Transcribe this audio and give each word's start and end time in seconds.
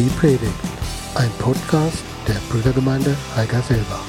Die 0.00 0.08
Predigt, 0.18 0.54
ein 1.14 1.30
Podcast 1.38 2.02
der 2.26 2.40
Brüdergemeinde 2.50 3.14
Heigerselbach. 3.36 4.08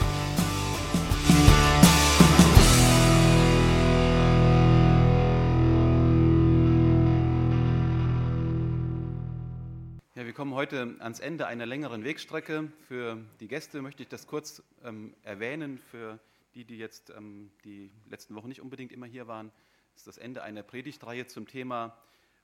Ja, 10.15 10.25
wir 10.25 10.31
kommen 10.31 10.53
heute 10.53 10.95
ans 10.99 11.19
Ende 11.19 11.47
einer 11.47 11.65
längeren 11.65 12.05
Wegstrecke. 12.05 12.71
Für 12.87 13.17
die 13.41 13.49
Gäste 13.49 13.81
möchte 13.81 14.01
ich 14.01 14.07
das 14.07 14.27
kurz 14.27 14.63
ähm, 14.85 15.13
erwähnen. 15.23 15.77
Für 15.77 16.19
die, 16.55 16.63
die 16.63 16.77
jetzt 16.77 17.09
ähm, 17.09 17.51
die 17.65 17.91
letzten 18.09 18.35
Wochen 18.35 18.47
nicht 18.47 18.61
unbedingt 18.61 18.93
immer 18.93 19.07
hier 19.07 19.27
waren, 19.27 19.51
ist 19.97 20.07
das 20.07 20.17
Ende 20.17 20.41
einer 20.41 20.63
Predigtreihe 20.63 21.27
zum 21.27 21.49
Thema 21.49 21.97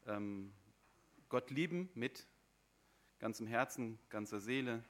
ähm, 0.05 0.51
Gott 1.29 1.49
lieben 1.49 1.89
mit 1.95 2.27
ganzem 3.19 3.47
Herzen, 3.47 3.99
ganzer 4.09 4.39
Seele, 4.39 4.83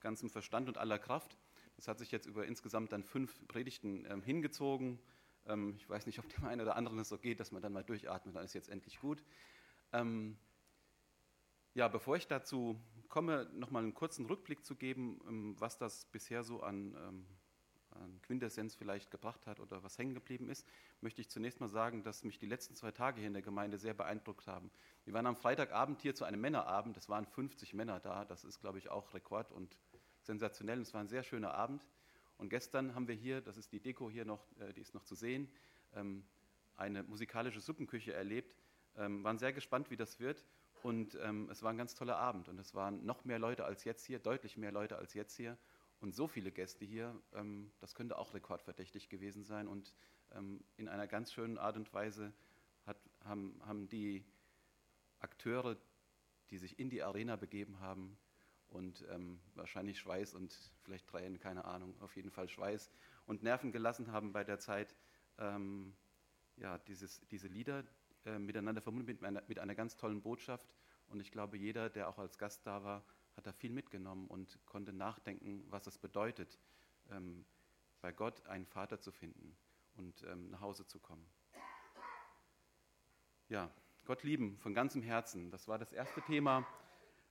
ganzem 0.00 0.30
Verstand 0.30 0.68
und 0.68 0.78
aller 0.78 0.98
Kraft. 0.98 1.36
Das 1.76 1.88
hat 1.88 1.98
sich 1.98 2.10
jetzt 2.10 2.26
über 2.26 2.46
insgesamt 2.46 2.92
dann 2.92 3.04
fünf 3.04 3.46
Predigten 3.48 4.06
ähm, 4.08 4.22
hingezogen. 4.22 4.98
Ähm, 5.46 5.74
ich 5.76 5.88
weiß 5.88 6.06
nicht, 6.06 6.18
ob 6.18 6.28
dem 6.28 6.44
einen 6.44 6.60
oder 6.60 6.76
anderen 6.76 6.98
es 6.98 7.08
so 7.08 7.18
geht, 7.18 7.40
dass 7.40 7.52
man 7.52 7.62
dann 7.62 7.72
mal 7.72 7.84
durchatmet, 7.84 8.34
dann 8.34 8.44
ist 8.44 8.54
jetzt 8.54 8.68
endlich 8.68 9.00
gut. 9.00 9.22
Ähm, 9.92 10.36
ja, 11.74 11.88
bevor 11.88 12.16
ich 12.16 12.26
dazu 12.26 12.80
komme, 13.08 13.48
nochmal 13.54 13.82
einen 13.82 13.94
kurzen 13.94 14.26
Rückblick 14.26 14.64
zu 14.64 14.74
geben, 14.74 15.20
ähm, 15.28 15.54
was 15.58 15.78
das 15.78 16.04
bisher 16.06 16.42
so 16.42 16.62
an, 16.62 16.96
ähm, 16.96 17.26
an 17.98 18.20
Quintessenz 18.22 18.74
vielleicht 18.74 19.10
gebracht 19.10 19.46
hat 19.46 19.60
oder 19.60 19.82
was 19.82 19.98
hängen 19.98 20.14
geblieben 20.14 20.48
ist, 20.48 20.66
möchte 21.00 21.20
ich 21.20 21.28
zunächst 21.28 21.60
mal 21.60 21.68
sagen, 21.68 22.02
dass 22.02 22.24
mich 22.24 22.38
die 22.38 22.46
letzten 22.46 22.74
zwei 22.74 22.90
Tage 22.90 23.18
hier 23.18 23.26
in 23.26 23.32
der 23.32 23.42
Gemeinde 23.42 23.78
sehr 23.78 23.94
beeindruckt 23.94 24.46
haben. 24.46 24.70
Wir 25.04 25.14
waren 25.14 25.26
am 25.26 25.36
Freitagabend 25.36 26.00
hier 26.00 26.14
zu 26.14 26.24
einem 26.24 26.40
Männerabend, 26.40 26.96
es 26.96 27.08
waren 27.08 27.26
50 27.26 27.74
Männer 27.74 28.00
da, 28.00 28.24
das 28.24 28.44
ist, 28.44 28.60
glaube 28.60 28.78
ich, 28.78 28.90
auch 28.90 29.14
Rekord 29.14 29.52
und 29.52 29.76
sensationell. 30.22 30.80
Es 30.80 30.94
war 30.94 31.00
ein 31.00 31.08
sehr 31.08 31.22
schöner 31.22 31.54
Abend. 31.54 31.84
Und 32.36 32.50
gestern 32.50 32.94
haben 32.94 33.08
wir 33.08 33.14
hier, 33.14 33.40
das 33.40 33.56
ist 33.56 33.72
die 33.72 33.80
Deko 33.80 34.08
hier 34.08 34.24
noch, 34.24 34.46
äh, 34.60 34.72
die 34.72 34.80
ist 34.80 34.94
noch 34.94 35.02
zu 35.02 35.14
sehen, 35.14 35.50
ähm, 35.94 36.24
eine 36.76 37.02
musikalische 37.02 37.60
Suppenküche 37.60 38.12
erlebt. 38.12 38.54
Ähm, 38.96 39.24
waren 39.24 39.38
sehr 39.38 39.52
gespannt, 39.52 39.90
wie 39.90 39.96
das 39.96 40.20
wird. 40.20 40.44
Und 40.82 41.18
ähm, 41.20 41.48
es 41.50 41.62
war 41.62 41.70
ein 41.70 41.76
ganz 41.76 41.94
toller 41.94 42.16
Abend. 42.16 42.48
Und 42.48 42.58
es 42.58 42.74
waren 42.74 43.04
noch 43.04 43.24
mehr 43.24 43.40
Leute 43.40 43.64
als 43.64 43.84
jetzt 43.84 44.04
hier, 44.04 44.20
deutlich 44.20 44.56
mehr 44.56 44.70
Leute 44.70 44.96
als 44.96 45.14
jetzt 45.14 45.36
hier. 45.36 45.58
Und 46.00 46.14
so 46.14 46.28
viele 46.28 46.52
Gäste 46.52 46.84
hier, 46.84 47.20
ähm, 47.34 47.70
das 47.80 47.94
könnte 47.94 48.18
auch 48.18 48.34
rekordverdächtig 48.34 49.08
gewesen 49.08 49.44
sein. 49.44 49.66
Und 49.66 49.94
ähm, 50.32 50.62
in 50.76 50.88
einer 50.88 51.06
ganz 51.06 51.32
schönen 51.32 51.58
Art 51.58 51.76
und 51.76 51.92
Weise 51.92 52.32
hat, 52.86 52.98
haben, 53.24 53.60
haben 53.66 53.88
die 53.88 54.24
Akteure, 55.18 55.76
die 56.50 56.58
sich 56.58 56.78
in 56.78 56.90
die 56.90 57.02
Arena 57.02 57.36
begeben 57.36 57.80
haben 57.80 58.16
und 58.68 59.04
ähm, 59.10 59.40
wahrscheinlich 59.54 59.98
Schweiß 59.98 60.34
und 60.34 60.56
vielleicht 60.82 61.06
Tränen, 61.08 61.38
keine 61.38 61.64
Ahnung, 61.64 61.94
auf 62.00 62.16
jeden 62.16 62.30
Fall 62.30 62.48
Schweiß 62.48 62.90
und 63.26 63.42
Nerven 63.42 63.72
gelassen 63.72 64.12
haben 64.12 64.32
bei 64.32 64.44
der 64.44 64.58
Zeit, 64.58 64.94
ähm, 65.38 65.94
ja, 66.56 66.78
dieses, 66.78 67.20
diese 67.28 67.48
Lieder 67.48 67.84
äh, 68.24 68.38
miteinander 68.38 68.82
verbunden 68.82 69.06
mit 69.06 69.22
einer, 69.24 69.42
mit 69.48 69.58
einer 69.58 69.74
ganz 69.74 69.96
tollen 69.96 70.22
Botschaft. 70.22 70.74
Und 71.08 71.20
ich 71.20 71.30
glaube, 71.30 71.56
jeder, 71.56 71.88
der 71.88 72.08
auch 72.08 72.18
als 72.18 72.38
Gast 72.38 72.66
da 72.66 72.82
war, 72.84 73.04
hat 73.38 73.46
da 73.46 73.52
viel 73.52 73.70
mitgenommen 73.70 74.26
und 74.26 74.58
konnte 74.66 74.92
nachdenken, 74.92 75.64
was 75.70 75.86
es 75.86 75.96
bedeutet, 75.96 76.58
ähm, 77.10 77.46
bei 78.00 78.12
Gott 78.12 78.44
einen 78.46 78.66
Vater 78.66 79.00
zu 79.00 79.12
finden 79.12 79.56
und 79.94 80.24
ähm, 80.24 80.50
nach 80.50 80.60
Hause 80.60 80.86
zu 80.86 80.98
kommen. 80.98 81.24
Ja, 83.48 83.72
Gott 84.06 84.24
lieben 84.24 84.58
von 84.58 84.74
ganzem 84.74 85.02
Herzen. 85.02 85.52
Das 85.52 85.68
war 85.68 85.78
das 85.78 85.92
erste 85.92 86.20
Thema. 86.22 86.66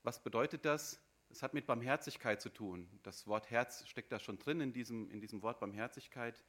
Was 0.03 0.23
bedeutet 0.23 0.63
das? 0.63 0.97
Es 1.29 1.43
hat 1.43 1.53
mit 1.53 1.67
Barmherzigkeit 1.67 2.41
zu 2.41 2.49
tun. 2.49 2.87
Das 3.03 3.27
Wort 3.27 3.51
Herz 3.51 3.85
steckt 3.85 4.13
da 4.13 4.17
schon 4.17 4.39
drin 4.39 4.61
in 4.61 4.71
diesem, 4.71 5.11
in 5.11 5.19
diesem 5.19 5.41
Wort 5.41 5.59
Barmherzigkeit. 5.59 6.41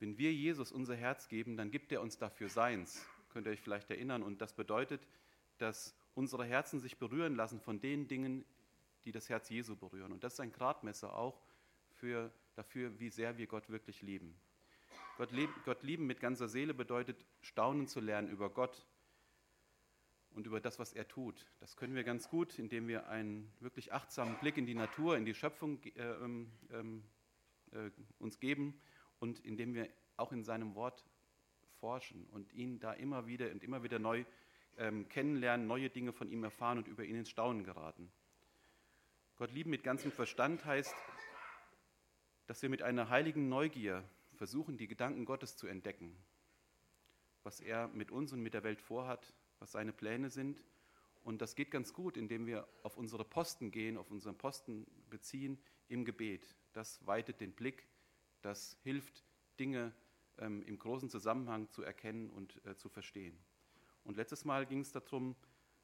Wenn 0.00 0.18
wir 0.18 0.34
Jesus 0.34 0.70
unser 0.70 0.96
Herz 0.96 1.28
geben, 1.28 1.56
dann 1.56 1.70
gibt 1.70 1.92
er 1.92 2.02
uns 2.02 2.18
dafür 2.18 2.50
seins. 2.50 3.06
Könnt 3.30 3.46
ihr 3.46 3.52
euch 3.52 3.62
vielleicht 3.62 3.90
erinnern. 3.90 4.22
Und 4.22 4.42
das 4.42 4.52
bedeutet, 4.52 5.08
dass 5.56 5.97
unsere 6.18 6.44
Herzen 6.44 6.80
sich 6.80 6.98
berühren 6.98 7.36
lassen 7.36 7.60
von 7.60 7.80
den 7.80 8.08
Dingen, 8.08 8.44
die 9.04 9.12
das 9.12 9.28
Herz 9.28 9.48
Jesu 9.50 9.76
berühren. 9.76 10.10
Und 10.10 10.24
das 10.24 10.32
ist 10.32 10.40
ein 10.40 10.50
Gradmesser 10.50 11.16
auch 11.16 11.40
für, 11.92 12.32
dafür, 12.56 12.98
wie 12.98 13.08
sehr 13.08 13.38
wir 13.38 13.46
Gott 13.46 13.70
wirklich 13.70 14.02
lieben. 14.02 14.34
Gott, 15.16 15.30
lieb, 15.30 15.48
Gott 15.64 15.84
lieben 15.84 16.08
mit 16.08 16.18
ganzer 16.18 16.48
Seele 16.48 16.74
bedeutet, 16.74 17.24
staunen 17.40 17.86
zu 17.86 18.00
lernen 18.00 18.30
über 18.30 18.50
Gott 18.50 18.84
und 20.32 20.44
über 20.48 20.60
das, 20.60 20.80
was 20.80 20.92
er 20.92 21.06
tut. 21.06 21.46
Das 21.60 21.76
können 21.76 21.94
wir 21.94 22.02
ganz 22.02 22.28
gut, 22.28 22.58
indem 22.58 22.88
wir 22.88 23.08
einen 23.08 23.52
wirklich 23.60 23.92
achtsamen 23.92 24.36
Blick 24.40 24.56
in 24.56 24.66
die 24.66 24.74
Natur, 24.74 25.16
in 25.16 25.24
die 25.24 25.34
Schöpfung 25.34 25.80
äh, 25.84 26.02
ähm, 26.02 27.04
äh, 27.70 27.90
uns 28.18 28.40
geben 28.40 28.80
und 29.20 29.38
indem 29.44 29.72
wir 29.72 29.88
auch 30.16 30.32
in 30.32 30.42
seinem 30.42 30.74
Wort 30.74 31.04
forschen 31.78 32.26
und 32.32 32.52
ihn 32.54 32.80
da 32.80 32.92
immer 32.92 33.28
wieder 33.28 33.52
und 33.52 33.62
immer 33.62 33.84
wieder 33.84 34.00
neu 34.00 34.24
ähm, 34.78 35.08
kennenlernen, 35.08 35.66
neue 35.66 35.90
Dinge 35.90 36.12
von 36.12 36.30
ihm 36.30 36.44
erfahren 36.44 36.78
und 36.78 36.88
über 36.88 37.04
ihn 37.04 37.16
ins 37.16 37.30
Staunen 37.30 37.64
geraten. 37.64 38.10
Gott 39.36 39.52
lieben 39.52 39.70
mit 39.70 39.82
ganzem 39.82 40.10
Verstand 40.10 40.64
heißt, 40.64 40.94
dass 42.46 42.62
wir 42.62 42.68
mit 42.68 42.82
einer 42.82 43.08
heiligen 43.08 43.48
Neugier 43.48 44.02
versuchen, 44.34 44.76
die 44.76 44.88
Gedanken 44.88 45.24
Gottes 45.24 45.56
zu 45.56 45.66
entdecken, 45.66 46.16
was 47.42 47.60
er 47.60 47.88
mit 47.88 48.10
uns 48.10 48.32
und 48.32 48.40
mit 48.40 48.54
der 48.54 48.64
Welt 48.64 48.80
vorhat, 48.80 49.34
was 49.58 49.72
seine 49.72 49.92
Pläne 49.92 50.30
sind. 50.30 50.64
Und 51.22 51.42
das 51.42 51.56
geht 51.56 51.70
ganz 51.70 51.92
gut, 51.92 52.16
indem 52.16 52.46
wir 52.46 52.66
auf 52.82 52.96
unsere 52.96 53.24
Posten 53.24 53.70
gehen, 53.70 53.98
auf 53.98 54.10
unseren 54.10 54.38
Posten 54.38 54.86
beziehen 55.10 55.58
im 55.88 56.04
Gebet. 56.04 56.56
Das 56.72 57.04
weitet 57.06 57.40
den 57.40 57.52
Blick, 57.52 57.86
das 58.40 58.76
hilft, 58.82 59.24
Dinge 59.58 59.92
ähm, 60.38 60.62
im 60.62 60.78
großen 60.78 61.10
Zusammenhang 61.10 61.68
zu 61.70 61.82
erkennen 61.82 62.30
und 62.30 62.64
äh, 62.64 62.76
zu 62.76 62.88
verstehen. 62.88 63.38
Und 64.08 64.16
letztes 64.16 64.46
Mal 64.46 64.64
ging 64.64 64.80
es 64.80 64.90
darum, 64.90 65.36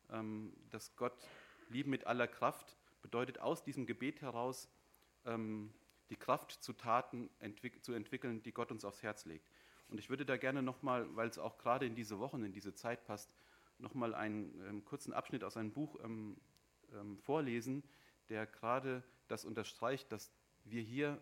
ähm, 0.09 0.55
dass 0.71 0.97
Gott 0.97 1.29
lieben 1.69 1.91
mit 1.91 2.07
aller 2.07 2.27
Kraft 2.27 2.75
bedeutet, 3.03 3.39
aus 3.39 3.63
diesem 3.63 3.85
Gebet 3.85 4.23
heraus 4.23 4.71
ähm, 5.27 5.75
die 6.09 6.17
Kraft 6.17 6.53
zu 6.53 6.73
Taten 6.73 7.29
entwick 7.39 7.85
zu 7.85 7.93
entwickeln, 7.93 8.43
die 8.43 8.53
Gott 8.53 8.73
uns 8.73 8.87
aufs 8.87 9.03
Herz 9.03 9.27
legt. 9.27 9.51
Und 9.89 9.99
ich 9.99 10.09
würde 10.09 10.25
da 10.25 10.39
gerne 10.39 10.63
nochmal, 10.63 11.15
weil 11.15 11.29
es 11.29 11.39
auch 11.39 11.59
gerade 11.59 11.85
in 11.85 11.95
diese 11.95 12.19
Wochen, 12.19 12.43
in 12.45 12.55
diese 12.55 12.73
Zeit 12.73 13.05
passt, 13.05 13.31
nochmal 13.77 14.15
einen 14.15 14.59
ähm, 14.67 14.85
kurzen 14.87 15.13
Abschnitt 15.13 15.45
aus 15.45 15.59
einem 15.59 15.73
Buch 15.73 15.99
ähm, 16.03 16.39
ähm, 16.95 17.19
vorlesen, 17.19 17.83
der 18.31 18.47
gerade 18.47 19.05
das 19.29 19.45
unterstreicht, 19.45 20.11
dass 20.13 20.33
wir 20.65 20.81
hier 20.81 21.21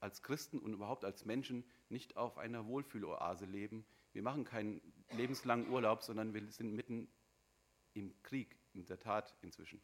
als 0.00 0.24
Christen 0.24 0.58
und 0.58 0.72
überhaupt 0.72 1.04
als 1.04 1.24
Menschen 1.24 1.62
nicht 1.88 2.16
auf 2.16 2.36
einer 2.36 2.66
Wohlfühloase 2.66 3.44
leben. 3.44 3.84
Wir 4.12 4.22
machen 4.22 4.44
keinen 4.44 4.80
lebenslangen 5.10 5.68
Urlaub, 5.68 6.02
sondern 6.02 6.34
wir 6.34 6.46
sind 6.50 6.74
mitten 6.74 7.08
im 7.94 8.14
Krieg, 8.22 8.56
in 8.74 8.86
der 8.86 8.98
Tat 8.98 9.34
inzwischen. 9.42 9.80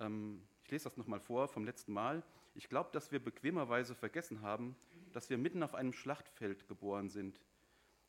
Ähm, 0.00 0.46
ich 0.64 0.70
lese 0.70 0.84
das 0.84 0.96
nochmal 0.96 1.20
vor 1.20 1.48
vom 1.48 1.64
letzten 1.64 1.92
Mal. 1.92 2.22
Ich 2.54 2.68
glaube, 2.68 2.90
dass 2.92 3.12
wir 3.12 3.22
bequemerweise 3.22 3.94
vergessen 3.94 4.42
haben, 4.42 4.76
dass 5.12 5.30
wir 5.30 5.38
mitten 5.38 5.62
auf 5.62 5.74
einem 5.74 5.92
Schlachtfeld 5.92 6.68
geboren 6.68 7.08
sind. 7.08 7.40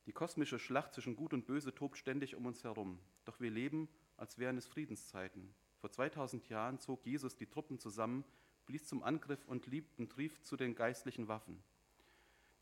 Die 0.05 0.11
kosmische 0.11 0.59
Schlacht 0.59 0.93
zwischen 0.93 1.15
Gut 1.15 1.33
und 1.33 1.45
Böse 1.45 1.73
tobt 1.73 1.97
ständig 1.97 2.35
um 2.35 2.45
uns 2.45 2.63
herum. 2.63 2.99
Doch 3.25 3.39
wir 3.39 3.51
leben, 3.51 3.87
als 4.17 4.37
wären 4.37 4.57
es 4.57 4.67
Friedenszeiten. 4.67 5.53
Vor 5.77 5.91
2000 5.91 6.49
Jahren 6.49 6.79
zog 6.79 7.05
Jesus 7.05 7.35
die 7.35 7.45
Truppen 7.45 7.79
zusammen, 7.79 8.25
blies 8.65 8.87
zum 8.87 9.03
Angriff 9.03 9.45
und, 9.45 9.67
lieb 9.67 9.87
und 9.97 10.17
rief 10.17 10.41
zu 10.41 10.57
den 10.57 10.75
geistlichen 10.75 11.27
Waffen. 11.27 11.63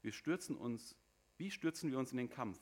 Wir 0.02 0.12
stürzen 0.12 0.56
uns, 0.56 0.96
wie 1.38 1.50
stürzen 1.50 1.90
wir 1.90 2.00
uns 2.00 2.12
in 2.12 2.18
den 2.18 2.30
Kampf? 2.30 2.60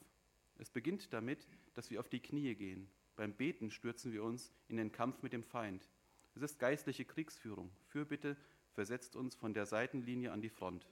Es 0.58 0.70
beginnt 0.70 1.12
damit, 1.14 1.48
dass 1.74 1.90
wir 1.90 2.00
auf 2.00 2.10
die 2.10 2.22
Knie 2.22 2.56
gehen. 2.56 2.90
Beim 3.16 3.34
Beten 3.34 3.72
stürzen 3.72 4.12
wir 4.14 4.24
uns 4.24 4.52
in 4.68 4.78
den 4.78 4.92
Kampf 4.92 5.22
mit 5.22 5.34
dem 5.34 5.44
Feind. 5.44 5.88
Es 6.34 6.42
ist 6.42 6.60
geistliche 6.60 7.06
Kriegsführung. 7.06 7.72
Fürbitte 7.88 8.38
versetzt 8.74 9.16
uns 9.16 9.36
von 9.36 9.54
der 9.54 9.66
Seitenlinie 9.66 10.32
an 10.32 10.42
die 10.42 10.50
Front, 10.50 10.88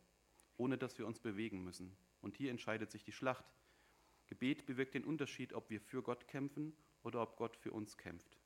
ohne 0.57 0.77
dass 0.77 0.97
wir 0.97 1.05
uns 1.05 1.19
bewegen 1.19 1.63
müssen. 1.63 1.95
Und 2.21 2.37
hier 2.37 2.51
entscheidet 2.51 2.91
sich 2.91 3.03
die 3.03 3.11
Schlacht. 3.11 3.45
Gebet 4.27 4.65
bewirkt 4.65 4.95
den 4.95 5.03
Unterschied, 5.03 5.53
ob 5.53 5.69
wir 5.69 5.81
für 5.81 6.01
Gott 6.01 6.27
kämpfen 6.27 6.73
oder 7.03 7.21
ob 7.21 7.35
Gott 7.35 7.57
für 7.57 7.71
uns 7.71 7.97
kämpft. 7.97 8.37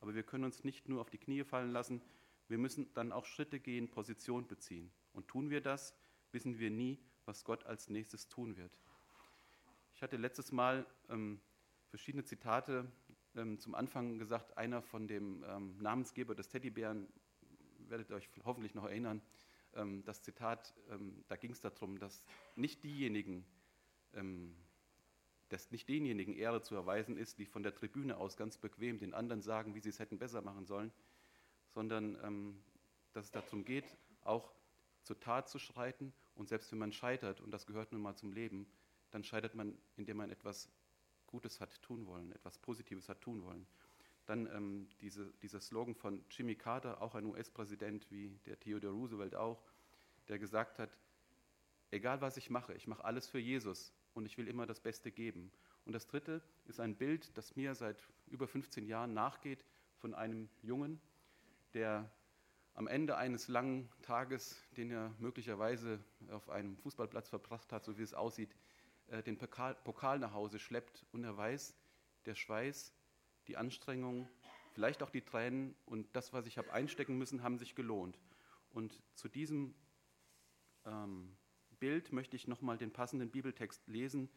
Aber 0.00 0.14
wir 0.14 0.22
können 0.22 0.44
uns 0.44 0.64
nicht 0.64 0.88
nur 0.88 1.00
auf 1.00 1.10
die 1.10 1.18
Knie 1.18 1.44
fallen 1.44 1.70
lassen, 1.70 2.02
wir 2.48 2.58
müssen 2.58 2.92
dann 2.94 3.12
auch 3.12 3.24
Schritte 3.24 3.58
gehen, 3.60 3.90
Position 3.90 4.46
beziehen. 4.46 4.92
Und 5.12 5.28
tun 5.28 5.50
wir 5.50 5.60
das, 5.60 5.94
wissen 6.32 6.58
wir 6.58 6.70
nie, 6.70 6.98
was 7.24 7.44
Gott 7.44 7.64
als 7.64 7.88
nächstes 7.90 8.28
tun 8.28 8.56
wird. 8.56 8.78
Ich 9.96 10.02
hatte 10.02 10.18
letztes 10.18 10.52
Mal 10.52 10.84
ähm, 11.08 11.40
verschiedene 11.88 12.22
Zitate 12.22 12.86
ähm, 13.34 13.58
zum 13.58 13.74
Anfang 13.74 14.18
gesagt, 14.18 14.58
einer 14.58 14.82
von 14.82 15.08
dem 15.08 15.42
ähm, 15.48 15.78
Namensgeber 15.78 16.34
des 16.34 16.50
Teddybären, 16.50 17.08
werdet 17.78 18.10
ihr 18.10 18.16
euch 18.16 18.28
hoffentlich 18.44 18.74
noch 18.74 18.84
erinnern, 18.84 19.22
ähm, 19.72 20.04
das 20.04 20.20
Zitat, 20.20 20.74
ähm, 20.90 21.24
da 21.28 21.36
ging 21.36 21.50
es 21.50 21.62
darum, 21.62 21.98
dass 21.98 22.22
nicht 22.56 22.84
diejenigen, 22.84 23.46
ähm, 24.12 24.54
dass 25.48 25.70
nicht 25.70 25.88
denjenigen 25.88 26.34
Ehre 26.34 26.60
zu 26.60 26.74
erweisen 26.74 27.16
ist, 27.16 27.38
die 27.38 27.46
von 27.46 27.62
der 27.62 27.74
Tribüne 27.74 28.18
aus 28.18 28.36
ganz 28.36 28.58
bequem 28.58 28.98
den 28.98 29.14
anderen 29.14 29.40
sagen, 29.40 29.74
wie 29.74 29.80
sie 29.80 29.88
es 29.88 29.98
hätten 29.98 30.18
besser 30.18 30.42
machen 30.42 30.66
sollen, 30.66 30.92
sondern 31.70 32.58
dass 33.14 33.24
es 33.24 33.30
darum 33.30 33.64
geht, 33.64 33.96
auch 34.24 34.52
zur 35.04 35.18
Tat 35.20 35.48
zu 35.48 35.58
schreiten. 35.58 36.12
Und 36.34 36.50
selbst 36.50 36.70
wenn 36.70 36.80
man 36.80 36.92
scheitert, 36.92 37.40
und 37.40 37.50
das 37.50 37.64
gehört 37.64 37.92
nun 37.92 38.02
mal 38.02 38.14
zum 38.14 38.32
Leben, 38.32 38.66
dann 39.16 39.24
scheitert 39.24 39.54
man, 39.54 39.74
indem 39.96 40.18
man 40.18 40.28
etwas 40.28 40.68
Gutes 41.26 41.58
hat 41.62 41.80
tun 41.80 42.06
wollen, 42.06 42.32
etwas 42.32 42.58
Positives 42.58 43.08
hat 43.08 43.22
tun 43.22 43.42
wollen. 43.42 43.66
Dann 44.26 44.46
ähm, 44.54 44.88
diese, 45.00 45.32
dieser 45.40 45.58
Slogan 45.58 45.94
von 45.94 46.22
Jimmy 46.28 46.54
Carter, 46.54 47.00
auch 47.00 47.14
ein 47.14 47.24
US-Präsident 47.24 48.10
wie 48.10 48.38
der 48.44 48.60
Theodore 48.60 48.92
Roosevelt 48.92 49.34
auch, 49.34 49.62
der 50.28 50.38
gesagt 50.38 50.78
hat, 50.78 50.98
egal 51.90 52.20
was 52.20 52.36
ich 52.36 52.50
mache, 52.50 52.74
ich 52.74 52.86
mache 52.86 53.04
alles 53.04 53.26
für 53.26 53.38
Jesus 53.38 53.94
und 54.12 54.26
ich 54.26 54.36
will 54.36 54.48
immer 54.48 54.66
das 54.66 54.80
Beste 54.80 55.10
geben. 55.10 55.50
Und 55.86 55.94
das 55.94 56.06
dritte 56.06 56.42
ist 56.66 56.78
ein 56.78 56.94
Bild, 56.94 57.38
das 57.38 57.56
mir 57.56 57.74
seit 57.74 58.06
über 58.26 58.46
15 58.46 58.86
Jahren 58.86 59.14
nachgeht, 59.14 59.64
von 59.96 60.12
einem 60.12 60.50
Jungen, 60.60 61.00
der 61.72 62.12
am 62.74 62.86
Ende 62.86 63.16
eines 63.16 63.48
langen 63.48 63.88
Tages, 64.02 64.62
den 64.76 64.90
er 64.90 65.14
möglicherweise 65.20 66.04
auf 66.28 66.50
einem 66.50 66.76
Fußballplatz 66.76 67.30
verbracht 67.30 67.72
hat, 67.72 67.86
so 67.86 67.96
wie 67.96 68.02
es 68.02 68.12
aussieht, 68.12 68.54
äh, 69.08 69.22
den 69.22 69.38
Pokal 69.38 70.18
nach 70.18 70.32
Hause 70.32 70.58
schleppt 70.58 71.06
und 71.12 71.24
er 71.24 71.36
weiß, 71.36 71.74
der 72.24 72.34
Schweiß, 72.34 72.92
die 73.46 73.56
Anstrengung, 73.56 74.28
vielleicht 74.72 75.02
auch 75.02 75.10
die 75.10 75.22
Tränen 75.22 75.74
und 75.84 76.14
das, 76.14 76.32
was 76.32 76.46
ich 76.46 76.58
habe 76.58 76.72
einstecken 76.72 77.16
müssen, 77.16 77.42
haben 77.42 77.58
sich 77.58 77.74
gelohnt. 77.74 78.18
Und 78.70 79.02
zu 79.14 79.28
diesem 79.28 79.74
ähm, 80.84 81.36
Bild 81.78 82.12
möchte 82.12 82.36
ich 82.36 82.48
nochmal 82.48 82.78
den 82.78 82.92
passenden 82.92 83.30
Bibeltext 83.30 83.86
lesen, 83.86 84.28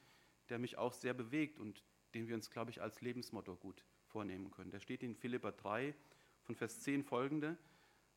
der 0.50 0.60
mich 0.60 0.78
auch 0.78 0.94
sehr 0.94 1.14
bewegt 1.14 1.60
und 1.60 1.84
den 2.14 2.28
wir 2.28 2.36
uns, 2.36 2.50
glaube 2.50 2.72
ich, 2.72 2.82
als 2.82 3.02
Lebensmotto 3.02 3.56
gut 3.56 3.84
vornehmen 4.08 4.52
können. 4.52 4.72
Der 4.72 4.80
steht 4.80 5.04
in 5.04 5.16
Philippa 5.16 5.52
3 5.52 5.94
von 6.44 6.56
Vers 6.56 6.80
10 6.82 7.04
folgende. 7.04 7.58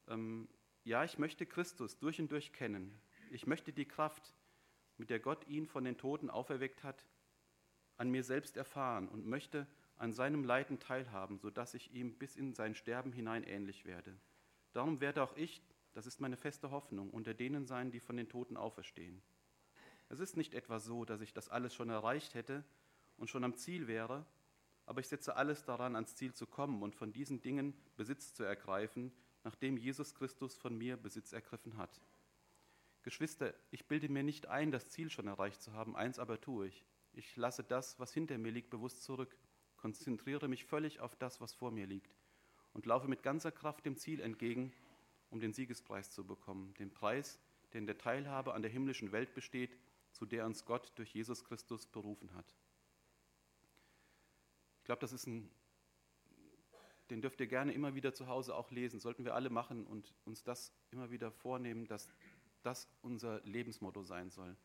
Ähm, 0.08 0.48
ja, 0.84 1.04
ich 1.04 1.18
möchte 1.18 1.46
Christus 1.46 1.98
durch 1.98 2.20
und 2.20 2.30
durch 2.32 2.52
kennen. 2.52 2.98
Ich 3.30 3.46
möchte 3.46 3.72
die 3.72 3.84
Kraft, 3.84 4.34
mit 4.98 5.10
der 5.10 5.20
Gott 5.20 5.46
ihn 5.46 5.66
von 5.66 5.84
den 5.84 5.98
Toten 5.98 6.30
auferweckt 6.30 6.84
hat, 6.84 7.06
an 7.96 8.10
mir 8.10 8.24
selbst 8.24 8.56
erfahren 8.56 9.08
und 9.08 9.26
möchte 9.26 9.66
an 9.96 10.12
seinem 10.12 10.44
Leiden 10.44 10.80
teilhaben, 10.80 11.38
sodass 11.38 11.74
ich 11.74 11.92
ihm 11.94 12.18
bis 12.18 12.36
in 12.36 12.54
sein 12.54 12.74
Sterben 12.74 13.12
hinein 13.12 13.44
ähnlich 13.44 13.84
werde. 13.84 14.18
Darum 14.72 15.00
werde 15.00 15.22
auch 15.22 15.36
ich, 15.36 15.62
das 15.92 16.06
ist 16.06 16.20
meine 16.20 16.36
feste 16.36 16.70
Hoffnung, 16.70 17.10
unter 17.10 17.34
denen 17.34 17.66
sein, 17.66 17.90
die 17.90 18.00
von 18.00 18.16
den 18.16 18.28
Toten 18.28 18.56
auferstehen. 18.56 19.22
Es 20.08 20.20
ist 20.20 20.36
nicht 20.36 20.54
etwa 20.54 20.78
so, 20.78 21.04
dass 21.04 21.20
ich 21.20 21.32
das 21.32 21.48
alles 21.48 21.74
schon 21.74 21.88
erreicht 21.88 22.34
hätte 22.34 22.64
und 23.16 23.30
schon 23.30 23.44
am 23.44 23.56
Ziel 23.56 23.86
wäre, 23.86 24.26
aber 24.86 25.00
ich 25.00 25.08
setze 25.08 25.36
alles 25.36 25.64
daran, 25.64 25.94
ans 25.94 26.16
Ziel 26.16 26.34
zu 26.34 26.46
kommen 26.46 26.82
und 26.82 26.94
von 26.94 27.12
diesen 27.12 27.40
Dingen 27.40 27.74
Besitz 27.96 28.34
zu 28.34 28.42
ergreifen, 28.42 29.12
nachdem 29.44 29.76
Jesus 29.76 30.14
Christus 30.14 30.56
von 30.56 30.76
mir 30.76 30.96
Besitz 30.96 31.32
ergriffen 31.32 31.76
hat. 31.76 32.00
Geschwister, 33.02 33.54
ich 33.70 33.86
bilde 33.86 34.08
mir 34.08 34.22
nicht 34.22 34.46
ein, 34.46 34.70
das 34.70 34.90
Ziel 34.90 35.10
schon 35.10 35.26
erreicht 35.26 35.62
zu 35.62 35.72
haben, 35.72 35.96
eins 35.96 36.18
aber 36.18 36.40
tue 36.40 36.68
ich. 36.68 36.84
Ich 37.12 37.36
lasse 37.36 37.64
das, 37.64 37.98
was 37.98 38.12
hinter 38.12 38.38
mir 38.38 38.52
liegt, 38.52 38.70
bewusst 38.70 39.02
zurück, 39.02 39.36
konzentriere 39.76 40.48
mich 40.48 40.64
völlig 40.64 41.00
auf 41.00 41.16
das, 41.16 41.40
was 41.40 41.52
vor 41.52 41.70
mir 41.70 41.86
liegt 41.86 42.14
und 42.72 42.86
laufe 42.86 43.08
mit 43.08 43.22
ganzer 43.22 43.52
Kraft 43.52 43.84
dem 43.84 43.96
Ziel 43.96 44.20
entgegen, 44.20 44.72
um 45.30 45.40
den 45.40 45.52
Siegespreis 45.52 46.10
zu 46.10 46.24
bekommen, 46.24 46.74
den 46.74 46.92
Preis, 46.92 47.40
der 47.72 47.80
in 47.80 47.86
der 47.86 47.98
Teilhabe 47.98 48.54
an 48.54 48.62
der 48.62 48.70
himmlischen 48.70 49.12
Welt 49.12 49.34
besteht, 49.34 49.76
zu 50.12 50.26
der 50.26 50.46
uns 50.46 50.64
Gott 50.64 50.92
durch 50.96 51.12
Jesus 51.12 51.44
Christus 51.44 51.86
berufen 51.86 52.32
hat. 52.34 52.54
Ich 54.78 54.84
glaube, 54.84 55.00
das 55.00 55.12
ist 55.12 55.26
ein 55.26 55.50
den 57.12 57.20
dürft 57.20 57.40
ihr 57.40 57.46
gerne 57.46 57.74
immer 57.74 57.94
wieder 57.94 58.14
zu 58.14 58.26
Hause 58.26 58.54
auch 58.54 58.70
lesen, 58.70 58.98
sollten 58.98 59.26
wir 59.26 59.34
alle 59.34 59.50
machen 59.50 59.86
und 59.86 60.14
uns 60.24 60.42
das 60.42 60.72
immer 60.90 61.10
wieder 61.10 61.30
vornehmen, 61.30 61.86
dass 61.86 62.08
das 62.62 62.88
unser 63.02 63.40
Lebensmotto 63.42 64.02
sein 64.02 64.30
soll, 64.30 64.56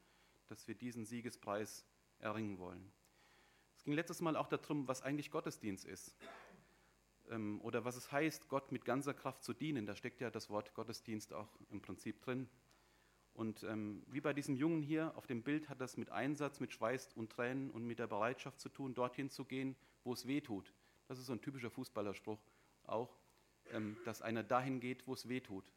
dass 0.48 0.68
wir 0.68 0.76
diesen 0.76 1.06
Siegespreis 1.06 1.86
erringen 2.20 2.58
wollen. 2.60 2.92
Es 3.76 3.84
ging 3.84 3.94
letztes 3.94 4.22
Mal 4.22 4.36
auch 4.36 4.48
darum, 4.48 4.88
was 4.88 5.02
eigentlich 5.02 5.32
Gottesdienst 5.32 5.86
ist 5.86 6.16
ähm, 7.30 7.62
oder 7.62 7.86
was 7.86 7.96
es 7.96 8.12
heißt, 8.12 8.50
Gott 8.50 8.72
mit 8.72 8.86
ganzer 8.86 9.14
Kraft 9.14 9.44
zu 9.44 9.54
dienen. 9.54 9.86
Da 9.86 9.96
steckt 9.96 10.22
ja 10.22 10.30
das 10.30 10.50
Wort 10.50 10.74
Gottesdienst 10.74 11.34
auch 11.34 11.50
im 11.70 11.82
Prinzip 11.82 12.22
drin. 12.22 12.50
Und 13.34 13.64
ähm, 13.64 14.04
wie 14.08 14.22
bei 14.22 14.34
diesem 14.34 14.56
Jungen 14.56 14.82
hier 14.82 15.16
auf 15.16 15.28
dem 15.28 15.44
Bild 15.44 15.70
hat 15.70 15.80
das 15.80 15.96
mit 15.96 16.10
Einsatz, 16.10 16.60
mit 16.60 16.74
Schweiß 16.74 17.14
und 17.14 17.32
Tränen 17.32 17.70
und 17.70 17.86
mit 17.86 18.00
der 18.00 18.08
Bereitschaft 18.08 18.60
zu 18.60 18.70
tun, 18.70 18.96
dorthin 18.96 19.30
zu 19.30 19.46
gehen, 19.46 19.76
wo 20.04 20.14
es 20.14 20.26
weh 20.26 20.42
tut. 20.42 20.74
Das 21.08 21.20
ist 21.20 21.28
so 21.28 21.34
ein 21.34 21.42
typischer 21.42 21.70
Fußballerspruch 21.70 22.40
auch, 22.86 23.16
ähm, 23.72 23.96
dass 24.06 24.24
einer 24.24 24.44
dahin 24.44 24.80
geht, 24.80 25.06
wo 25.06 25.14
es 25.14 25.30
weh 25.30 25.40
tut. 25.40 25.72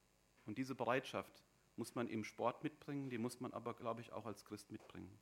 Und 0.47 0.57
diese 0.57 0.75
Bereitschaft 0.75 1.45
muss 1.77 1.95
man 1.95 2.09
im 2.09 2.25
Sport 2.25 2.63
mitbringen, 2.63 3.11
die 3.11 3.19
muss 3.19 3.41
man 3.41 3.53
aber, 3.53 3.75
glaube 3.75 4.01
ich, 4.01 4.13
auch 4.13 4.27
als 4.27 4.45
Christ 4.45 4.71
mitbringen. 4.71 5.19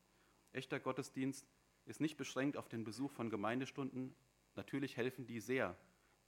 Echter 0.52 0.80
Gottesdienst 0.80 1.46
ist 1.86 2.00
nicht 2.00 2.16
beschränkt 2.16 2.56
auf 2.56 2.68
den 2.68 2.84
Besuch 2.84 3.12
von 3.12 3.30
Gemeindestunden. 3.30 4.14
Natürlich 4.56 4.96
helfen 4.96 5.26
die 5.26 5.40
sehr, 5.40 5.76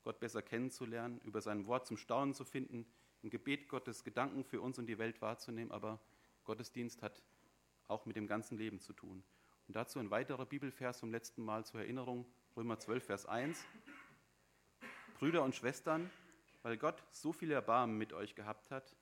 Gott 0.03 0.21
besser 0.21 0.43
kennenzulernen, 0.43 1.21
über 1.25 1.41
sein 1.41 1.67
Wort 1.67 1.87
zum 1.87 1.97
Staunen 1.97 2.35
zu 2.35 2.45
finden, 2.45 2.87
im 3.23 3.31
Gebet 3.31 3.69
Gottes 3.69 4.05
Gedanken 4.05 4.45
für 4.45 4.61
uns 4.61 4.79
und 4.79 4.87
die 4.87 4.99
Welt 4.99 5.21
wahrzunehmen, 5.21 5.73
aber 5.73 6.01
Gottesdienst 6.45 7.03
hat 7.03 7.23
auch 7.89 8.07
mit 8.07 8.17
dem 8.17 8.27
ganzen 8.27 8.57
Leben 8.57 8.81
zu 8.81 8.93
tun. 8.93 9.23
Und 9.67 9.77
dazu 9.77 9.99
ein 9.99 10.11
weiterer 10.11 10.47
Bibelvers 10.47 11.01
vom 11.01 11.11
letzten 11.11 11.43
Mal 11.43 11.65
zur 11.65 11.81
Erinnerung, 11.81 12.27
Römer 12.57 12.79
12, 12.79 13.05
Vers 13.05 13.27
1. 13.27 13.65
Brüder 15.15 15.43
und 15.43 15.55
Schwestern, 15.55 16.11
weil 16.63 16.77
Gott 16.77 17.03
so 17.11 17.33
viel 17.33 17.51
Erbarmen 17.51 17.99
mit 17.99 18.13
euch 18.13 18.35
gehabt 18.35 18.71
hat, 18.71 18.97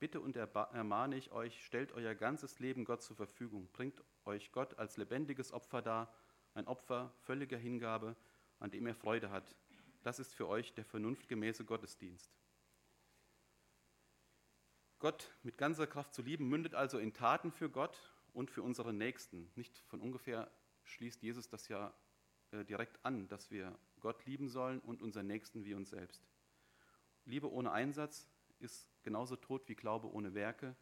bitte 0.00 0.20
und 0.20 0.34
ermahne 0.34 1.16
ich 1.16 1.30
euch, 1.30 1.64
stellt 1.64 1.92
euer 1.92 2.14
ganzes 2.14 2.58
Leben 2.58 2.84
Gott 2.84 3.02
zur 3.02 3.16
Verfügung, 3.16 3.68
bringt 3.72 4.02
euch 4.24 4.50
Gott 4.50 4.78
als 4.78 4.96
lebendiges 4.96 5.52
Opfer 5.52 5.82
dar, 5.82 6.12
ein 6.54 6.66
Opfer 6.66 7.14
völliger 7.20 7.58
Hingabe, 7.58 8.16
an 8.58 8.70
dem 8.70 8.86
er 8.86 8.94
Freude 8.94 9.30
hat. 9.30 9.54
Das 10.02 10.18
ist 10.18 10.34
für 10.34 10.48
euch 10.48 10.72
der 10.74 10.84
vernunftgemäße 10.84 11.64
Gottesdienst. 11.64 12.34
Gott 14.98 15.30
mit 15.42 15.58
ganzer 15.58 15.86
Kraft 15.86 16.14
zu 16.14 16.22
lieben, 16.22 16.48
mündet 16.48 16.74
also 16.74 16.98
in 16.98 17.12
Taten 17.12 17.52
für 17.52 17.70
Gott 17.70 17.98
und 18.32 18.50
für 18.50 18.62
unsere 18.62 18.92
Nächsten. 18.92 19.50
Nicht 19.54 19.78
von 19.86 20.00
ungefähr 20.00 20.50
schließt 20.84 21.22
Jesus 21.22 21.48
das 21.48 21.68
ja 21.68 21.94
äh, 22.52 22.64
direkt 22.64 23.04
an, 23.04 23.28
dass 23.28 23.50
wir 23.50 23.78
Gott 24.00 24.24
lieben 24.26 24.48
sollen 24.48 24.80
und 24.80 25.02
unseren 25.02 25.26
Nächsten 25.26 25.64
wie 25.64 25.74
uns 25.74 25.90
selbst. 25.90 26.26
Liebe 27.24 27.50
ohne 27.50 27.72
Einsatz 27.72 28.28
ist 28.60 28.88
genauso 29.02 29.36
tot 29.36 29.68
wie 29.68 29.74
Glaube 29.74 30.12
ohne 30.12 30.34
Werke 30.34 30.76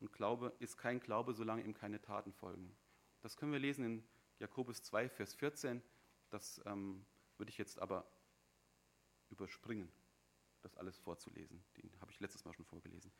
und 0.00 0.12
Glaube 0.12 0.54
ist 0.58 0.76
kein 0.76 1.00
Glaube, 1.00 1.34
solange 1.34 1.62
ihm 1.62 1.74
keine 1.74 2.00
Taten 2.00 2.32
folgen. 2.32 2.74
Das 3.20 3.36
können 3.36 3.52
wir 3.52 3.58
lesen 3.58 3.84
in 3.84 4.04
Jakobus 4.38 4.82
2, 4.82 5.08
Vers 5.08 5.34
14. 5.34 5.82
Das 6.30 6.60
ähm, 6.64 7.04
würde 7.36 7.50
ich 7.50 7.58
jetzt 7.58 7.78
aber 7.78 8.10
überspringen, 9.28 9.90
das 10.62 10.76
alles 10.76 10.98
vorzulesen. 10.98 11.62
Den 11.76 11.90
habe 12.00 12.10
ich 12.10 12.20
letztes 12.20 12.44
Mal 12.44 12.54
schon 12.54 12.64
vorgelesen. 12.64 13.12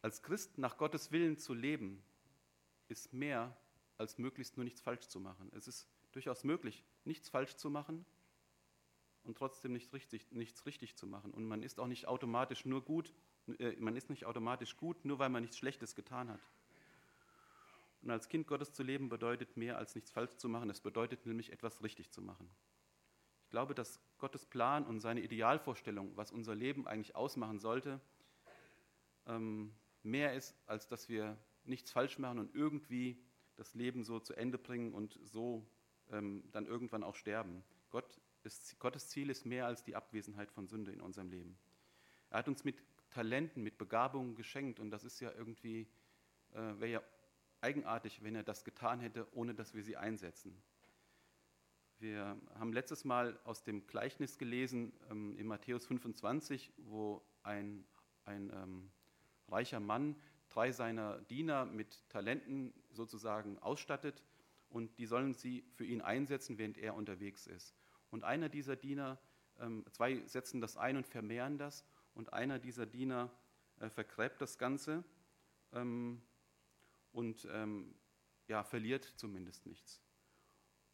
Als 0.00 0.22
Christ 0.22 0.58
nach 0.58 0.78
Gottes 0.78 1.12
Willen 1.12 1.38
zu 1.38 1.54
leben, 1.54 2.02
ist 2.88 3.12
mehr 3.12 3.56
als 3.98 4.18
möglichst 4.18 4.56
nur 4.56 4.64
nichts 4.64 4.80
falsch 4.80 5.06
zu 5.06 5.20
machen. 5.20 5.50
Es 5.54 5.68
ist 5.68 5.88
durchaus 6.10 6.44
möglich, 6.44 6.82
nichts 7.04 7.28
falsch 7.28 7.56
zu 7.56 7.70
machen 7.70 8.04
und 9.24 9.36
trotzdem 9.36 9.72
nicht 9.72 9.92
richtig, 9.92 10.30
nichts 10.32 10.66
richtig 10.66 10.96
zu 10.96 11.06
machen. 11.06 11.32
Und 11.32 11.44
man 11.44 11.62
ist 11.62 11.78
auch 11.80 11.86
nicht 11.86 12.06
automatisch 12.06 12.64
nur 12.64 12.84
gut, 12.84 13.12
äh, 13.58 13.76
man 13.78 13.96
ist 13.96 14.10
nicht 14.10 14.26
automatisch 14.26 14.76
gut, 14.76 15.04
nur 15.04 15.18
weil 15.18 15.28
man 15.28 15.42
nichts 15.42 15.58
Schlechtes 15.58 15.94
getan 15.94 16.30
hat. 16.30 16.40
Und 18.02 18.10
als 18.10 18.28
Kind 18.28 18.46
Gottes 18.48 18.72
zu 18.72 18.82
leben 18.82 19.08
bedeutet 19.08 19.56
mehr 19.56 19.78
als 19.78 19.94
nichts 19.94 20.10
falsch 20.10 20.36
zu 20.36 20.48
machen. 20.48 20.70
Es 20.70 20.80
bedeutet 20.80 21.24
nämlich 21.24 21.52
etwas 21.52 21.82
richtig 21.82 22.10
zu 22.10 22.20
machen. 22.20 22.50
Ich 23.44 23.50
glaube, 23.50 23.74
dass 23.74 24.00
Gottes 24.18 24.44
Plan 24.44 24.84
und 24.84 25.00
seine 25.00 25.20
Idealvorstellung, 25.20 26.16
was 26.16 26.32
unser 26.32 26.54
Leben 26.54 26.86
eigentlich 26.88 27.14
ausmachen 27.14 27.60
sollte, 27.60 28.00
ähm, 29.26 29.72
mehr 30.02 30.34
ist, 30.34 30.56
als 30.66 30.88
dass 30.88 31.08
wir 31.08 31.36
nichts 31.64 31.92
falsch 31.92 32.18
machen 32.18 32.38
und 32.40 32.54
irgendwie 32.54 33.22
das 33.56 33.74
Leben 33.74 34.02
so 34.02 34.18
zu 34.18 34.34
Ende 34.34 34.58
bringen 34.58 34.92
und 34.92 35.18
so 35.22 35.64
ähm, 36.10 36.42
dann 36.50 36.66
irgendwann 36.66 37.04
auch 37.04 37.14
sterben. 37.14 37.62
Gott 37.90 38.20
ist, 38.44 38.78
Gottes 38.78 39.08
Ziel 39.08 39.30
ist 39.30 39.46
mehr 39.46 39.66
als 39.66 39.82
die 39.82 39.96
Abwesenheit 39.96 40.50
von 40.50 40.66
Sünde 40.68 40.92
in 40.92 41.00
unserem 41.00 41.30
Leben. 41.30 41.58
Er 42.30 42.38
hat 42.38 42.48
uns 42.48 42.64
mit 42.64 42.82
Talenten, 43.10 43.62
mit 43.62 43.78
Begabungen 43.78 44.34
geschenkt 44.34 44.80
und 44.80 44.90
das 44.90 45.04
ist 45.04 45.20
ja 45.20 45.32
irgendwie, 45.32 45.86
äh, 46.52 46.80
wäre 46.80 46.88
ja 46.88 47.02
eigenartig, 47.60 48.22
wenn 48.22 48.34
er 48.34 48.42
das 48.42 48.64
getan 48.64 49.00
hätte, 49.00 49.26
ohne 49.34 49.54
dass 49.54 49.74
wir 49.74 49.82
sie 49.82 49.96
einsetzen. 49.96 50.62
Wir 51.98 52.36
haben 52.54 52.72
letztes 52.72 53.04
Mal 53.04 53.38
aus 53.44 53.62
dem 53.62 53.86
Gleichnis 53.86 54.36
gelesen 54.36 54.92
ähm, 55.10 55.36
in 55.38 55.46
Matthäus 55.46 55.86
25, 55.86 56.72
wo 56.78 57.22
ein, 57.44 57.84
ein 58.24 58.50
ähm, 58.52 58.90
reicher 59.48 59.78
Mann 59.78 60.16
drei 60.48 60.72
seiner 60.72 61.20
Diener 61.22 61.64
mit 61.64 62.08
Talenten 62.08 62.74
sozusagen 62.90 63.58
ausstattet 63.58 64.22
und 64.68 64.98
die 64.98 65.06
sollen 65.06 65.34
sie 65.34 65.64
für 65.74 65.84
ihn 65.84 66.00
einsetzen, 66.00 66.58
während 66.58 66.78
er 66.78 66.94
unterwegs 66.94 67.46
ist. 67.46 67.74
Und 68.12 68.24
einer 68.24 68.50
dieser 68.50 68.76
Diener, 68.76 69.18
ähm, 69.58 69.84
zwei 69.90 70.20
setzen 70.26 70.60
das 70.60 70.76
ein 70.76 70.98
und 70.98 71.06
vermehren 71.06 71.56
das 71.56 71.84
und 72.14 72.32
einer 72.34 72.58
dieser 72.58 72.84
Diener 72.84 73.30
äh, 73.80 73.88
vergräbt 73.88 74.42
das 74.42 74.58
Ganze 74.58 75.02
ähm, 75.72 76.20
und 77.12 77.48
ähm, 77.50 77.94
ja, 78.48 78.64
verliert 78.64 79.04
zumindest 79.16 79.64
nichts. 79.64 80.02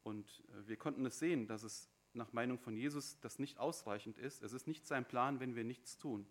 Und 0.05 0.45
äh, 0.49 0.69
wir 0.69 0.77
konnten 0.77 1.05
es 1.07 1.19
sehen, 1.19 1.49
dass 1.49 1.65
es 1.65 1.91
nach 2.13 2.33
Meinung 2.33 2.57
von 2.61 2.77
Jesus 2.77 3.19
das 3.19 3.41
nicht 3.41 3.59
ausreichend 3.59 4.17
ist. 4.17 4.45
Es 4.45 4.53
ist 4.53 4.69
nicht 4.69 4.87
sein 4.87 5.05
Plan, 5.05 5.41
wenn 5.41 5.57
wir 5.57 5.65
nichts 5.65 5.99
tun. 5.99 6.25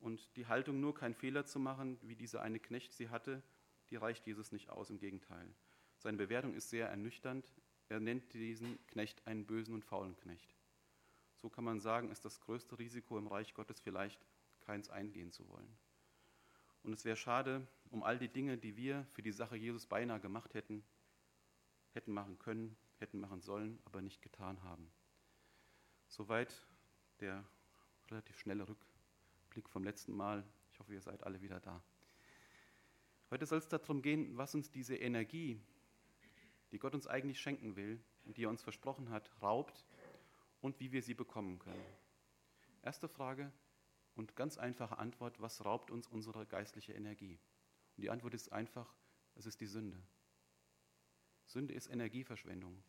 Und 0.00 0.34
die 0.36 0.46
Haltung, 0.46 0.80
nur 0.80 0.94
keinen 0.94 1.14
Fehler 1.14 1.44
zu 1.44 1.60
machen, 1.60 1.98
wie 2.00 2.16
dieser 2.16 2.40
eine 2.40 2.60
Knecht 2.60 2.94
sie 2.94 3.10
hatte, 3.10 3.42
die 3.90 3.96
reicht 3.96 4.26
Jesus 4.26 4.52
nicht 4.52 4.70
aus, 4.70 4.88
im 4.88 4.98
Gegenteil. 4.98 5.54
Seine 5.98 6.16
Bewertung 6.16 6.54
ist 6.54 6.70
sehr 6.70 6.88
ernüchternd. 6.88 7.52
Er 7.92 8.00
nennt 8.00 8.32
diesen 8.32 8.78
Knecht 8.86 9.26
einen 9.26 9.44
bösen 9.44 9.74
und 9.74 9.84
faulen 9.84 10.16
Knecht. 10.16 10.56
So 11.36 11.50
kann 11.50 11.62
man 11.62 11.78
sagen, 11.78 12.10
ist 12.10 12.24
das 12.24 12.40
größte 12.40 12.78
Risiko 12.78 13.18
im 13.18 13.26
Reich 13.26 13.52
Gottes 13.52 13.80
vielleicht, 13.80 14.18
keins 14.62 14.88
eingehen 14.88 15.30
zu 15.30 15.46
wollen. 15.50 15.76
Und 16.84 16.94
es 16.94 17.04
wäre 17.04 17.18
schade 17.18 17.66
um 17.90 18.02
all 18.02 18.18
die 18.18 18.30
Dinge, 18.30 18.56
die 18.56 18.78
wir 18.78 19.04
für 19.10 19.20
die 19.20 19.30
Sache 19.30 19.56
Jesus 19.56 19.84
beinahe 19.84 20.20
gemacht 20.20 20.54
hätten, 20.54 20.82
hätten 21.90 22.14
machen 22.14 22.38
können, 22.38 22.78
hätten 22.98 23.20
machen 23.20 23.42
sollen, 23.42 23.78
aber 23.84 24.00
nicht 24.00 24.22
getan 24.22 24.62
haben. 24.62 24.90
Soweit 26.08 26.66
der 27.20 27.44
relativ 28.10 28.38
schnelle 28.38 28.66
Rückblick 28.66 29.68
vom 29.68 29.84
letzten 29.84 30.14
Mal. 30.14 30.42
Ich 30.72 30.78
hoffe, 30.78 30.94
ihr 30.94 31.02
seid 31.02 31.24
alle 31.24 31.42
wieder 31.42 31.60
da. 31.60 31.82
Heute 33.30 33.44
soll 33.44 33.58
es 33.58 33.68
darum 33.68 34.00
gehen, 34.00 34.34
was 34.38 34.54
uns 34.54 34.70
diese 34.70 34.96
Energie, 34.96 35.60
die 36.72 36.78
Gott 36.78 36.94
uns 36.94 37.06
eigentlich 37.06 37.40
schenken 37.40 37.76
will 37.76 38.02
und 38.24 38.36
die 38.36 38.44
er 38.44 38.48
uns 38.48 38.62
versprochen 38.62 39.10
hat, 39.10 39.30
raubt 39.40 39.86
und 40.60 40.80
wie 40.80 40.90
wir 40.90 41.02
sie 41.02 41.14
bekommen 41.14 41.58
können. 41.58 41.84
Erste 42.82 43.08
Frage 43.08 43.52
und 44.14 44.34
ganz 44.36 44.58
einfache 44.58 44.98
Antwort, 44.98 45.40
was 45.40 45.64
raubt 45.64 45.90
uns 45.90 46.08
unsere 46.08 46.46
geistliche 46.46 46.94
Energie? 46.94 47.38
Und 47.96 48.02
die 48.02 48.10
Antwort 48.10 48.34
ist 48.34 48.52
einfach, 48.52 48.92
es 49.34 49.46
ist 49.46 49.60
die 49.60 49.66
Sünde. 49.66 50.02
Sünde 51.46 51.74
ist 51.74 51.88
Energieverschwendung. 51.88 52.82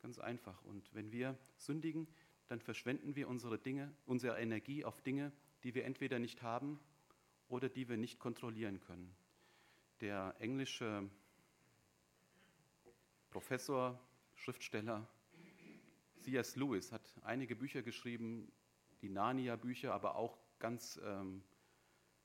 Ganz 0.00 0.18
einfach. 0.18 0.62
Und 0.64 0.94
wenn 0.94 1.10
wir 1.10 1.36
sündigen, 1.56 2.06
dann 2.46 2.60
verschwenden 2.60 3.16
wir 3.16 3.28
unsere 3.28 3.58
Dinge, 3.58 3.92
unsere 4.06 4.38
Energie 4.40 4.84
auf 4.84 5.00
Dinge, 5.02 5.32
die 5.64 5.74
wir 5.74 5.84
entweder 5.84 6.18
nicht 6.18 6.42
haben 6.42 6.78
oder 7.48 7.68
die 7.68 7.88
wir 7.88 7.96
nicht 7.96 8.20
kontrollieren 8.20 8.78
können. 8.80 9.14
Der 10.00 10.36
englische 10.38 11.10
Professor, 13.38 13.96
Schriftsteller 14.34 15.06
C.S. 16.18 16.56
Lewis 16.56 16.90
hat 16.90 17.14
einige 17.22 17.54
Bücher 17.54 17.82
geschrieben, 17.82 18.50
die 19.00 19.10
Narnia-Bücher, 19.10 19.94
aber 19.94 20.16
auch 20.16 20.40
ganz 20.58 20.98
ähm, 21.04 21.44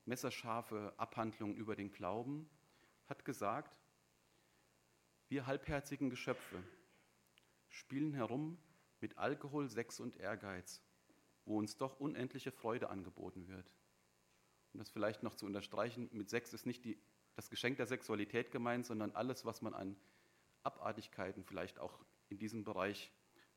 messerscharfe 0.06 0.92
Abhandlungen 0.96 1.54
über 1.54 1.76
den 1.76 1.92
Glauben, 1.92 2.50
hat 3.06 3.24
gesagt, 3.24 3.78
wir 5.28 5.46
halbherzigen 5.46 6.10
Geschöpfe 6.10 6.60
spielen 7.68 8.12
herum 8.12 8.58
mit 9.00 9.16
Alkohol, 9.16 9.68
Sex 9.68 10.00
und 10.00 10.16
Ehrgeiz, 10.16 10.82
wo 11.44 11.56
uns 11.56 11.76
doch 11.76 12.00
unendliche 12.00 12.50
Freude 12.50 12.90
angeboten 12.90 13.46
wird. 13.46 13.72
Um 14.72 14.80
das 14.80 14.90
vielleicht 14.90 15.22
noch 15.22 15.36
zu 15.36 15.46
unterstreichen, 15.46 16.08
mit 16.10 16.28
Sex 16.28 16.52
ist 16.52 16.66
nicht 16.66 16.84
die, 16.84 17.00
das 17.36 17.50
Geschenk 17.50 17.76
der 17.76 17.86
Sexualität 17.86 18.50
gemeint, 18.50 18.84
sondern 18.84 19.12
alles, 19.12 19.44
was 19.44 19.62
man 19.62 19.74
an 19.74 19.96
Abartigkeiten 20.64 21.44
vielleicht 21.44 21.78
auch 21.78 22.04
in 22.28 22.38
diesem 22.38 22.64
Bereich 22.64 23.12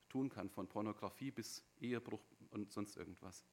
tun 0.10 0.30
kann, 0.30 0.50
von 0.50 0.68
Pornografie 0.68 1.32
bis 1.32 1.66
Ehebruch 1.80 2.24
und 2.50 2.72
sonst 2.72 2.96
irgendwas. 2.98 3.46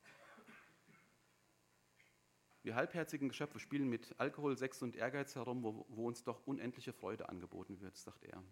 Wir 2.62 2.74
halbherzigen 2.74 3.28
Geschöpfe 3.28 3.58
spielen 3.58 3.88
mit 3.90 4.14
Alkohol, 4.18 4.56
Sex 4.56 4.80
und 4.82 4.96
Ehrgeiz 4.96 5.34
herum, 5.34 5.62
wo, 5.62 5.84
wo 5.88 6.06
uns 6.06 6.24
doch 6.24 6.46
unendliche 6.46 6.94
Freude 6.94 7.28
angeboten 7.28 7.80
wird, 7.80 7.96
sagt 7.96 8.24
er. 8.24 8.42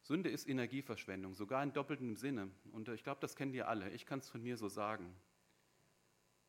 Sünde 0.00 0.30
ist 0.30 0.48
Energieverschwendung, 0.48 1.34
sogar 1.34 1.62
in 1.62 1.72
doppeltem 1.72 2.16
Sinne. 2.16 2.50
Und 2.72 2.88
ich 2.88 3.04
glaube, 3.04 3.20
das 3.20 3.36
kennt 3.36 3.54
ihr 3.54 3.68
alle. 3.68 3.90
Ich 3.90 4.06
kann 4.06 4.20
es 4.20 4.28
von 4.28 4.42
mir 4.42 4.56
so 4.56 4.68
sagen. 4.68 5.14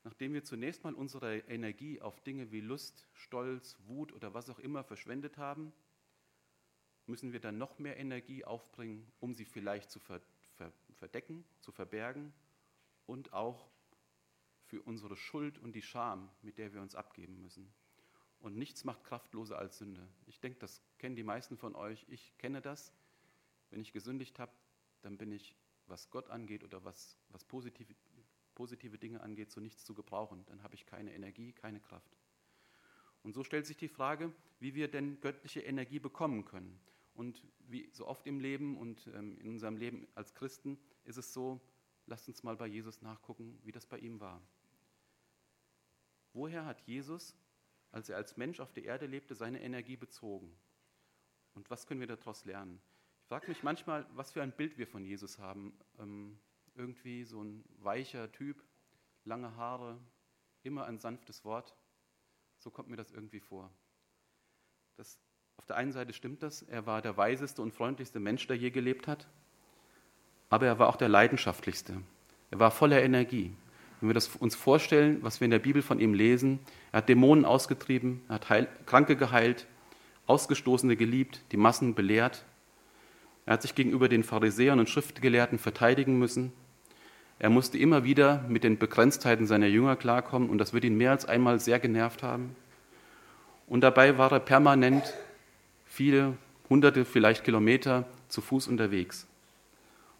Nachdem 0.03 0.33
wir 0.33 0.43
zunächst 0.43 0.83
mal 0.83 0.93
unsere 0.93 1.39
Energie 1.39 2.01
auf 2.01 2.21
Dinge 2.21 2.51
wie 2.51 2.61
Lust, 2.61 3.07
Stolz, 3.13 3.77
Wut 3.85 4.11
oder 4.11 4.33
was 4.33 4.49
auch 4.49 4.59
immer 4.59 4.83
verschwendet 4.83 5.37
haben, 5.37 5.71
müssen 7.05 7.33
wir 7.33 7.39
dann 7.39 7.57
noch 7.57 7.79
mehr 7.79 7.97
Energie 7.97 8.45
aufbringen, 8.45 9.11
um 9.19 9.33
sie 9.33 9.45
vielleicht 9.45 9.91
zu 9.91 9.99
verdecken, 9.99 11.43
zu 11.59 11.71
verbergen 11.71 12.33
und 13.05 13.33
auch 13.33 13.69
für 14.65 14.81
unsere 14.81 15.15
Schuld 15.15 15.59
und 15.59 15.73
die 15.73 15.81
Scham, 15.81 16.29
mit 16.41 16.57
der 16.57 16.73
wir 16.73 16.81
uns 16.81 16.95
abgeben 16.95 17.41
müssen. 17.41 17.71
Und 18.39 18.57
nichts 18.57 18.83
macht 18.83 19.03
kraftloser 19.03 19.57
als 19.57 19.77
Sünde. 19.77 20.07
Ich 20.25 20.39
denke, 20.39 20.59
das 20.59 20.81
kennen 20.97 21.15
die 21.15 21.23
meisten 21.23 21.57
von 21.57 21.75
euch. 21.75 22.05
Ich 22.09 22.37
kenne 22.37 22.61
das. 22.61 22.93
Wenn 23.69 23.81
ich 23.81 23.93
gesündigt 23.93 24.39
habe, 24.39 24.51
dann 25.01 25.17
bin 25.17 25.31
ich, 25.31 25.55
was 25.87 26.09
Gott 26.09 26.29
angeht 26.29 26.63
oder 26.63 26.83
was, 26.83 27.17
was 27.29 27.43
positive, 27.45 27.93
positive 28.55 28.97
Dinge 28.97 29.21
angeht, 29.21 29.51
so 29.51 29.61
nichts 29.61 29.85
zu 29.85 29.93
gebrauchen. 29.93 30.45
Dann 30.47 30.63
habe 30.63 30.75
ich 30.75 30.85
keine 30.85 31.13
Energie, 31.13 31.53
keine 31.53 31.79
Kraft. 31.79 32.17
Und 33.23 33.33
so 33.33 33.43
stellt 33.43 33.65
sich 33.65 33.77
die 33.77 33.87
Frage, 33.87 34.33
wie 34.59 34.75
wir 34.75 34.89
denn 34.89 35.21
göttliche 35.21 35.61
Energie 35.61 35.99
bekommen 35.99 36.43
können. 36.43 36.79
Und 37.13 37.45
wie 37.59 37.89
so 37.91 38.07
oft 38.07 38.25
im 38.25 38.39
Leben 38.39 38.77
und 38.77 39.07
ähm, 39.13 39.37
in 39.39 39.49
unserem 39.49 39.77
Leben 39.77 40.07
als 40.15 40.33
Christen 40.33 40.79
ist 41.03 41.17
es 41.17 41.33
so, 41.33 41.61
lasst 42.05 42.27
uns 42.27 42.43
mal 42.43 42.55
bei 42.55 42.67
Jesus 42.67 43.01
nachgucken, 43.01 43.59
wie 43.63 43.71
das 43.71 43.85
bei 43.85 43.99
ihm 43.99 44.19
war. 44.19 44.41
Woher 46.33 46.65
hat 46.65 46.81
Jesus, 46.81 47.35
als 47.91 48.09
er 48.09 48.17
als 48.17 48.37
Mensch 48.37 48.59
auf 48.59 48.73
der 48.73 48.85
Erde 48.85 49.05
lebte, 49.05 49.35
seine 49.35 49.61
Energie 49.61 49.97
bezogen? 49.97 50.55
Und 51.53 51.69
was 51.69 51.85
können 51.85 51.99
wir 51.99 52.07
daraus 52.07 52.45
lernen? 52.45 52.81
Ich 53.21 53.27
frage 53.27 53.47
mich 53.47 53.63
manchmal, 53.63 54.07
was 54.15 54.31
für 54.31 54.41
ein 54.41 54.51
Bild 54.51 54.77
wir 54.77 54.87
von 54.87 55.05
Jesus 55.05 55.37
haben. 55.37 55.77
Ähm, 55.99 56.39
irgendwie 56.75 57.23
so 57.23 57.43
ein 57.43 57.63
weicher 57.77 58.31
Typ, 58.31 58.63
lange 59.23 59.55
Haare, 59.55 59.99
immer 60.63 60.85
ein 60.85 60.97
sanftes 60.97 61.45
Wort. 61.45 61.75
So 62.57 62.71
kommt 62.71 62.89
mir 62.89 62.95
das 62.95 63.11
irgendwie 63.11 63.39
vor. 63.39 63.71
Das, 64.95 65.19
auf 65.57 65.65
der 65.65 65.75
einen 65.77 65.91
Seite 65.91 66.13
stimmt 66.13 66.43
das, 66.43 66.63
er 66.63 66.85
war 66.85 67.01
der 67.01 67.17
weiseste 67.17 67.61
und 67.61 67.73
freundlichste 67.73 68.19
Mensch, 68.19 68.47
der 68.47 68.57
je 68.57 68.69
gelebt 68.69 69.07
hat, 69.07 69.27
aber 70.49 70.67
er 70.67 70.79
war 70.79 70.89
auch 70.89 70.95
der 70.95 71.09
leidenschaftlichste. 71.09 71.93
Er 72.51 72.59
war 72.59 72.71
voller 72.71 73.01
Energie. 73.01 73.55
Wenn 73.99 74.09
wir 74.09 74.13
das 74.13 74.27
uns 74.27 74.55
vorstellen, 74.55 75.19
was 75.21 75.39
wir 75.39 75.45
in 75.45 75.51
der 75.51 75.59
Bibel 75.59 75.81
von 75.81 75.99
ihm 75.99 76.13
lesen, 76.13 76.59
er 76.91 76.97
hat 76.97 77.09
Dämonen 77.09 77.45
ausgetrieben, 77.45 78.21
er 78.27 78.35
hat 78.35 78.49
Heil 78.49 78.67
Kranke 78.85 79.15
geheilt, 79.15 79.67
Ausgestoßene 80.27 80.95
geliebt, 80.95 81.41
die 81.51 81.57
Massen 81.57 81.95
belehrt, 81.95 82.45
er 83.45 83.53
hat 83.53 83.61
sich 83.61 83.75
gegenüber 83.75 84.07
den 84.07 84.23
Pharisäern 84.23 84.79
und 84.79 84.89
Schriftgelehrten 84.89 85.59
verteidigen 85.59 86.17
müssen. 86.17 86.53
Er 87.39 87.49
musste 87.49 87.77
immer 87.77 88.03
wieder 88.03 88.45
mit 88.47 88.63
den 88.63 88.77
Begrenztheiten 88.77 89.47
seiner 89.47 89.67
Jünger 89.67 89.95
klarkommen 89.95 90.49
und 90.49 90.59
das 90.59 90.73
wird 90.73 90.85
ihn 90.85 90.95
mehr 90.95 91.11
als 91.11 91.25
einmal 91.25 91.59
sehr 91.59 91.79
genervt 91.79 92.23
haben. 92.23 92.55
Und 93.67 93.81
dabei 93.81 94.17
war 94.17 94.31
er 94.31 94.39
permanent 94.39 95.13
viele 95.93 96.35
hunderte, 96.71 97.05
vielleicht 97.05 97.43
Kilometer 97.43 98.07
zu 98.27 98.41
Fuß 98.41 98.67
unterwegs. 98.67 99.27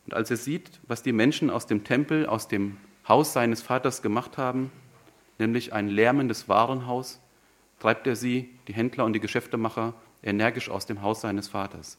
Und 0.06 0.14
als 0.14 0.30
er 0.30 0.38
sieht, 0.38 0.70
was 0.88 1.02
die 1.02 1.14
Menschen 1.14 1.50
aus 1.50 1.66
dem 1.66 1.84
Tempel, 1.84 2.28
aus 2.28 2.48
dem 2.48 2.78
Haus 3.08 3.34
seines 3.34 3.64
Vaters 3.64 4.04
gemacht 4.04 4.38
haben, 4.38 4.72
nämlich 5.40 5.74
ein 5.74 5.88
lärmendes 5.88 6.48
Warenhaus, 6.48 7.20
treibt 7.80 8.06
er 8.06 8.16
sie, 8.16 8.52
die 8.68 8.74
Händler 8.76 9.04
und 9.04 9.14
die 9.14 9.20
Geschäftemacher, 9.20 9.96
energisch 10.22 10.70
aus 10.70 10.86
dem 10.86 11.02
Haus 11.02 11.22
seines 11.22 11.48
Vaters. 11.48 11.98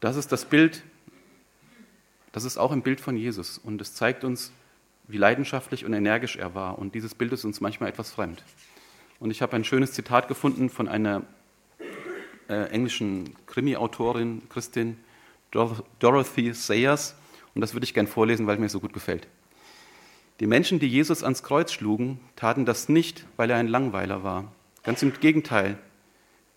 Das 0.00 0.16
ist 0.16 0.30
das 0.30 0.44
Bild, 0.44 0.82
das 2.32 2.44
ist 2.44 2.58
auch 2.58 2.72
ein 2.72 2.82
Bild 2.82 3.00
von 3.00 3.16
Jesus 3.16 3.56
und 3.56 3.80
es 3.80 3.94
zeigt 3.94 4.24
uns, 4.24 4.52
wie 5.08 5.16
leidenschaftlich 5.16 5.86
und 5.86 5.94
energisch 5.94 6.36
er 6.36 6.54
war. 6.54 6.78
Und 6.78 6.94
dieses 6.94 7.14
Bild 7.14 7.32
ist 7.32 7.46
uns 7.46 7.62
manchmal 7.62 7.88
etwas 7.88 8.10
fremd. 8.10 8.44
Und 9.20 9.30
ich 9.30 9.40
habe 9.40 9.56
ein 9.56 9.64
schönes 9.64 9.92
Zitat 9.92 10.28
gefunden 10.28 10.68
von 10.68 10.86
einer 10.86 11.22
äh, 12.48 12.70
englischen 12.70 13.34
Krimi-Autorin, 13.46 14.42
Christin 14.48 14.96
Dorothy 15.50 16.52
Sayers. 16.52 17.14
Und 17.54 17.60
das 17.60 17.74
würde 17.74 17.84
ich 17.84 17.94
gern 17.94 18.06
vorlesen, 18.06 18.46
weil 18.46 18.58
mir 18.58 18.68
so 18.68 18.80
gut 18.80 18.92
gefällt. 18.92 19.28
Die 20.40 20.46
Menschen, 20.46 20.80
die 20.80 20.88
Jesus 20.88 21.22
ans 21.22 21.42
Kreuz 21.42 21.72
schlugen, 21.72 22.18
taten 22.34 22.64
das 22.64 22.88
nicht, 22.88 23.24
weil 23.36 23.50
er 23.50 23.56
ein 23.56 23.68
Langweiler 23.68 24.24
war. 24.24 24.52
Ganz 24.82 25.02
im 25.02 25.12
Gegenteil. 25.20 25.78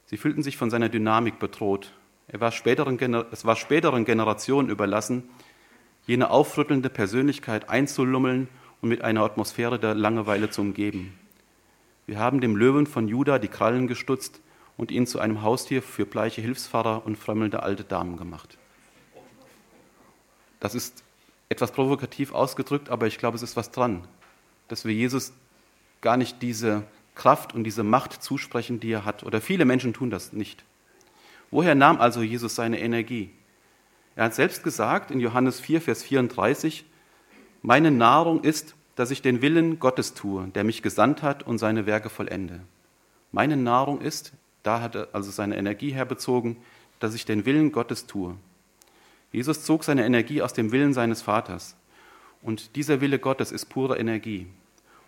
Sie 0.08 0.18
fühlten 0.18 0.42
sich 0.42 0.58
von 0.58 0.70
seiner 0.70 0.90
Dynamik 0.90 1.38
bedroht, 1.38 1.92
er 2.30 2.42
war 2.42 2.52
späteren, 2.52 2.98
es 3.32 3.46
war 3.46 3.56
späteren 3.56 4.04
Generationen 4.04 4.70
überlassen, 4.70 5.24
jene 6.06 6.30
aufrüttelnde 6.30 6.90
Persönlichkeit 6.90 7.70
einzulummeln 7.70 8.50
und 8.82 8.90
mit 8.90 9.02
einer 9.02 9.24
Atmosphäre 9.24 9.80
der 9.80 9.96
Langeweile 9.96 10.50
zu 10.50 10.62
umgeben. 10.62 11.18
Wir 12.06 12.20
haben 12.20 12.42
dem 12.42 12.56
Löwen 12.56 12.86
von 12.86 13.08
Juda 13.08 13.40
die 13.40 13.48
Krallen 13.48 13.88
gestutzt 13.88 14.42
und 14.78 14.92
ihn 14.92 15.08
zu 15.08 15.20
einem 15.20 15.42
Haustier 15.42 15.82
für 15.82 16.06
bleiche 16.06 16.42
Hilfsfahrer 16.42 17.06
und 17.06 17.18
frömmelnde 17.18 17.64
alte 17.64 17.84
Damen 17.84 18.16
gemacht. 18.18 18.58
Das 20.60 20.76
ist 20.76 21.04
etwas 21.50 21.72
provokativ 21.72 22.34
ausgedrückt, 22.34 22.90
aber 22.90 23.08
ich 23.08 23.18
glaube, 23.18 23.36
es 23.36 23.44
ist 23.44 23.56
was 23.56 23.72
dran, 23.72 24.08
dass 24.68 24.86
wir 24.86 24.94
Jesus 24.94 25.34
gar 26.02 26.18
nicht 26.18 26.42
diese 26.42 26.84
Kraft 27.16 27.54
und 27.54 27.64
diese 27.64 27.84
Macht 27.84 28.22
zusprechen, 28.22 28.80
die 28.80 28.92
er 28.92 29.06
hat. 29.06 29.24
Oder 29.24 29.42
viele 29.42 29.66
Menschen 29.66 29.94
tun 29.94 30.10
das 30.10 30.34
nicht. 30.34 30.64
Woher 31.50 31.76
nahm 31.76 32.00
also 32.00 32.22
Jesus 32.22 32.56
seine 32.56 32.80
Energie? 32.80 33.32
Er 34.16 34.26
hat 34.26 34.36
selbst 34.36 34.64
gesagt 34.64 35.12
in 35.12 35.20
Johannes 35.20 35.60
4, 35.60 35.82
Vers 35.82 36.04
34, 36.04 36.86
meine 37.62 37.92
Nahrung 37.92 38.44
ist, 38.44 38.76
dass 38.96 39.12
ich 39.12 39.22
den 39.22 39.42
Willen 39.42 39.80
Gottes 39.80 40.14
tue, 40.14 40.48
der 40.50 40.64
mich 40.64 40.82
gesandt 40.82 41.22
hat 41.22 41.44
und 41.44 41.58
seine 41.60 41.86
Werke 41.86 42.10
vollende. 42.10 42.62
Meine 43.32 43.58
Nahrung 43.58 44.02
ist, 44.02 44.34
da 44.68 44.82
hat 44.82 44.96
er 44.96 45.08
also 45.14 45.32
seine 45.32 45.56
Energie 45.56 45.92
herbezogen, 45.92 46.58
dass 47.00 47.16
ich 47.16 47.24
den 47.24 47.46
Willen 47.46 47.72
Gottes 47.72 48.06
tue. 48.06 48.36
Jesus 49.32 49.64
zog 49.64 49.86
seine 49.86 50.06
Energie 50.06 50.42
aus 50.42 50.52
dem 50.52 50.74
Willen 50.74 50.94
seines 50.94 51.22
Vaters. 51.22 51.78
Und 52.42 52.76
dieser 52.76 53.00
Wille 53.00 53.18
Gottes 53.18 53.54
ist 53.54 53.66
pure 53.68 53.98
Energie. 53.98 54.48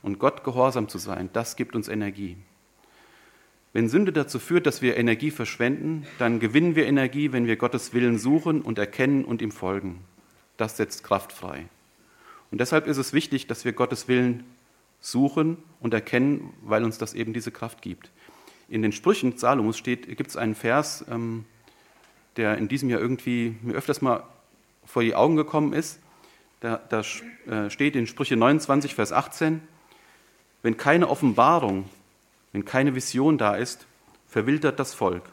Und 0.02 0.18
Gott 0.18 0.46
gehorsam 0.46 0.88
zu 0.88 0.98
sein, 0.98 1.30
das 1.34 1.58
gibt 1.58 1.76
uns 1.76 1.90
Energie. 1.90 2.38
Wenn 3.74 3.90
Sünde 3.90 4.14
dazu 4.14 4.40
führt, 4.40 4.66
dass 4.66 4.82
wir 4.82 4.96
Energie 4.96 5.30
verschwenden, 5.30 6.08
dann 6.18 6.40
gewinnen 6.40 6.76
wir 6.76 6.88
Energie, 6.88 7.34
wenn 7.34 7.46
wir 7.46 7.58
Gottes 7.58 7.94
Willen 7.94 8.18
suchen 8.18 8.62
und 8.62 8.80
erkennen 8.80 9.26
und 9.26 9.42
ihm 9.42 9.52
folgen. 9.52 10.00
Das 10.56 10.78
setzt 10.78 11.04
Kraft 11.04 11.34
frei. 11.34 11.66
Und 12.50 12.62
deshalb 12.62 12.88
ist 12.88 12.98
es 12.98 13.12
wichtig, 13.12 13.46
dass 13.48 13.66
wir 13.66 13.74
Gottes 13.74 14.08
Willen 14.08 14.46
suchen 15.02 15.58
und 15.82 15.94
erkennen, 15.94 16.54
weil 16.64 16.84
uns 16.84 16.98
das 16.98 17.14
eben 17.14 17.34
diese 17.34 17.52
Kraft 17.52 17.82
gibt. 17.82 18.10
In 18.70 18.82
den 18.82 18.92
Sprüchen 18.92 19.38
Salomos 19.38 19.82
gibt 19.84 20.28
es 20.28 20.38
einen 20.38 20.56
Vers, 20.56 21.06
ähm, 21.10 21.46
der 22.38 22.58
in 22.58 22.68
diesem 22.68 22.90
Jahr 22.90 23.02
irgendwie 23.02 23.56
mir 23.62 23.74
öfters 23.74 24.02
mal 24.02 24.24
vor 24.86 25.04
die 25.04 25.16
Augen 25.16 25.36
gekommen 25.36 25.74
ist. 25.74 26.00
Da, 26.60 26.82
da 26.90 27.02
äh, 27.48 27.70
steht 27.70 27.96
in 27.96 28.08
Sprüche 28.08 28.36
29, 28.36 28.96
Vers 28.96 29.12
18, 29.12 29.62
wenn 30.62 30.78
keine 30.78 31.10
Offenbarung 31.10 31.86
wenn 32.52 32.66
keine 32.66 32.96
Vision 32.96 33.38
da 33.38 33.56
ist, 33.56 33.86
verwildert 34.28 34.80
das 34.80 34.94
Volk. 34.94 35.24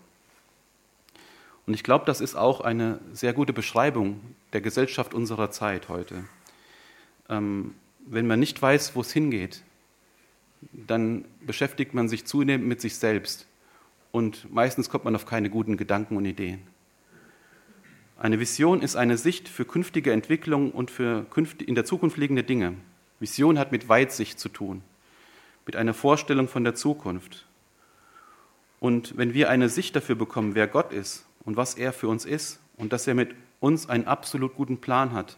Und 1.67 1.75
ich 1.75 1.83
glaube, 1.83 2.05
das 2.05 2.21
ist 2.21 2.37
auch 2.37 2.61
eine 2.61 3.01
sehr 3.13 3.33
gute 3.33 3.53
Beschreibung 3.53 4.21
der 4.53 4.61
Gesellschaft 4.61 5.15
unserer 5.15 5.51
Zeit 5.51 5.89
heute. 5.89 6.25
Ähm, 7.29 7.75
wenn 8.07 8.27
man 8.27 8.39
nicht 8.39 8.61
weiß, 8.61 8.95
wo 8.95 9.01
es 9.01 9.13
hingeht, 9.13 9.63
dann 10.73 11.25
beschäftigt 11.41 11.95
man 11.95 12.09
sich 12.09 12.25
zunehmend 12.25 12.67
mit 12.67 12.81
sich 12.81 12.97
selbst 12.97 13.47
und 14.13 14.53
meistens 14.53 14.89
kommt 14.89 15.05
man 15.05 15.15
auf 15.15 15.27
keine 15.27 15.51
guten 15.51 15.77
Gedanken 15.77 16.17
und 16.17 16.25
Ideen. 16.25 16.61
Eine 18.19 18.41
Vision 18.41 18.81
ist 18.81 18.97
eine 18.97 19.19
Sicht 19.19 19.49
für 19.49 19.65
künftige 19.65 20.13
Entwicklung 20.13 20.71
und 20.71 20.91
für 20.91 21.27
in 21.67 21.75
der 21.75 21.85
Zukunft 21.85 22.17
liegende 22.17 22.45
Dinge. 22.45 22.75
Vision 23.21 23.59
hat 23.59 23.73
mit 23.73 23.89
Weitsicht 23.89 24.39
zu 24.39 24.49
tun 24.49 24.83
mit 25.67 25.77
einer 25.77 25.93
Vorstellung 25.93 26.49
von 26.49 26.65
der 26.65 26.75
Zukunft. 26.75 27.45
Und 28.79 29.19
wenn 29.19 29.35
wir 29.35 29.51
eine 29.51 29.69
Sicht 29.69 29.97
dafür 29.97 30.15
bekommen, 30.15 30.55
wer 30.55 30.69
Gott 30.69 30.93
ist 30.93 31.27
und 31.45 31.57
was 31.57 31.75
er 31.75 31.93
für 31.93 32.09
uns 32.09 32.25
ist 32.25 32.61
und 32.77 32.93
dass 32.93 33.07
er 33.07 33.15
mit 33.15 33.35
uns 33.59 33.89
einen 33.89 34.07
absolut 34.07 34.55
guten 34.55 34.81
Plan 34.81 35.13
hat, 35.13 35.37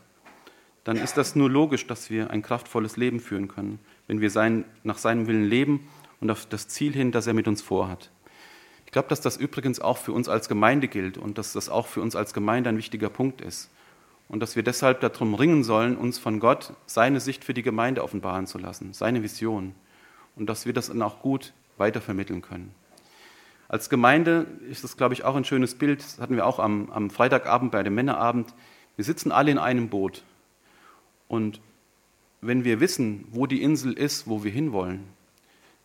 dann 0.84 0.96
ist 0.96 1.16
das 1.16 1.34
nur 1.34 1.50
logisch, 1.50 1.86
dass 1.86 2.10
wir 2.10 2.30
ein 2.30 2.42
kraftvolles 2.42 2.96
Leben 2.96 3.20
führen 3.20 3.48
können, 3.48 3.78
wenn 4.08 4.20
wir 4.20 4.30
sein, 4.30 4.64
nach 4.82 4.98
seinem 4.98 5.28
Willen 5.28 5.44
leben 5.44 5.88
und 6.20 6.30
auf 6.30 6.46
das 6.46 6.66
Ziel 6.66 6.92
hin, 6.92 7.12
das 7.12 7.28
er 7.28 7.34
mit 7.34 7.46
uns 7.46 7.62
vorhat. 7.62 8.10
Ich 8.86 8.92
glaube, 8.92 9.08
dass 9.08 9.20
das 9.20 9.36
übrigens 9.36 9.80
auch 9.80 9.98
für 9.98 10.12
uns 10.12 10.28
als 10.28 10.48
Gemeinde 10.48 10.88
gilt 10.88 11.18
und 11.18 11.38
dass 11.38 11.52
das 11.52 11.68
auch 11.68 11.86
für 11.86 12.00
uns 12.00 12.16
als 12.16 12.34
Gemeinde 12.34 12.70
ein 12.70 12.78
wichtiger 12.78 13.10
Punkt 13.10 13.40
ist. 13.40 13.70
Und 14.28 14.40
dass 14.40 14.56
wir 14.56 14.62
deshalb 14.62 15.00
darum 15.00 15.34
ringen 15.34 15.62
sollen, 15.62 15.96
uns 15.96 16.18
von 16.18 16.40
Gott 16.40 16.72
seine 16.86 17.20
Sicht 17.20 17.44
für 17.44 17.54
die 17.54 17.62
Gemeinde 17.62 18.02
offenbaren 18.02 18.46
zu 18.46 18.58
lassen, 18.58 18.92
seine 18.92 19.22
Vision 19.22 19.74
und 20.36 20.46
dass 20.46 20.66
wir 20.66 20.72
das 20.72 20.88
dann 20.88 21.02
auch 21.02 21.20
gut 21.20 21.52
weitervermitteln 21.76 22.42
können. 22.42 22.74
Als 23.68 23.90
Gemeinde 23.90 24.46
ist 24.70 24.84
das, 24.84 24.96
glaube 24.96 25.14
ich, 25.14 25.24
auch 25.24 25.36
ein 25.36 25.44
schönes 25.44 25.74
Bild. 25.74 26.00
Das 26.00 26.18
hatten 26.18 26.36
wir 26.36 26.46
auch 26.46 26.58
am, 26.58 26.90
am 26.90 27.10
Freitagabend 27.10 27.70
bei 27.70 27.82
dem 27.82 27.94
Männerabend. 27.94 28.54
Wir 28.96 29.04
sitzen 29.04 29.30
alle 29.30 29.50
in 29.50 29.58
einem 29.58 29.90
Boot. 29.90 30.24
Und 31.28 31.60
wenn 32.40 32.64
wir 32.64 32.80
wissen, 32.80 33.26
wo 33.30 33.46
die 33.46 33.62
Insel 33.62 33.92
ist, 33.92 34.26
wo 34.26 34.44
wir 34.44 34.50
hinwollen, 34.50 35.04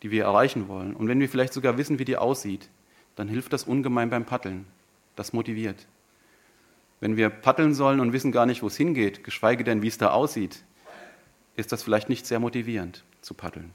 die 0.02 0.12
wir 0.12 0.24
erreichen 0.24 0.68
wollen, 0.68 0.96
und 0.96 1.08
wenn 1.08 1.20
wir 1.20 1.30
vielleicht 1.30 1.54
sogar 1.54 1.78
wissen, 1.78 2.00
wie 2.00 2.06
die 2.06 2.18
aussieht, 2.18 2.70
dann 3.16 3.28
hilft 3.28 3.54
das 3.54 3.64
ungemein 3.64 4.10
beim 4.10 4.26
Paddeln. 4.26 4.66
Das 5.16 5.34
motiviert. 5.34 5.88
Wenn 7.00 7.18
wir 7.18 7.30
paddeln 7.30 7.74
sollen 7.74 8.00
und 8.00 8.14
wissen 8.14 8.32
gar 8.32 8.46
nicht, 8.46 8.64
wo 8.64 8.68
es 8.68 8.78
hingeht, 8.78 9.24
geschweige 9.24 9.64
denn, 9.64 9.82
wie 9.82 9.88
es 9.88 9.98
da 9.98 10.12
aussieht, 10.12 10.64
ist 11.56 11.72
das 11.72 11.84
vielleicht 11.84 12.10
nicht 12.10 12.26
sehr 12.26 12.40
motivierend 12.40 13.04
zu 13.22 13.34
paddeln. 13.34 13.72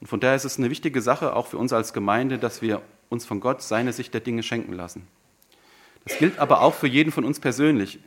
Und 0.00 0.06
von 0.06 0.20
daher 0.20 0.36
ist 0.36 0.44
es 0.44 0.58
eine 0.58 0.70
wichtige 0.70 1.00
Sache, 1.00 1.34
auch 1.34 1.46
für 1.46 1.58
uns 1.58 1.72
als 1.72 1.92
Gemeinde, 1.92 2.38
dass 2.38 2.60
wir 2.62 2.82
uns 3.08 3.24
von 3.24 3.40
Gott 3.40 3.62
seine 3.62 3.92
Sicht 3.92 4.12
der 4.14 4.20
Dinge 4.20 4.42
schenken 4.42 4.72
lassen. 4.72 5.06
Das 6.04 6.18
gilt 6.18 6.38
aber 6.38 6.60
auch 6.60 6.74
für 6.74 6.86
jeden 6.86 7.12
von 7.12 7.24
uns 7.24 7.40
persönlich. 7.40 7.98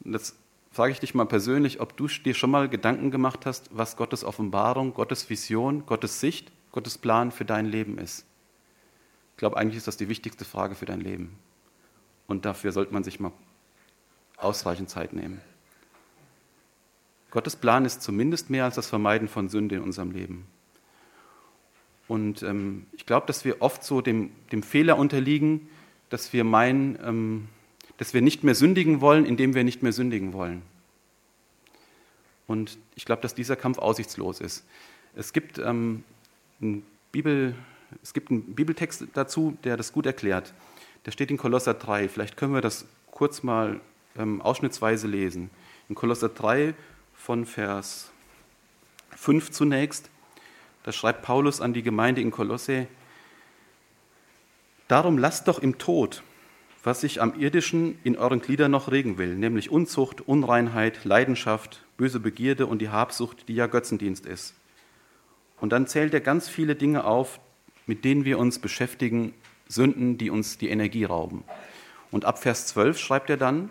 Das 0.00 0.36
frage 0.76 0.92
ich 0.92 1.00
dich 1.00 1.14
mal 1.14 1.24
persönlich, 1.24 1.80
ob 1.80 1.96
du 1.96 2.06
dir 2.06 2.34
schon 2.34 2.50
mal 2.50 2.68
Gedanken 2.68 3.10
gemacht 3.10 3.46
hast, 3.46 3.70
was 3.72 3.96
Gottes 3.96 4.24
Offenbarung, 4.24 4.92
Gottes 4.92 5.28
Vision, 5.30 5.86
Gottes 5.86 6.20
Sicht, 6.20 6.52
Gottes 6.70 6.98
Plan 6.98 7.32
für 7.32 7.46
dein 7.46 7.64
Leben 7.64 7.96
ist. 7.96 8.26
Ich 9.32 9.38
glaube, 9.38 9.56
eigentlich 9.56 9.78
ist 9.78 9.88
das 9.88 9.96
die 9.96 10.08
wichtigste 10.08 10.44
Frage 10.44 10.74
für 10.74 10.84
dein 10.84 11.00
Leben. 11.00 11.38
Und 12.26 12.44
dafür 12.44 12.72
sollte 12.72 12.92
man 12.92 13.04
sich 13.04 13.20
mal 13.20 13.32
ausreichend 14.36 14.90
Zeit 14.90 15.14
nehmen. 15.14 15.40
Gottes 17.30 17.56
Plan 17.56 17.84
ist 17.86 18.02
zumindest 18.02 18.50
mehr 18.50 18.64
als 18.64 18.74
das 18.74 18.86
Vermeiden 18.86 19.28
von 19.28 19.48
Sünde 19.48 19.76
in 19.76 19.82
unserem 19.82 20.10
Leben. 20.10 20.46
Und 22.08 22.42
ähm, 22.42 22.86
ich 22.92 23.06
glaube, 23.06 23.26
dass 23.26 23.44
wir 23.44 23.62
oft 23.62 23.82
so 23.82 24.00
dem, 24.02 24.30
dem 24.52 24.62
Fehler 24.62 24.98
unterliegen, 24.98 25.68
dass 26.10 26.32
wir 26.32 26.44
meinen, 26.44 26.98
ähm, 27.02 27.48
dass 27.98 28.14
wir 28.14 28.22
nicht 28.22 28.44
mehr 28.44 28.54
sündigen 28.54 29.00
wollen, 29.00 29.24
indem 29.24 29.54
wir 29.54 29.64
nicht 29.64 29.82
mehr 29.82 29.92
sündigen 29.92 30.32
wollen. 30.32 30.62
Und 32.46 32.78
ich 32.94 33.04
glaube, 33.04 33.22
dass 33.22 33.34
dieser 33.34 33.56
Kampf 33.56 33.78
aussichtslos 33.78 34.40
ist. 34.40 34.64
Es 35.14 35.32
gibt, 35.32 35.58
ähm, 35.58 36.04
einen 36.60 36.84
Bibel, 37.10 37.54
es 38.02 38.12
gibt 38.12 38.30
einen 38.30 38.54
Bibeltext 38.54 39.04
dazu, 39.14 39.56
der 39.64 39.76
das 39.76 39.92
gut 39.92 40.06
erklärt. 40.06 40.54
Der 41.06 41.10
steht 41.10 41.30
in 41.30 41.38
Kolosser 41.38 41.74
3. 41.74 42.08
Vielleicht 42.08 42.36
können 42.36 42.54
wir 42.54 42.60
das 42.60 42.86
kurz 43.10 43.42
mal 43.42 43.80
ähm, 44.16 44.40
ausschnittsweise 44.42 45.06
lesen. 45.06 45.50
In 45.88 45.94
Kolosser 45.94 46.28
3 46.28 46.74
von 47.14 47.46
Vers 47.46 48.10
5 49.16 49.50
zunächst. 49.50 50.10
Da 50.82 50.92
schreibt 50.92 51.22
Paulus 51.22 51.60
an 51.60 51.72
die 51.72 51.82
Gemeinde 51.82 52.20
in 52.20 52.30
Kolosse, 52.30 52.86
Darum 54.88 55.18
lasst 55.18 55.48
doch 55.48 55.58
im 55.58 55.78
Tod, 55.78 56.22
was 56.86 57.00
sich 57.00 57.20
am 57.20 57.34
irdischen 57.34 57.98
in 58.04 58.16
euren 58.16 58.40
Gliedern 58.40 58.70
noch 58.70 58.92
regen 58.92 59.18
will, 59.18 59.34
nämlich 59.34 59.72
Unzucht, 59.72 60.20
Unreinheit, 60.20 61.04
Leidenschaft, 61.04 61.82
böse 61.96 62.20
Begierde 62.20 62.66
und 62.66 62.80
die 62.80 62.90
Habsucht, 62.90 63.48
die 63.48 63.56
ja 63.56 63.66
Götzendienst 63.66 64.24
ist. 64.24 64.54
Und 65.60 65.72
dann 65.72 65.88
zählt 65.88 66.14
er 66.14 66.20
ganz 66.20 66.48
viele 66.48 66.76
Dinge 66.76 67.04
auf, 67.04 67.40
mit 67.86 68.04
denen 68.04 68.24
wir 68.24 68.38
uns 68.38 68.60
beschäftigen, 68.60 69.34
Sünden, 69.66 70.16
die 70.16 70.30
uns 70.30 70.58
die 70.58 70.68
Energie 70.68 71.02
rauben. 71.02 71.42
Und 72.12 72.24
ab 72.24 72.38
Vers 72.38 72.68
12 72.68 73.00
schreibt 73.00 73.30
er 73.30 73.36
dann, 73.36 73.68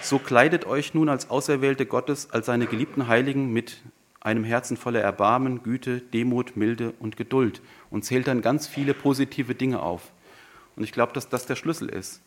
so 0.00 0.18
kleidet 0.18 0.66
euch 0.66 0.92
nun 0.92 1.08
als 1.08 1.30
Auserwählte 1.30 1.86
Gottes, 1.86 2.32
als 2.32 2.46
seine 2.46 2.66
geliebten 2.66 3.06
Heiligen 3.06 3.52
mit 3.52 3.80
einem 4.18 4.42
Herzen 4.42 4.76
voller 4.76 5.02
Erbarmen, 5.02 5.62
Güte, 5.62 6.00
Demut, 6.00 6.56
Milde 6.56 6.94
und 6.98 7.16
Geduld 7.16 7.62
und 7.90 8.04
zählt 8.04 8.26
dann 8.26 8.42
ganz 8.42 8.66
viele 8.66 8.92
positive 8.92 9.54
Dinge 9.54 9.80
auf. 9.80 10.10
Und 10.76 10.84
ich 10.84 10.92
glaube, 10.92 11.12
dass 11.12 11.28
das 11.28 11.46
der 11.46 11.56
Schlüssel 11.56 11.88
ist. 11.88 12.20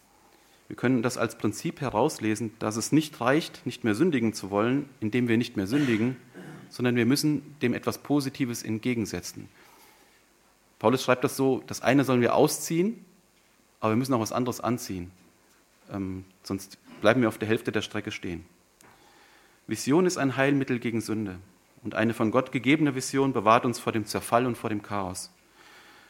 Wir 0.67 0.75
können 0.75 1.01
das 1.01 1.17
als 1.17 1.37
Prinzip 1.37 1.81
herauslesen, 1.81 2.53
dass 2.59 2.75
es 2.75 2.91
nicht 2.91 3.19
reicht, 3.21 3.65
nicht 3.65 3.83
mehr 3.83 3.95
sündigen 3.95 4.33
zu 4.33 4.51
wollen, 4.51 4.87
indem 4.99 5.27
wir 5.27 5.37
nicht 5.37 5.57
mehr 5.57 5.67
sündigen, 5.67 6.17
sondern 6.69 6.95
wir 6.95 7.05
müssen 7.05 7.55
dem 7.61 7.73
etwas 7.73 7.99
Positives 7.99 8.61
entgegensetzen. 8.61 9.49
Paulus 10.77 11.03
schreibt 11.03 11.23
das 11.23 11.35
so, 11.35 11.63
das 11.65 11.81
eine 11.81 12.03
sollen 12.03 12.21
wir 12.21 12.35
ausziehen, 12.35 13.03
aber 13.79 13.93
wir 13.93 13.97
müssen 13.97 14.13
auch 14.13 14.19
was 14.19 14.31
anderes 14.31 14.61
anziehen. 14.61 15.11
Ähm, 15.91 16.23
sonst 16.43 16.77
bleiben 17.01 17.21
wir 17.21 17.29
auf 17.29 17.37
der 17.37 17.47
Hälfte 17.47 17.71
der 17.71 17.81
Strecke 17.81 18.11
stehen. 18.11 18.45
Vision 19.67 20.05
ist 20.05 20.17
ein 20.17 20.37
Heilmittel 20.37 20.79
gegen 20.79 21.01
Sünde. 21.01 21.39
Und 21.83 21.95
eine 21.95 22.13
von 22.13 22.31
Gott 22.31 22.51
gegebene 22.51 22.95
Vision 22.95 23.33
bewahrt 23.33 23.65
uns 23.65 23.79
vor 23.79 23.93
dem 23.93 24.05
Zerfall 24.05 24.45
und 24.45 24.57
vor 24.57 24.69
dem 24.69 24.81
Chaos. 24.81 25.31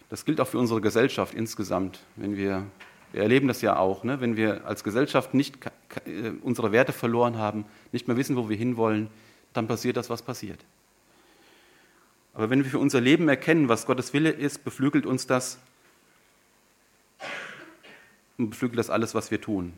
Das 0.09 0.25
gilt 0.25 0.41
auch 0.41 0.47
für 0.47 0.57
unsere 0.57 0.81
Gesellschaft 0.81 1.33
insgesamt. 1.33 1.99
Wenn 2.15 2.35
wir, 2.35 2.65
wir 3.11 3.21
erleben 3.21 3.47
das 3.47 3.61
ja 3.61 3.77
auch, 3.77 4.03
ne? 4.03 4.19
wenn 4.21 4.35
wir 4.35 4.65
als 4.65 4.83
Gesellschaft 4.83 5.33
nicht 5.33 5.57
äh, 6.05 6.31
unsere 6.41 6.71
Werte 6.71 6.91
verloren 6.91 7.37
haben, 7.37 7.65
nicht 7.91 8.07
mehr 8.07 8.17
wissen, 8.17 8.35
wo 8.35 8.49
wir 8.49 8.57
hinwollen, 8.57 9.09
dann 9.53 9.67
passiert 9.67 9.97
das, 9.97 10.09
was 10.09 10.21
passiert. 10.21 10.59
Aber 12.33 12.49
wenn 12.49 12.63
wir 12.63 12.71
für 12.71 12.79
unser 12.79 13.01
Leben 13.01 13.27
erkennen, 13.27 13.69
was 13.69 13.85
Gottes 13.85 14.13
Wille 14.13 14.29
ist, 14.29 14.63
beflügelt 14.63 15.05
uns 15.05 15.27
das 15.27 15.59
und 18.37 18.51
beflügelt 18.51 18.79
das 18.79 18.89
alles, 18.89 19.13
was 19.13 19.29
wir 19.29 19.41
tun. 19.41 19.73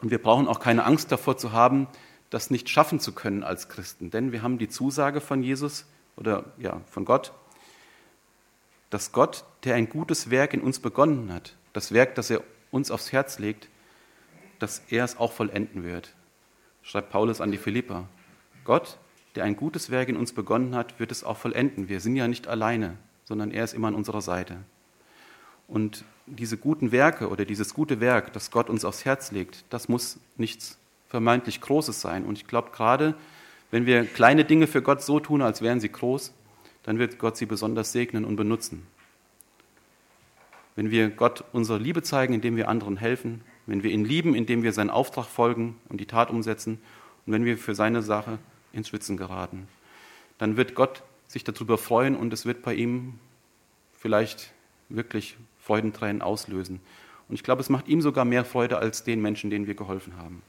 Und 0.00 0.10
wir 0.10 0.22
brauchen 0.22 0.46
auch 0.46 0.60
keine 0.60 0.84
Angst 0.84 1.10
davor 1.12 1.36
zu 1.36 1.52
haben, 1.52 1.88
das 2.30 2.50
nicht 2.50 2.68
schaffen 2.68 3.00
zu 3.00 3.12
können 3.12 3.42
als 3.42 3.68
Christen. 3.68 4.10
Denn 4.10 4.30
wir 4.32 4.42
haben 4.42 4.58
die 4.58 4.68
Zusage 4.68 5.20
von 5.20 5.42
Jesus 5.42 5.86
oder 6.16 6.44
ja, 6.58 6.80
von 6.90 7.04
Gott, 7.04 7.32
dass 8.90 9.12
Gott, 9.12 9.44
der 9.64 9.76
ein 9.76 9.88
gutes 9.88 10.30
Werk 10.30 10.52
in 10.52 10.60
uns 10.60 10.80
begonnen 10.80 11.32
hat, 11.32 11.54
das 11.72 11.92
Werk, 11.92 12.14
das 12.16 12.30
er 12.30 12.42
uns 12.70 12.90
aufs 12.90 13.12
Herz 13.12 13.38
legt, 13.38 13.68
dass 14.58 14.82
er 14.90 15.04
es 15.04 15.16
auch 15.16 15.32
vollenden 15.32 15.84
wird. 15.84 16.14
Schreibt 16.82 17.10
Paulus 17.10 17.40
an 17.40 17.50
die 17.50 17.58
Philippa. 17.58 18.08
Gott, 18.64 18.98
der 19.34 19.44
ein 19.44 19.56
gutes 19.56 19.90
Werk 19.90 20.08
in 20.08 20.16
uns 20.16 20.32
begonnen 20.32 20.74
hat, 20.74 20.98
wird 20.98 21.12
es 21.12 21.24
auch 21.24 21.36
vollenden. 21.36 21.88
Wir 21.88 22.00
sind 22.00 22.16
ja 22.16 22.28
nicht 22.28 22.48
alleine, 22.48 22.96
sondern 23.24 23.50
er 23.50 23.64
ist 23.64 23.74
immer 23.74 23.88
an 23.88 23.94
unserer 23.94 24.22
Seite. 24.22 24.56
Und 25.68 26.04
diese 26.26 26.56
guten 26.56 26.90
Werke 26.90 27.28
oder 27.28 27.44
dieses 27.44 27.74
gute 27.74 28.00
Werk, 28.00 28.32
das 28.32 28.50
Gott 28.50 28.68
uns 28.68 28.84
aufs 28.84 29.04
Herz 29.04 29.30
legt, 29.30 29.64
das 29.70 29.88
muss 29.88 30.18
nichts 30.36 30.78
vermeintlich 31.08 31.60
Großes 31.60 32.00
sein. 32.00 32.24
Und 32.24 32.38
ich 32.38 32.46
glaube, 32.46 32.70
gerade 32.72 33.14
wenn 33.70 33.86
wir 33.86 34.04
kleine 34.04 34.44
Dinge 34.44 34.66
für 34.66 34.82
Gott 34.82 35.02
so 35.02 35.20
tun, 35.20 35.42
als 35.42 35.62
wären 35.62 35.80
sie 35.80 35.90
groß, 35.90 36.32
dann 36.90 36.98
wird 36.98 37.20
Gott 37.20 37.36
sie 37.36 37.46
besonders 37.46 37.92
segnen 37.92 38.24
und 38.24 38.34
benutzen. 38.34 38.84
Wenn 40.74 40.90
wir 40.90 41.08
Gott 41.08 41.44
unsere 41.52 41.78
Liebe 41.78 42.02
zeigen, 42.02 42.34
indem 42.34 42.56
wir 42.56 42.68
anderen 42.68 42.96
helfen, 42.96 43.42
wenn 43.66 43.84
wir 43.84 43.92
ihn 43.92 44.04
lieben, 44.04 44.34
indem 44.34 44.64
wir 44.64 44.72
seinen 44.72 44.90
Auftrag 44.90 45.26
folgen 45.26 45.76
und 45.88 46.00
die 46.00 46.06
Tat 46.06 46.30
umsetzen 46.30 46.80
und 47.26 47.32
wenn 47.32 47.44
wir 47.44 47.58
für 47.58 47.76
seine 47.76 48.02
Sache 48.02 48.40
ins 48.72 48.88
Schwitzen 48.88 49.16
geraten, 49.16 49.68
dann 50.38 50.56
wird 50.56 50.74
Gott 50.74 51.04
sich 51.28 51.44
darüber 51.44 51.78
freuen 51.78 52.16
und 52.16 52.32
es 52.32 52.44
wird 52.44 52.62
bei 52.62 52.74
ihm 52.74 53.20
vielleicht 53.96 54.50
wirklich 54.88 55.36
Freudentränen 55.60 56.22
auslösen. 56.22 56.80
Und 57.28 57.36
ich 57.36 57.44
glaube, 57.44 57.60
es 57.60 57.68
macht 57.68 57.86
ihm 57.86 58.02
sogar 58.02 58.24
mehr 58.24 58.44
Freude 58.44 58.78
als 58.78 59.04
den 59.04 59.22
Menschen, 59.22 59.48
denen 59.48 59.68
wir 59.68 59.74
geholfen 59.76 60.16
haben. 60.16 60.42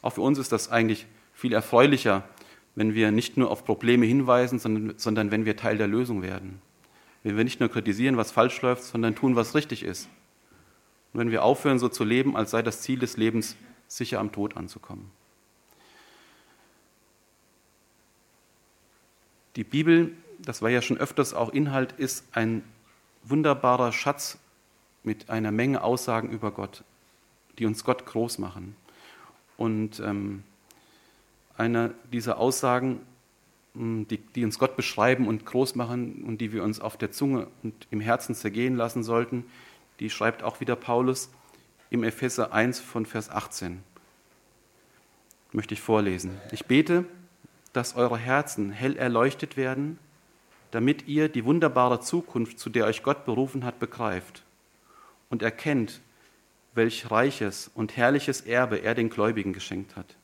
Auch 0.00 0.12
für 0.12 0.20
uns 0.20 0.38
ist 0.38 0.52
das 0.52 0.70
eigentlich 0.70 1.06
viel 1.34 1.52
erfreulicher, 1.54 2.22
wenn 2.80 2.94
wir 2.94 3.10
nicht 3.10 3.36
nur 3.36 3.50
auf 3.50 3.66
Probleme 3.66 4.06
hinweisen, 4.06 4.58
sondern, 4.58 4.96
sondern 4.96 5.30
wenn 5.30 5.44
wir 5.44 5.54
Teil 5.54 5.76
der 5.76 5.86
Lösung 5.86 6.22
werden. 6.22 6.62
Wenn 7.22 7.36
wir 7.36 7.44
nicht 7.44 7.60
nur 7.60 7.68
kritisieren, 7.68 8.16
was 8.16 8.30
falsch 8.30 8.62
läuft, 8.62 8.84
sondern 8.84 9.14
tun, 9.14 9.36
was 9.36 9.54
richtig 9.54 9.82
ist. 9.82 10.08
Und 11.12 11.20
wenn 11.20 11.30
wir 11.30 11.44
aufhören, 11.44 11.78
so 11.78 11.90
zu 11.90 12.04
leben, 12.04 12.36
als 12.36 12.52
sei 12.52 12.62
das 12.62 12.80
Ziel 12.80 12.98
des 12.98 13.18
Lebens, 13.18 13.56
sicher 13.86 14.18
am 14.18 14.32
Tod 14.32 14.56
anzukommen. 14.56 15.10
Die 19.56 19.64
Bibel, 19.64 20.16
das 20.38 20.62
war 20.62 20.70
ja 20.70 20.80
schon 20.80 20.96
öfters 20.96 21.34
auch 21.34 21.50
Inhalt, 21.50 21.92
ist 21.92 22.24
ein 22.32 22.64
wunderbarer 23.24 23.92
Schatz 23.92 24.38
mit 25.02 25.28
einer 25.28 25.52
Menge 25.52 25.82
Aussagen 25.82 26.30
über 26.30 26.50
Gott, 26.50 26.82
die 27.58 27.66
uns 27.66 27.84
Gott 27.84 28.06
groß 28.06 28.38
machen. 28.38 28.74
Und 29.58 30.00
ähm, 30.00 30.44
eine 31.60 31.94
dieser 32.12 32.38
Aussagen, 32.38 33.00
hm, 33.74 34.08
die, 34.08 34.16
die, 34.16 34.44
uns 34.44 34.58
Gott 34.58 34.76
beschreiben 34.76 35.28
und 35.28 35.46
groß 35.46 35.76
machen 35.76 36.24
und 36.24 36.40
die 36.40 36.52
wir 36.52 36.64
uns 36.64 36.80
auf 36.80 36.96
der 36.96 37.12
Zunge 37.12 37.46
und 37.62 37.86
im 37.90 38.00
Herzen 38.00 38.34
zergehen 38.34 38.76
lassen 38.76 39.04
sollten, 39.04 39.44
die 40.00 40.10
schreibt 40.10 40.42
auch 40.42 40.60
wieder 40.60 40.74
Paulus 40.74 41.30
im 41.90 42.02
Epheser 42.02 42.52
1 42.52 42.80
von 42.80 43.04
Vers 43.04 43.30
18. 43.30 43.82
Möchte 45.52 45.74
ich 45.74 45.80
vorlesen. 45.80 46.40
Ich 46.52 46.64
bete, 46.64 47.04
dass 47.72 47.94
eure 47.94 48.16
Herzen 48.16 48.70
hell 48.70 48.96
erleuchtet 48.96 49.56
werden, 49.56 49.98
damit 50.70 51.08
ihr 51.08 51.28
die 51.28 51.44
wunderbare 51.44 52.00
Zukunft, 52.00 52.58
zu 52.58 52.70
der 52.70 52.86
euch 52.86 53.02
Gott 53.02 53.24
berufen 53.24 53.64
hat, 53.64 53.78
begreift 53.78 54.44
und 55.28 55.42
erkennt, 55.42 56.00
welch 56.74 57.10
reiches 57.10 57.70
und 57.74 57.96
herrliches 57.96 58.40
Erbe 58.42 58.78
er 58.78 58.94
den 58.94 59.10
Gläubigen 59.10 59.52
geschenkt 59.52 59.96
hat. 59.96 60.16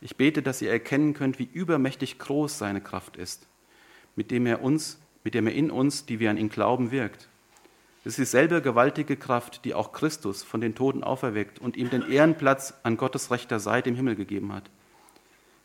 Ich 0.00 0.16
bete, 0.16 0.42
dass 0.42 0.62
ihr 0.62 0.70
erkennen 0.70 1.14
könnt, 1.14 1.38
wie 1.38 1.48
übermächtig 1.52 2.18
groß 2.18 2.58
seine 2.58 2.80
Kraft 2.80 3.16
ist, 3.16 3.46
mit 4.14 4.30
dem 4.30 4.46
er 4.46 4.62
uns, 4.62 5.00
mit 5.24 5.34
dem 5.34 5.46
er 5.46 5.54
in 5.54 5.70
uns, 5.70 6.06
die 6.06 6.20
wir 6.20 6.30
an 6.30 6.36
ihn 6.36 6.50
glauben, 6.50 6.90
wirkt. 6.90 7.28
Es 8.04 8.12
ist 8.12 8.18
dieselbe 8.18 8.62
gewaltige 8.62 9.16
Kraft, 9.16 9.64
die 9.64 9.74
auch 9.74 9.92
Christus 9.92 10.44
von 10.44 10.60
den 10.60 10.76
Toten 10.76 11.02
auferweckt 11.02 11.58
und 11.58 11.76
ihm 11.76 11.90
den 11.90 12.08
Ehrenplatz 12.08 12.74
an 12.84 12.96
Gottes 12.96 13.32
rechter 13.32 13.58
Seite 13.58 13.88
im 13.88 13.96
Himmel 13.96 14.14
gegeben 14.14 14.52
hat. 14.52 14.70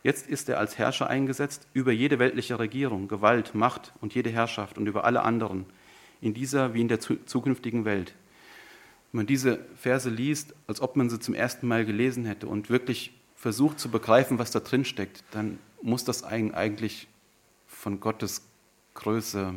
Jetzt 0.02 0.28
ist 0.28 0.48
er 0.48 0.58
als 0.58 0.78
Herrscher 0.78 1.06
eingesetzt 1.06 1.68
über 1.72 1.92
jede 1.92 2.18
weltliche 2.18 2.58
Regierung, 2.58 3.06
Gewalt, 3.06 3.54
Macht 3.54 3.92
und 4.00 4.14
jede 4.14 4.30
Herrschaft 4.30 4.76
und 4.76 4.88
über 4.88 5.04
alle 5.04 5.22
anderen, 5.22 5.66
in 6.20 6.34
dieser 6.34 6.74
wie 6.74 6.80
in 6.80 6.88
der 6.88 6.98
zukünftigen 6.98 7.84
Welt. 7.84 8.14
Wenn 9.12 9.18
man 9.18 9.26
diese 9.26 9.60
Verse 9.76 10.10
liest, 10.10 10.54
als 10.66 10.80
ob 10.80 10.96
man 10.96 11.10
sie 11.10 11.20
zum 11.20 11.34
ersten 11.34 11.68
Mal 11.68 11.84
gelesen 11.84 12.24
hätte 12.24 12.48
und 12.48 12.70
wirklich 12.70 13.12
versucht 13.42 13.80
zu 13.80 13.90
begreifen, 13.90 14.38
was 14.38 14.52
da 14.52 14.60
drin 14.60 14.84
steckt, 14.84 15.24
dann 15.32 15.58
muss 15.82 16.04
das 16.04 16.22
eigentlich 16.22 17.08
von 17.66 17.98
Gottes 17.98 18.42
Größe, 18.94 19.54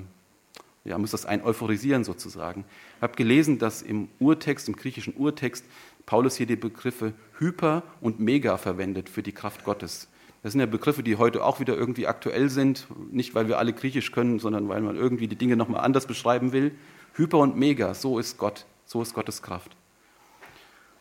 ja, 0.86 0.98
muss 0.98 1.12
das 1.12 1.28
ein 1.28 1.44
euphorisieren 1.44 2.04
sozusagen. 2.04 2.66
Ich 2.98 3.04
habe 3.04 3.16
gelesen, 3.16 3.60
dass 3.60 3.84
im 3.84 4.10
Urtext, 4.18 4.68
im 4.70 4.76
griechischen 4.76 5.14
Urtext, 5.16 5.66
Paulus 6.08 6.36
hier 6.36 6.48
die 6.48 6.56
Begriffe 6.56 7.14
Hyper 7.38 7.84
und 8.02 8.20
Mega 8.20 8.58
verwendet 8.58 9.08
für 9.08 9.22
die 9.22 9.34
Kraft 9.34 9.64
Gottes. 9.64 10.08
Das 10.42 10.54
sind 10.54 10.62
ja 10.62 10.66
Begriffe, 10.66 11.04
die 11.04 11.18
heute 11.18 11.44
auch 11.44 11.60
wieder 11.60 11.78
irgendwie 11.78 12.08
aktuell 12.08 12.50
sind, 12.50 12.88
nicht 13.12 13.36
weil 13.36 13.48
wir 13.48 13.60
alle 13.60 13.72
Griechisch 13.72 14.12
können, 14.12 14.40
sondern 14.40 14.68
weil 14.68 14.82
man 14.82 14.96
irgendwie 14.96 15.28
die 15.28 15.36
Dinge 15.36 15.58
nochmal 15.58 15.82
anders 15.82 16.08
beschreiben 16.08 16.54
will. 16.54 16.72
Hyper 17.14 17.38
und 17.38 17.56
Mega, 17.56 17.94
so 17.94 18.18
ist 18.18 18.40
Gott. 18.40 18.66
So 18.88 19.04
ist 19.04 19.14
Gottes 19.14 19.44
Kraft. 19.44 19.78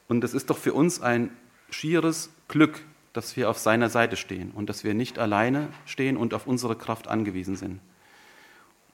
Und 0.07 0.23
es 0.23 0.35
ist 0.35 0.51
doch 0.51 0.59
für 0.59 0.75
uns 0.75 1.01
ein 1.01 1.31
schieres 1.75 2.31
Glück, 2.49 2.81
dass 3.13 3.37
wir 3.37 3.51
auf 3.51 3.59
seiner 3.59 3.91
Seite 3.91 4.17
stehen 4.17 4.51
und 4.53 4.69
dass 4.69 4.85
wir 4.85 4.95
nicht 4.95 5.19
alleine 5.19 5.69
stehen 5.87 6.17
und 6.17 6.35
auf 6.35 6.47
unsere 6.47 6.77
Kraft 6.77 7.09
angewiesen 7.09 7.57
sind. 7.57 7.81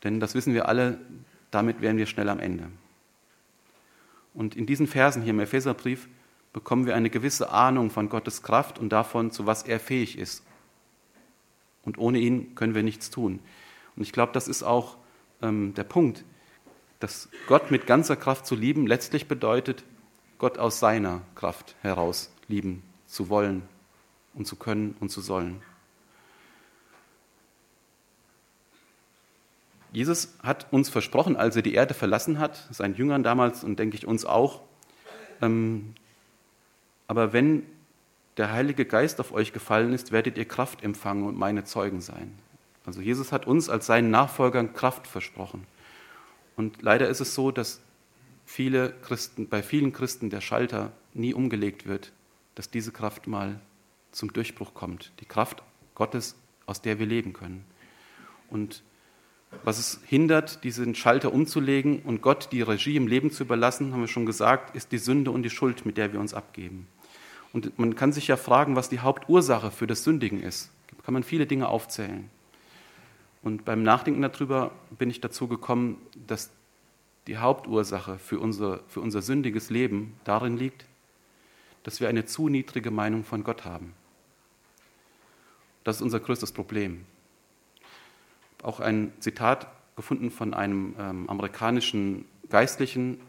Denn 0.05 0.21
das 0.21 0.35
wissen 0.35 0.55
wir 0.55 0.69
alle, 0.69 0.99
damit 1.51 1.81
wären 1.81 1.97
wir 1.97 2.07
schnell 2.07 2.29
am 2.29 2.41
Ende. 2.41 2.67
Und 4.35 4.57
in 4.57 4.67
diesen 4.67 4.87
Versen 4.87 5.23
hier 5.23 5.31
im 5.31 5.41
Epheserbrief 5.41 6.09
bekommen 6.53 6.87
wir 6.87 6.95
eine 6.95 7.11
gewisse 7.11 7.51
Ahnung 7.51 7.91
von 7.91 8.09
Gottes 8.09 8.43
Kraft 8.43 8.79
und 8.79 8.91
davon, 8.91 9.31
zu 9.31 9.47
was 9.47 9.63
er 9.63 9.81
fähig 9.81 10.19
ist. 10.19 10.43
Und 11.83 11.99
ohne 11.99 12.19
ihn 12.19 12.55
können 12.55 12.75
wir 12.75 12.83
nichts 12.83 13.11
tun. 13.11 13.41
Und 13.97 14.03
ich 14.03 14.13
glaube, 14.13 14.33
das 14.33 14.49
ist 14.49 14.63
auch 14.63 14.97
ähm, 15.43 15.75
der 15.75 15.85
Punkt 15.85 16.25
dass 17.01 17.31
Gott 17.49 17.71
mit 17.71 17.87
ganzer 17.87 18.15
Kraft 18.15 18.47
zu 18.47 18.55
lieben 18.55 18.87
letztlich 18.87 19.27
bedeutet, 19.27 19.85
Gott 20.39 20.59
aus 20.59 20.79
seiner 20.79 21.23
Kraft 21.35 21.75
heraus 21.81 22.31
lieben 22.51 22.83
zu 23.07 23.29
wollen 23.29 23.63
und 24.35 24.47
zu 24.47 24.57
können 24.57 24.97
und 25.01 25.11
zu 25.11 25.21
sollen. 25.21 25.63
Jesus 29.93 30.35
hat 30.43 30.73
uns 30.73 30.89
versprochen, 30.89 31.37
als 31.37 31.57
er 31.57 31.63
die 31.63 31.75
Erde 31.75 31.95
verlassen 31.95 32.39
hat, 32.39 32.69
seinen 32.71 32.95
Jüngern 32.95 33.23
damals 33.23 33.65
und 33.65 33.79
denke 33.79 33.97
ich 33.97 34.07
uns 34.07 34.25
auch, 34.25 34.61
ähm, 35.43 35.95
aber 37.09 37.33
wenn 37.33 37.65
der 38.37 38.53
Heilige 38.53 38.85
Geist 38.85 39.19
auf 39.19 39.33
euch 39.33 39.53
gefallen 39.53 39.93
ist, 39.93 40.13
werdet 40.13 40.39
ihr 40.39 40.45
Kraft 40.45 40.85
empfangen 40.85 41.25
und 41.25 41.37
meine 41.37 41.65
Zeugen 41.65 42.01
sein. 42.01 42.33
Also 42.87 43.01
Jesus 43.01 43.33
hat 43.33 43.47
uns 43.47 43.69
als 43.69 43.87
seinen 43.87 44.11
Nachfolgern 44.11 44.73
Kraft 44.75 45.07
versprochen. 45.07 45.67
Und 46.57 46.83
leider 46.83 47.09
ist 47.09 47.21
es 47.21 47.35
so, 47.35 47.51
dass 47.51 47.81
viele 48.47 48.93
Christen, 49.03 49.49
bei 49.49 49.63
vielen 49.63 49.93
Christen 49.93 50.31
der 50.31 50.41
Schalter 50.41 50.93
nie 51.15 51.35
umgelegt 51.35 51.87
wird, 51.87 52.13
dass 52.61 52.69
diese 52.69 52.93
Kraft 52.93 53.27
mal 53.27 53.59
zum 54.13 54.35
Durchbruch 54.35 54.75
kommt. 54.75 55.13
Die 55.21 55.25
Kraft 55.25 55.63
Gottes, 55.95 56.37
aus 56.67 56.83
der 56.83 56.99
wir 56.99 57.07
leben 57.07 57.33
können. 57.33 57.65
Und 58.51 58.83
was 59.65 59.79
es 59.79 59.99
hindert, 60.05 60.63
diesen 60.63 60.95
Schalter 60.95 61.33
umzulegen 61.33 62.03
und 62.03 62.21
Gott 62.21 62.51
die 62.53 62.61
Regie 62.61 62.97
im 62.97 63.07
Leben 63.07 63.31
zu 63.31 63.45
überlassen, 63.45 63.95
haben 63.95 64.03
wir 64.03 64.09
schon 64.09 64.27
gesagt, 64.27 64.77
ist 64.77 64.93
die 64.93 64.99
Sünde 64.99 65.31
und 65.31 65.43
die 65.43 65.49
Schuld, 65.49 65.87
mit 65.87 65.97
der 65.97 66.13
wir 66.13 66.21
uns 66.21 66.35
abgeben. 66.35 66.87
Und 67.55 67.79
man 67.79 67.95
kann 67.95 68.13
sich 68.13 68.29
ja 68.29 68.37
fragen, 68.37 68.77
was 68.77 68.91
die 68.91 69.01
Hauptursache 69.01 69.71
für 69.71 69.87
das 69.87 70.05
Sündigen 70.05 70.43
ist. 70.43 70.71
Da 70.91 71.03
kann 71.03 71.15
man 71.15 71.23
viele 71.23 71.47
Dinge 71.47 71.67
aufzählen. 71.67 72.29
Und 73.43 73.65
beim 73.65 73.83
Nachdenken 73.83 74.21
darüber 74.21 74.73
bin 74.99 75.09
ich 75.09 75.23
dazu 75.23 75.49
gekommen, 75.49 75.97
dass 76.27 76.51
die 77.27 77.39
Hauptursache 77.39 78.19
für 78.19 78.39
unser, 78.39 78.81
für 78.87 79.01
unser 79.01 79.23
sündiges 79.23 79.71
Leben 79.71 80.13
darin 80.25 80.59
liegt, 80.59 80.85
dass 81.83 82.01
wir 82.01 82.09
eine 82.09 82.25
zu 82.25 82.49
niedrige 82.49 82.91
Meinung 82.91 83.25
von 83.25 83.45
Gott 83.45 83.65
haben. 83.65 83.95
Das 85.85 85.97
ist 85.97 86.03
unser 86.03 86.21
größtes 86.21 86.53
Problem. 86.53 87.05
Auch 88.63 88.81
ein 88.81 89.13
Zitat 89.21 89.67
gefunden 89.97 90.31
von 90.31 90.55
einem 90.55 90.95
ähm, 90.99 91.29
amerikanischen 91.29 92.27
Geistlichen, 92.49 93.21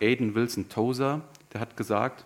Aiden 0.00 0.34
Wilson 0.34 0.68
Tozer, 0.68 1.20
der 1.52 1.60
hat 1.60 1.76
gesagt, 1.76 2.24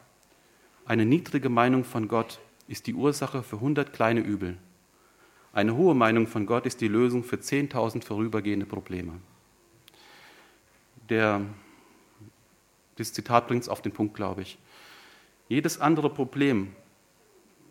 eine 0.86 1.04
niedrige 1.04 1.48
Meinung 1.48 1.84
von 1.84 2.08
Gott 2.08 2.40
ist 2.68 2.86
die 2.86 2.94
Ursache 2.94 3.42
für 3.42 3.56
100 3.56 3.92
kleine 3.92 4.20
Übel. 4.20 4.56
Eine 5.52 5.76
hohe 5.76 5.94
Meinung 5.94 6.26
von 6.26 6.46
Gott 6.46 6.66
ist 6.66 6.80
die 6.80 6.88
Lösung 6.88 7.24
für 7.24 7.36
10.000 7.36 8.04
vorübergehende 8.04 8.66
Probleme. 8.66 9.12
Der, 11.08 11.42
dieses 12.98 13.12
Zitat 13.12 13.46
bringt 13.46 13.62
es 13.62 13.68
auf 13.68 13.80
den 13.80 13.92
Punkt, 13.92 14.14
glaube 14.14 14.42
ich. 14.42 14.58
Jedes 15.48 15.80
andere 15.80 16.10
Problem, 16.10 16.72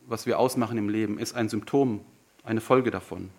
was 0.05 0.25
wir 0.25 0.37
ausmachen 0.37 0.77
im 0.77 0.89
Leben, 0.89 1.17
ist 1.17 1.33
ein 1.33 1.49
Symptom, 1.49 2.01
eine 2.43 2.61
Folge 2.61 2.91
davon. 2.91 3.29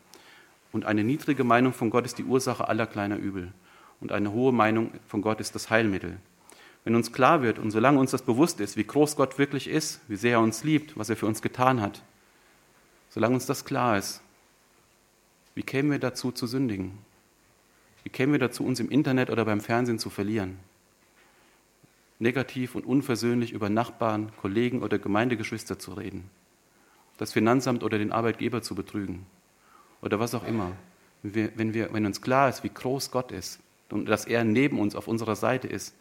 Und 0.72 0.84
eine 0.84 1.04
niedrige 1.04 1.44
Meinung 1.44 1.72
von 1.72 1.90
Gott 1.90 2.04
ist 2.04 2.18
die 2.18 2.24
Ursache 2.24 2.66
aller 2.66 2.86
kleiner 2.86 3.16
Übel. 3.16 3.52
Und 4.00 4.10
eine 4.10 4.32
hohe 4.32 4.52
Meinung 4.52 4.90
von 5.06 5.22
Gott 5.22 5.40
ist 5.40 5.54
das 5.54 5.70
Heilmittel. 5.70 6.18
Wenn 6.82 6.96
uns 6.96 7.12
klar 7.12 7.42
wird 7.42 7.58
und 7.58 7.70
solange 7.70 8.00
uns 8.00 8.10
das 8.10 8.22
bewusst 8.22 8.60
ist, 8.60 8.76
wie 8.76 8.84
groß 8.84 9.16
Gott 9.16 9.38
wirklich 9.38 9.68
ist, 9.68 10.00
wie 10.08 10.16
sehr 10.16 10.32
er 10.32 10.40
uns 10.40 10.64
liebt, 10.64 10.98
was 10.98 11.08
er 11.08 11.16
für 11.16 11.26
uns 11.26 11.40
getan 11.40 11.80
hat, 11.80 12.02
solange 13.10 13.34
uns 13.34 13.46
das 13.46 13.64
klar 13.64 13.96
ist, 13.96 14.20
wie 15.54 15.62
kämen 15.62 15.92
wir 15.92 16.00
dazu 16.00 16.32
zu 16.32 16.46
sündigen? 16.46 16.98
Wie 18.02 18.10
kämen 18.10 18.32
wir 18.32 18.40
dazu, 18.40 18.64
uns 18.64 18.80
im 18.80 18.90
Internet 18.90 19.30
oder 19.30 19.44
beim 19.44 19.60
Fernsehen 19.60 19.98
zu 19.98 20.10
verlieren? 20.10 20.58
Negativ 22.18 22.74
und 22.74 22.86
unversöhnlich 22.86 23.52
über 23.52 23.68
Nachbarn, 23.68 24.30
Kollegen 24.40 24.82
oder 24.82 24.98
Gemeindegeschwister 24.98 25.78
zu 25.78 25.94
reden, 25.94 26.30
das 27.18 27.32
Finanzamt 27.32 27.82
oder 27.82 27.98
den 27.98 28.12
Arbeitgeber 28.12 28.62
zu 28.62 28.74
betrügen 28.74 29.26
oder 30.00 30.20
was 30.20 30.34
auch 30.34 30.46
immer. 30.46 30.72
Wenn, 31.22 31.34
wir, 31.34 31.52
wenn, 31.56 31.74
wir, 31.74 31.92
wenn 31.92 32.06
uns 32.06 32.20
klar 32.20 32.48
ist, 32.48 32.62
wie 32.62 32.70
groß 32.72 33.10
Gott 33.10 33.32
ist 33.32 33.60
und 33.90 34.06
dass 34.06 34.26
er 34.26 34.44
neben 34.44 34.78
uns 34.78 34.94
auf 34.94 35.08
unserer 35.08 35.36
Seite 35.36 35.68
ist, 35.68 35.94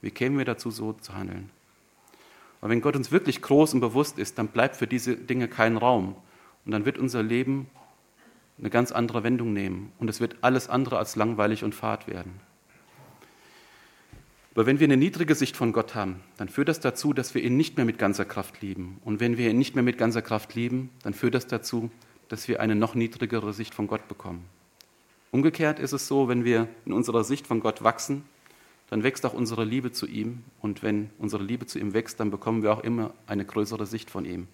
wie 0.00 0.10
kämen 0.10 0.38
wir 0.38 0.44
dazu, 0.44 0.70
so 0.70 0.92
zu 0.92 1.14
handeln? 1.14 1.50
Aber 2.60 2.70
wenn 2.70 2.80
Gott 2.80 2.96
uns 2.96 3.12
wirklich 3.12 3.42
groß 3.42 3.74
und 3.74 3.80
bewusst 3.80 4.18
ist, 4.18 4.38
dann 4.38 4.48
bleibt 4.48 4.76
für 4.76 4.86
diese 4.86 5.16
Dinge 5.16 5.48
kein 5.48 5.76
Raum. 5.76 6.16
Und 6.64 6.72
dann 6.72 6.84
wird 6.84 6.98
unser 6.98 7.22
Leben 7.22 7.68
eine 8.58 8.70
ganz 8.70 8.92
andere 8.92 9.22
Wendung 9.22 9.52
nehmen. 9.52 9.92
Und 9.98 10.10
es 10.10 10.20
wird 10.20 10.36
alles 10.40 10.68
andere 10.68 10.98
als 10.98 11.16
langweilig 11.16 11.62
und 11.62 11.74
fad 11.74 12.08
werden. 12.08 12.40
Aber 14.54 14.66
wenn 14.66 14.80
wir 14.80 14.86
eine 14.86 14.96
niedrige 14.96 15.34
Sicht 15.34 15.56
von 15.56 15.72
Gott 15.72 15.94
haben, 15.94 16.20
dann 16.36 16.48
führt 16.48 16.68
das 16.68 16.80
dazu, 16.80 17.12
dass 17.12 17.34
wir 17.34 17.42
ihn 17.42 17.56
nicht 17.56 17.76
mehr 17.76 17.86
mit 17.86 17.98
ganzer 17.98 18.24
Kraft 18.24 18.60
lieben. 18.60 19.00
Und 19.04 19.20
wenn 19.20 19.36
wir 19.36 19.50
ihn 19.50 19.58
nicht 19.58 19.74
mehr 19.74 19.84
mit 19.84 19.98
ganzer 19.98 20.22
Kraft 20.22 20.54
lieben, 20.54 20.90
dann 21.02 21.14
führt 21.14 21.34
das 21.34 21.46
dazu, 21.46 21.90
dass 22.28 22.48
wir 22.48 22.60
eine 22.60 22.74
noch 22.74 22.94
niedrigere 22.94 23.52
Sicht 23.52 23.74
von 23.74 23.86
Gott 23.86 24.08
bekommen. 24.08 24.44
Umgekehrt 25.30 25.78
ist 25.78 25.92
es 25.92 26.08
so, 26.08 26.28
wenn 26.28 26.44
wir 26.44 26.68
in 26.86 26.92
unserer 26.92 27.22
Sicht 27.24 27.46
von 27.46 27.60
Gott 27.60 27.84
wachsen, 27.84 28.24
dann 28.90 29.02
wächst 29.02 29.26
auch 29.26 29.34
unsere 29.34 29.64
Liebe 29.64 29.92
zu 29.92 30.06
ihm. 30.06 30.42
Und 30.60 30.82
wenn 30.82 31.10
unsere 31.18 31.42
Liebe 31.42 31.66
zu 31.66 31.78
ihm 31.78 31.92
wächst, 31.92 32.18
dann 32.20 32.30
bekommen 32.30 32.62
wir 32.62 32.72
auch 32.72 32.82
immer 32.82 33.12
eine 33.26 33.44
größere 33.44 33.86
Sicht 33.86 34.10
von 34.10 34.24
ihm. 34.24 34.48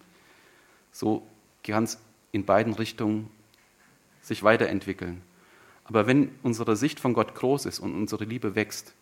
So 0.91 1.25
ganz 1.63 1.99
in 2.31 2.45
beiden 2.45 2.73
Richtungen 2.73 3.29
sich 4.21 4.43
weiterentwickeln. 4.43 5.21
Aber 5.85 6.07
wenn 6.07 6.31
unsere 6.43 6.75
Sicht 6.75 6.99
von 6.99 7.13
Gott 7.13 7.35
groß 7.35 7.65
ist 7.65 7.79
und 7.79 7.95
unsere 7.95 8.25
Liebe 8.25 8.55
wächst, 8.55 8.93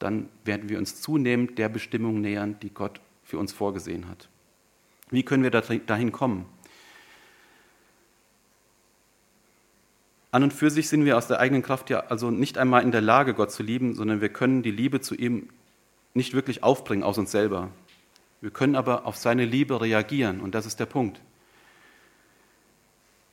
dann 0.00 0.28
werden 0.44 0.68
wir 0.68 0.78
uns 0.78 1.00
zunehmend 1.00 1.58
der 1.58 1.68
Bestimmung 1.68 2.20
nähern, 2.20 2.56
die 2.60 2.70
Gott 2.70 3.00
für 3.22 3.38
uns 3.38 3.52
vorgesehen 3.52 4.08
hat. 4.08 4.28
Wie 5.10 5.22
können 5.22 5.44
wir 5.44 5.50
dahin 5.50 6.10
kommen? 6.10 6.46
An 10.32 10.42
und 10.44 10.52
für 10.52 10.70
sich 10.70 10.88
sind 10.88 11.04
wir 11.04 11.16
aus 11.16 11.26
der 11.26 11.40
eigenen 11.40 11.62
Kraft 11.62 11.90
ja 11.90 12.00
also 12.00 12.30
nicht 12.30 12.56
einmal 12.56 12.82
in 12.82 12.92
der 12.92 13.00
Lage, 13.00 13.34
Gott 13.34 13.50
zu 13.50 13.62
lieben, 13.62 13.94
sondern 13.94 14.20
wir 14.20 14.28
können 14.28 14.62
die 14.62 14.70
Liebe 14.70 15.00
zu 15.00 15.14
ihm 15.14 15.48
nicht 16.14 16.34
wirklich 16.34 16.62
aufbringen 16.62 17.02
aus 17.02 17.18
uns 17.18 17.30
selber. 17.30 17.70
Wir 18.40 18.50
können 18.50 18.76
aber 18.76 19.06
auf 19.06 19.16
seine 19.16 19.44
Liebe 19.44 19.80
reagieren 19.80 20.40
und 20.40 20.54
das 20.54 20.66
ist 20.66 20.80
der 20.80 20.86
Punkt. 20.86 21.20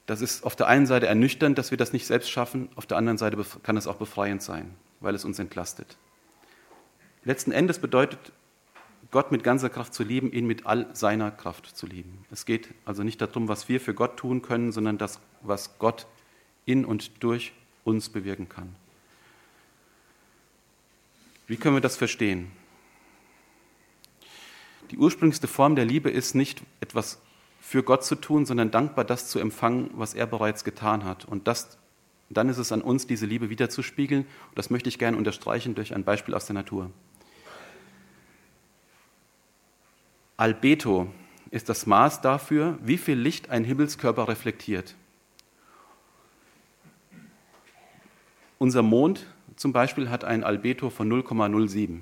Das 0.07 0.21
ist 0.21 0.43
auf 0.43 0.55
der 0.55 0.67
einen 0.67 0.85
Seite 0.85 1.07
ernüchternd, 1.07 1.57
dass 1.57 1.69
wir 1.71 1.77
das 1.77 1.93
nicht 1.93 2.07
selbst 2.07 2.29
schaffen, 2.29 2.69
auf 2.75 2.85
der 2.85 2.97
anderen 2.97 3.17
Seite 3.17 3.37
kann 3.63 3.77
es 3.77 3.87
auch 3.87 3.97
befreiend 3.97 4.41
sein, 4.41 4.73
weil 4.99 5.15
es 5.15 5.23
uns 5.23 5.37
entlastet. 5.37 5.97
Letzten 7.27 7.51
Endes 7.51 7.79
bedeutet 7.79 8.31
Gott 9.11 9.33
mit 9.33 9.43
ganzer 9.43 9.69
Kraft 9.69 9.93
zu 9.93 10.03
lieben, 10.05 10.31
ihn 10.31 10.47
mit 10.47 10.65
all 10.65 10.87
seiner 10.95 11.29
Kraft 11.29 11.67
zu 11.75 11.85
lieben. 11.85 12.23
Es 12.31 12.45
geht 12.45 12.69
also 12.85 13.03
nicht 13.03 13.19
darum, 13.19 13.49
was 13.49 13.67
wir 13.67 13.81
für 13.81 13.93
Gott 13.93 14.15
tun 14.15 14.41
können, 14.41 14.71
sondern 14.71 14.97
das, 14.97 15.19
was 15.41 15.77
Gott 15.77 16.07
in 16.65 16.85
und 16.85 17.21
durch 17.21 17.51
uns 17.83 18.07
bewirken 18.07 18.47
kann. 18.47 18.73
Wie 21.47 21.57
können 21.57 21.75
wir 21.75 21.81
das 21.81 21.97
verstehen? 21.97 22.49
Die 24.91 24.97
ursprünglichste 24.97 25.49
Form 25.49 25.75
der 25.75 25.83
Liebe 25.83 26.09
ist 26.09 26.33
nicht 26.33 26.61
etwas 26.79 27.19
für 27.59 27.83
Gott 27.83 28.05
zu 28.05 28.15
tun, 28.15 28.45
sondern 28.45 28.71
dankbar 28.71 29.03
das 29.03 29.27
zu 29.27 29.39
empfangen, 29.39 29.89
was 29.95 30.13
er 30.13 30.27
bereits 30.27 30.63
getan 30.63 31.03
hat. 31.03 31.25
Und 31.25 31.49
das, 31.49 31.77
dann 32.29 32.47
ist 32.47 32.57
es 32.57 32.71
an 32.71 32.81
uns, 32.81 33.05
diese 33.05 33.25
Liebe 33.25 33.49
wiederzuspiegeln. 33.49 34.21
Und 34.21 34.57
das 34.57 34.69
möchte 34.69 34.87
ich 34.87 34.97
gerne 34.97 35.17
unterstreichen 35.17 35.75
durch 35.75 35.93
ein 35.93 36.05
Beispiel 36.05 36.33
aus 36.33 36.45
der 36.45 36.53
Natur. 36.53 36.89
Albeto 40.37 41.07
ist 41.49 41.67
das 41.67 41.87
Maß 41.87 42.21
dafür, 42.21 42.77
wie 42.83 42.99
viel 42.99 43.17
Licht 43.17 43.49
ein 43.49 43.63
Himmelskörper 43.63 44.27
reflektiert. 44.27 44.95
Unser 48.59 48.83
Mond 48.83 49.25
zum 49.55 49.73
Beispiel 49.73 50.09
hat 50.11 50.23
ein 50.23 50.43
Albeto 50.43 50.91
von 50.91 51.11
0,07. 51.11 52.01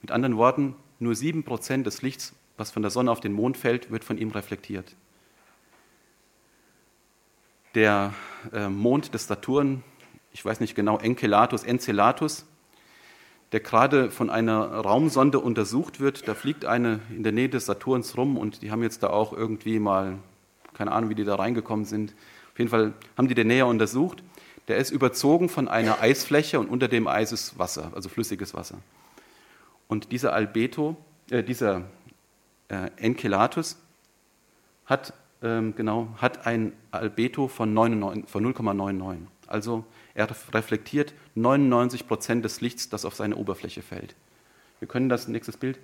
Mit 0.00 0.10
anderen 0.10 0.38
Worten, 0.38 0.74
nur 0.98 1.12
7% 1.12 1.82
des 1.82 2.00
Lichts, 2.00 2.34
was 2.56 2.70
von 2.70 2.82
der 2.82 2.90
Sonne 2.90 3.10
auf 3.10 3.20
den 3.20 3.32
Mond 3.32 3.58
fällt, 3.58 3.90
wird 3.90 4.04
von 4.04 4.16
ihm 4.16 4.30
reflektiert. 4.30 4.96
Der 7.74 8.14
äh, 8.52 8.68
Mond 8.68 9.12
des 9.12 9.26
Saturn, 9.26 9.82
ich 10.32 10.44
weiß 10.44 10.60
nicht 10.60 10.74
genau, 10.74 10.98
Encelatus, 10.98 11.64
Enceladus, 11.64 12.46
der 13.52 13.60
gerade 13.60 14.10
von 14.10 14.30
einer 14.30 14.66
Raumsonde 14.66 15.38
untersucht 15.38 16.00
wird. 16.00 16.26
Da 16.26 16.34
fliegt 16.34 16.64
eine 16.64 17.00
in 17.10 17.22
der 17.22 17.32
Nähe 17.32 17.48
des 17.48 17.66
Saturns 17.66 18.16
rum 18.16 18.36
und 18.36 18.62
die 18.62 18.70
haben 18.70 18.82
jetzt 18.82 19.02
da 19.02 19.10
auch 19.10 19.32
irgendwie 19.32 19.78
mal, 19.78 20.18
keine 20.74 20.92
Ahnung, 20.92 21.10
wie 21.10 21.14
die 21.14 21.24
da 21.24 21.36
reingekommen 21.36 21.84
sind. 21.84 22.14
Auf 22.52 22.58
jeden 22.58 22.70
Fall 22.70 22.92
haben 23.16 23.28
die 23.28 23.34
den 23.34 23.48
näher 23.48 23.66
untersucht 23.66 24.22
der 24.68 24.78
ist 24.78 24.90
überzogen 24.90 25.48
von 25.48 25.68
einer 25.68 26.00
Eisfläche 26.00 26.58
und 26.58 26.68
unter 26.68 26.88
dem 26.88 27.06
Eis 27.06 27.32
ist 27.32 27.58
Wasser, 27.58 27.90
also 27.94 28.08
flüssiges 28.08 28.54
Wasser. 28.54 28.78
Und 29.88 30.12
dieser 30.12 30.32
Albeto, 30.32 30.96
äh, 31.30 31.42
dieser 31.42 31.82
äh, 32.68 32.90
Encelatus 32.96 33.78
hat, 34.86 35.12
ähm, 35.42 35.74
genau, 35.76 36.08
hat 36.16 36.46
ein 36.46 36.72
Albeto 36.90 37.48
von 37.48 37.74
0,99. 37.74 39.18
Also 39.46 39.84
er 40.14 40.28
reflektiert 40.52 41.12
99 41.34 42.06
Prozent 42.06 42.44
des 42.44 42.60
Lichts, 42.60 42.88
das 42.88 43.04
auf 43.04 43.14
seine 43.14 43.36
Oberfläche 43.36 43.82
fällt. 43.82 44.14
Wir 44.78 44.88
können 44.88 45.08
das 45.08 45.28
nächstes 45.28 45.56
Bild 45.56 45.78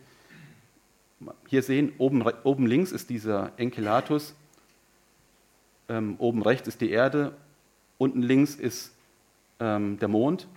hier 1.49 1.63
sehen. 1.63 1.93
Oben, 1.99 2.23
oben 2.45 2.67
links 2.67 2.93
ist 2.93 3.11
dieser 3.11 3.53
Encelatus, 3.57 4.35
ähm, 5.89 6.15
oben 6.19 6.43
rechts 6.43 6.69
ist 6.69 6.81
die 6.81 6.91
Erde 6.91 7.35
Unten 8.01 8.23
links 8.23 8.55
ist 8.55 8.95
ähm, 9.59 9.99
der 9.99 10.09
Mond 10.09 10.49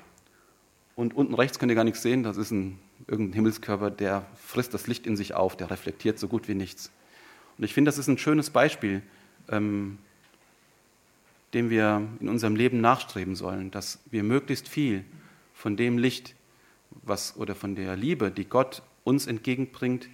und 0.96 1.14
unten 1.14 1.34
rechts 1.34 1.60
könnt 1.60 1.70
ihr 1.74 1.76
gar 1.76 1.84
nichts 1.84 2.02
sehen. 2.02 2.24
Das 2.24 2.38
ist 2.38 2.52
ein, 2.52 2.80
irgendein 3.06 3.34
Himmelskörper, 3.34 3.92
der 3.92 4.26
frisst 4.34 4.74
das 4.74 4.88
Licht 4.88 5.06
in 5.06 5.18
sich 5.18 5.34
auf, 5.34 5.58
der 5.58 5.70
reflektiert 5.70 6.18
so 6.18 6.30
gut 6.30 6.48
wie 6.48 6.56
nichts. 6.56 6.90
Und 7.58 7.66
ich 7.66 7.74
finde, 7.74 7.90
das 7.90 7.98
ist 7.98 8.08
ein 8.08 8.18
schönes 8.18 8.50
Beispiel, 8.50 9.02
ähm, 9.50 9.98
dem 11.54 11.70
wir 11.70 12.08
in 12.20 12.30
unserem 12.30 12.56
Leben 12.56 12.82
nachstreben 12.82 13.36
sollen, 13.36 13.72
dass 13.72 14.00
wir 14.10 14.24
möglichst 14.24 14.68
viel 14.68 15.06
von 15.54 15.78
dem 15.78 15.98
Licht, 15.98 16.36
was 17.04 17.38
oder 17.38 17.56
von 17.56 17.76
der 17.76 17.96
Liebe, 17.96 18.32
die 18.32 18.46
Gott 18.46 18.82
uns 19.04 19.28
entgegenbringt, 19.28 20.10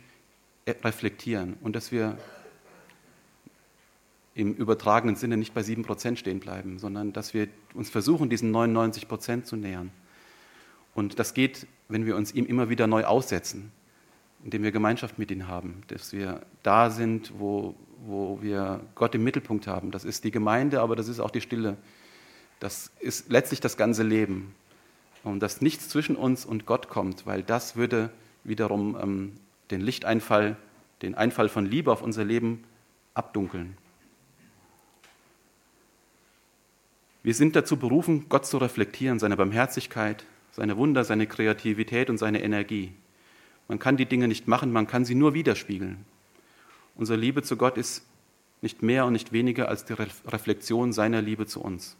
reflektieren 0.68 1.56
und 1.62 1.76
dass 1.76 1.92
wir 1.92 2.18
im 4.36 4.54
übertragenen 4.54 5.16
Sinne 5.16 5.38
nicht 5.38 5.54
bei 5.54 5.62
7% 5.62 6.16
stehen 6.16 6.40
bleiben, 6.40 6.80
sondern 6.80 7.12
dass 7.12 7.34
wir 7.34 7.48
uns 7.74 7.90
versuchen, 7.90 8.30
diesen 8.30 8.56
99% 8.56 9.44
zu 9.44 9.56
nähern. 9.56 9.92
Und 10.94 11.20
das 11.20 11.34
geht, 11.34 11.68
wenn 11.88 12.06
wir 12.06 12.16
uns 12.16 12.34
ihm 12.34 12.46
immer 12.46 12.70
wieder 12.70 12.88
neu 12.88 13.04
aussetzen, 13.04 13.72
indem 14.44 14.64
wir 14.64 14.72
Gemeinschaft 14.72 15.20
mit 15.20 15.32
ihm 15.32 15.48
haben, 15.48 15.82
dass 15.88 16.14
wir 16.14 16.42
da 16.64 16.90
sind, 16.90 17.34
wo, 17.38 17.76
wo 18.06 18.40
wir 18.42 18.82
Gott 18.96 19.16
im 19.16 19.24
Mittelpunkt 19.24 19.68
haben. 19.68 19.92
Das 19.92 20.06
ist 20.06 20.24
die 20.24 20.32
Gemeinde, 20.32 20.82
aber 20.82 20.96
das 20.96 21.08
ist 21.08 21.20
auch 21.20 21.32
die 21.32 21.42
Stille. 21.42 21.78
Das 22.60 22.92
ist 23.00 23.30
letztlich 23.30 23.60
das 23.60 23.78
ganze 23.78 24.04
Leben. 24.04 24.54
Und 25.24 25.42
dass 25.42 25.62
nichts 25.62 25.90
zwischen 25.90 26.16
uns 26.16 26.46
und 26.46 26.66
Gott 26.66 26.90
kommt, 26.90 27.26
weil 27.26 27.44
das 27.44 27.76
würde 27.76 28.10
wiederum 28.44 28.98
ähm, 29.02 29.34
den 29.72 29.82
Lichteinfall, 29.82 30.56
den 31.02 31.16
Einfall 31.16 31.50
von 31.50 31.66
Liebe 31.66 31.92
auf 31.92 32.02
unser 32.02 32.24
Leben 32.24 32.64
abdunkeln. 33.14 33.78
Wir 37.22 37.34
sind 37.34 37.56
dazu 37.56 37.78
berufen, 37.78 38.28
Gott 38.30 38.46
zu 38.46 38.58
reflektieren, 38.58 39.20
seine 39.20 39.36
Barmherzigkeit, 39.36 40.26
seine 40.52 40.78
Wunder, 40.78 41.04
seine 41.04 41.28
Kreativität 41.28 42.10
und 42.10 42.18
seine 42.18 42.42
Energie. 42.42 42.94
Man 43.68 43.78
kann 43.78 43.98
die 43.98 44.06
Dinge 44.06 44.28
nicht 44.28 44.48
machen, 44.48 44.72
man 44.72 44.88
kann 44.88 45.06
sie 45.06 45.16
nur 45.16 45.34
widerspiegeln. 45.34 46.06
Unsere 47.00 47.18
Liebe 47.18 47.44
zu 47.44 47.56
Gott 47.56 47.78
ist 47.78 48.06
nicht 48.60 48.84
mehr 48.84 49.06
und 49.06 49.14
nicht 49.14 49.32
weniger 49.32 49.70
als 49.70 49.86
die 49.86 49.94
Reflexion 49.94 50.92
seiner 50.92 51.22
Liebe 51.22 51.46
zu 51.46 51.62
uns. 51.62 51.96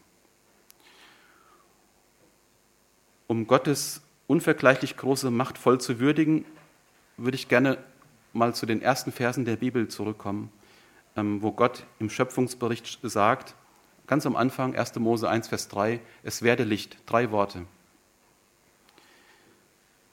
Um 3.26 3.46
Gottes 3.46 4.02
unvergleichlich 4.26 4.98
große 4.98 5.30
Macht 5.30 5.56
voll 5.56 5.80
zu 5.80 6.00
würdigen, 6.00 6.44
würde 7.16 7.36
ich 7.36 7.48
gerne 7.48 7.78
mal 8.34 8.54
zu 8.54 8.66
den 8.66 8.82
ersten 8.82 9.10
Versen 9.10 9.46
der 9.46 9.56
Bibel 9.56 9.88
zurückkommen, 9.88 10.52
ähm, 11.16 11.40
wo 11.40 11.50
Gott 11.50 11.86
im 11.98 12.10
Schöpfungsbericht 12.10 12.98
sagt, 13.02 13.54
ganz 14.06 14.26
am 14.26 14.36
Anfang, 14.36 14.76
1. 14.76 14.96
Mose 14.96 15.30
1, 15.30 15.48
Vers 15.48 15.68
3, 15.68 15.98
es 16.24 16.42
werde 16.42 16.64
Licht, 16.64 16.98
drei 17.06 17.30
Worte. 17.30 17.64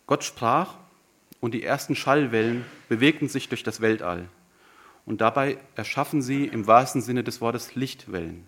Gott 0.06 0.24
sprach 0.24 0.76
und 1.42 1.54
die 1.54 1.64
ersten 1.64 1.94
Schallwellen 1.94 2.64
bewegten 2.88 3.28
sich 3.28 3.50
durch 3.50 3.64
das 3.64 3.82
Weltall. 3.82 4.30
Und 5.08 5.22
dabei 5.22 5.58
erschaffen 5.76 6.22
sie 6.22 6.46
im 6.46 6.68
wahrsten 6.68 7.02
Sinne 7.02 7.24
des 7.24 7.40
Wortes 7.40 7.76
Lichtwellen. 7.76 8.46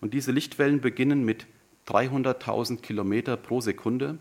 Und 0.00 0.14
diese 0.14 0.30
Lichtwellen 0.30 0.80
beginnen 0.80 1.24
mit 1.24 1.48
300.000 1.88 2.80
Kilometer 2.80 3.36
pro 3.36 3.60
Sekunde, 3.60 4.18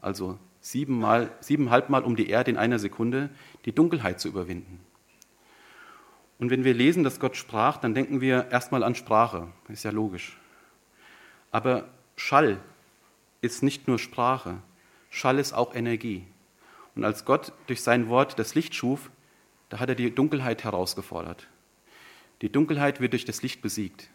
also 0.00 0.38
siebenmal, 0.60 1.32
siebeneinhalb 1.40 1.90
Mal 1.90 2.04
um 2.04 2.14
die 2.14 2.28
Erde 2.28 2.52
in 2.52 2.56
einer 2.56 2.78
Sekunde, 2.78 3.30
die 3.64 3.72
Dunkelheit 3.72 4.20
zu 4.20 4.28
überwinden. 4.28 4.78
Und 6.38 6.50
wenn 6.50 6.62
wir 6.62 6.72
lesen, 6.72 7.02
dass 7.02 7.18
Gott 7.18 7.36
sprach, 7.36 7.78
dann 7.78 7.94
denken 7.94 8.20
wir 8.20 8.52
erstmal 8.52 8.84
an 8.84 8.94
Sprache. 8.94 9.48
Ist 9.68 9.82
ja 9.82 9.90
logisch. 9.90 10.38
Aber 11.50 11.88
Schall 12.14 12.60
ist 13.40 13.64
nicht 13.64 13.88
nur 13.88 13.98
Sprache. 13.98 14.58
Schall 15.10 15.40
ist 15.40 15.52
auch 15.52 15.74
Energie. 15.74 16.28
Und 16.94 17.04
als 17.04 17.24
Gott 17.24 17.52
durch 17.66 17.82
sein 17.82 18.08
Wort 18.08 18.38
das 18.38 18.54
Licht 18.54 18.76
schuf, 18.76 19.10
da 19.74 19.80
hat 19.80 19.88
er 19.88 19.96
die 19.96 20.14
Dunkelheit 20.14 20.62
herausgefordert. 20.62 21.48
Die 22.42 22.48
Dunkelheit 22.48 23.00
wird 23.00 23.12
durch 23.12 23.24
das 23.24 23.42
Licht 23.42 23.60
besiegt. 23.60 24.08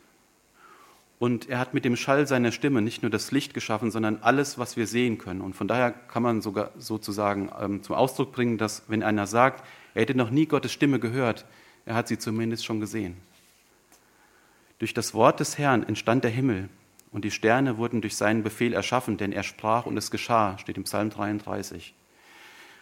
Und 1.19 1.49
er 1.49 1.59
hat 1.59 1.73
mit 1.73 1.83
dem 1.83 1.97
Schall 1.97 2.27
seiner 2.27 2.53
Stimme 2.53 2.81
nicht 2.81 3.01
nur 3.01 3.11
das 3.11 3.33
Licht 3.33 3.53
geschaffen, 3.53 3.91
sondern 3.91 4.19
alles, 4.21 4.57
was 4.57 4.77
wir 4.77 4.87
sehen 4.87 5.17
können. 5.17 5.41
Und 5.41 5.57
von 5.57 5.67
daher 5.67 5.91
kann 5.91 6.23
man 6.23 6.39
sogar 6.39 6.71
sozusagen 6.77 7.51
ähm, 7.59 7.83
zum 7.83 7.97
Ausdruck 7.97 8.31
bringen, 8.31 8.57
dass 8.57 8.83
wenn 8.87 9.03
einer 9.03 9.27
sagt, 9.27 9.65
er 9.95 10.03
hätte 10.03 10.15
noch 10.15 10.29
nie 10.29 10.45
Gottes 10.45 10.71
Stimme 10.71 10.97
gehört, 10.97 11.45
er 11.85 11.95
hat 11.95 12.07
sie 12.07 12.17
zumindest 12.17 12.63
schon 12.63 12.79
gesehen. 12.79 13.17
Durch 14.77 14.93
das 14.93 15.13
Wort 15.13 15.41
des 15.41 15.57
Herrn 15.57 15.83
entstand 15.83 16.23
der 16.23 16.31
Himmel 16.31 16.69
und 17.11 17.25
die 17.25 17.31
Sterne 17.31 17.77
wurden 17.77 17.99
durch 17.99 18.15
seinen 18.15 18.43
Befehl 18.43 18.71
erschaffen, 18.71 19.17
denn 19.17 19.33
er 19.33 19.43
sprach 19.43 19.85
und 19.85 19.97
es 19.97 20.09
geschah, 20.09 20.57
steht 20.57 20.77
im 20.77 20.85
Psalm 20.85 21.09
33. 21.09 21.93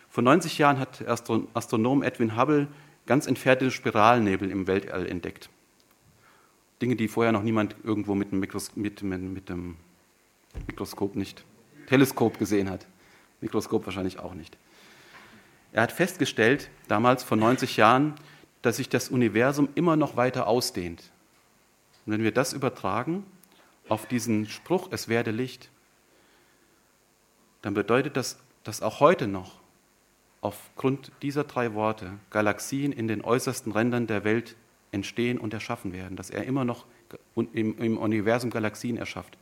Vor 0.10 0.24
90 0.24 0.58
Jahren 0.58 0.80
hat 0.80 1.06
Astronom 1.08 2.04
Edwin 2.04 2.38
Hubble 2.38 2.68
ganz 3.06 3.28
entfernte 3.28 3.72
Spiralnebel 3.72 4.52
im 4.52 4.68
Weltall 4.68 5.08
entdeckt. 5.08 5.50
Dinge, 6.82 6.96
die 6.96 7.08
vorher 7.08 7.32
noch 7.32 7.44
niemand 7.44 7.76
irgendwo 7.84 8.14
mit 8.14 8.32
dem, 8.32 8.40
Mikros 8.40 8.76
mit, 8.76 9.02
mit, 9.02 9.22
mit 9.22 9.50
dem 9.50 9.78
Mikroskop 10.68 11.16
nicht, 11.16 11.44
Teleskop 11.88 12.38
gesehen 12.38 12.70
hat. 12.70 12.86
Mikroskop 13.42 13.86
wahrscheinlich 13.86 14.20
auch 14.20 14.34
nicht. 14.34 14.58
Er 15.72 15.84
hat 15.84 15.92
festgestellt, 15.92 16.70
damals 16.88 17.24
vor 17.24 17.38
90 17.38 17.78
Jahren, 17.78 18.16
dass 18.62 18.78
sich 18.78 18.90
das 18.90 19.10
Universum 19.10 19.70
immer 19.76 19.96
noch 19.96 20.18
weiter 20.18 20.48
ausdehnt. 20.48 21.12
Und 22.06 22.14
wenn 22.14 22.24
wir 22.24 22.32
das 22.32 22.54
übertragen 22.54 23.26
auf 23.90 24.06
diesen 24.06 24.48
Spruch, 24.48 24.90
es 24.92 25.08
werde 25.08 25.32
Licht, 25.32 25.70
dann 27.62 27.74
bedeutet 27.74 28.18
das, 28.18 28.40
dass 28.64 28.82
auch 28.82 29.00
heute 29.00 29.28
noch 29.28 29.57
aufgrund 30.48 31.12
dieser 31.22 31.44
drei 31.44 31.74
Worte 31.74 32.14
Galaxien 32.30 32.94
in 32.94 33.10
den 33.10 33.22
äußersten 33.22 33.74
Rändern 33.74 34.08
der 34.08 34.24
Welt 34.24 34.56
entstehen 34.92 35.38
und 35.38 35.54
erschaffen 35.54 35.92
werden, 35.92 36.16
dass 36.16 36.30
er 36.30 36.46
immer 36.46 36.64
noch 36.64 36.86
im, 37.36 37.98
Universum 37.98 38.50
Galaxien 38.50 38.96
erschafft. 38.96 39.38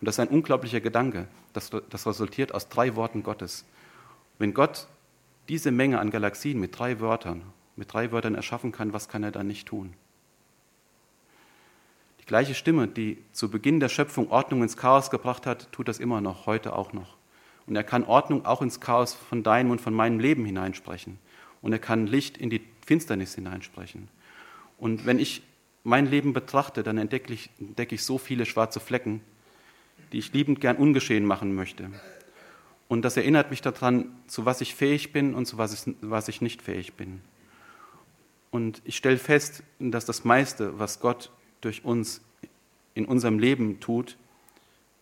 Und 0.00 0.06
das 0.06 0.14
ist 0.16 0.20
ein 0.20 0.28
unglaublicher 0.28 0.80
Gedanke. 0.80 1.26
Das, 1.52 1.70
das 1.90 2.06
resultiert 2.06 2.54
aus 2.54 2.68
drei 2.68 2.94
Worten 2.94 3.24
Gottes. 3.24 3.64
Wenn 4.38 4.54
Gott 4.54 4.86
diese 5.48 5.72
Menge 5.72 5.98
an 5.98 6.10
Galaxien 6.10 6.60
mit 6.60 6.78
drei 6.78 7.00
Wörtern, 7.00 7.42
mit 7.74 7.92
drei 7.92 8.12
Wörtern 8.12 8.36
erschaffen 8.36 8.70
kann, 8.70 8.92
was 8.92 9.08
kann 9.08 9.24
er 9.24 9.32
dann 9.32 9.48
nicht 9.48 9.66
tun? 9.66 9.94
Die 12.20 12.26
gleiche 12.26 12.54
Stimme, 12.54 12.86
die 12.86 13.18
zu 13.32 13.50
Beginn 13.50 13.80
der 13.80 13.88
Schöpfung 13.88 14.30
Ordnung 14.30 14.62
ins 14.62 14.76
Chaos 14.76 15.10
gebracht 15.10 15.44
hat, 15.44 15.72
tut 15.72 15.88
das 15.88 15.98
immer 15.98 16.20
noch, 16.20 16.46
heute 16.46 16.76
auch 16.76 16.92
noch. 16.92 17.15
Und 17.66 17.76
er 17.76 17.84
kann 17.84 18.04
Ordnung 18.04 18.44
auch 18.44 18.62
ins 18.62 18.80
Chaos 18.80 19.14
von 19.14 19.42
deinem 19.42 19.70
und 19.70 19.80
von 19.80 19.94
meinem 19.94 20.20
Leben 20.20 20.44
hineinsprechen. 20.44 21.18
Und 21.62 21.72
er 21.72 21.78
kann 21.78 22.06
Licht 22.06 22.38
in 22.38 22.50
die 22.50 22.62
Finsternis 22.84 23.34
hineinsprechen. 23.34 24.08
Und 24.78 25.06
wenn 25.06 25.18
ich 25.18 25.42
mein 25.82 26.06
Leben 26.06 26.32
betrachte, 26.32 26.82
dann 26.82 26.98
entdecke 26.98 27.32
ich, 27.32 27.50
entdecke 27.58 27.94
ich 27.94 28.04
so 28.04 28.18
viele 28.18 28.46
schwarze 28.46 28.80
Flecken, 28.80 29.20
die 30.12 30.18
ich 30.18 30.32
liebend 30.32 30.60
gern 30.60 30.76
ungeschehen 30.76 31.24
machen 31.24 31.54
möchte. 31.54 31.90
Und 32.88 33.02
das 33.02 33.16
erinnert 33.16 33.50
mich 33.50 33.62
daran, 33.62 34.12
zu 34.28 34.44
was 34.44 34.60
ich 34.60 34.74
fähig 34.74 35.12
bin 35.12 35.34
und 35.34 35.46
zu 35.46 35.58
was 35.58 35.72
ich, 35.72 35.94
was 36.00 36.28
ich 36.28 36.40
nicht 36.40 36.62
fähig 36.62 36.94
bin. 36.94 37.20
Und 38.50 38.80
ich 38.84 38.96
stelle 38.96 39.18
fest, 39.18 39.62
dass 39.80 40.04
das 40.04 40.24
meiste, 40.24 40.78
was 40.78 41.00
Gott 41.00 41.30
durch 41.60 41.84
uns 41.84 42.20
in 42.94 43.04
unserem 43.04 43.38
Leben 43.38 43.80
tut, 43.80 44.16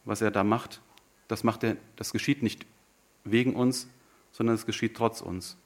was 0.05 0.22
er 0.22 0.31
da 0.31 0.44
macht, 0.44 0.81
das, 1.28 1.44
macht 1.44 1.64
er, 1.64 1.76
das 1.96 2.12
geschieht 2.12 2.42
nicht 2.42 2.66
wegen 3.24 3.54
uns, 3.54 3.88
sondern 4.32 4.54
es 4.54 4.66
geschieht 4.66 4.96
trotz 4.96 5.20
uns. 5.20 5.56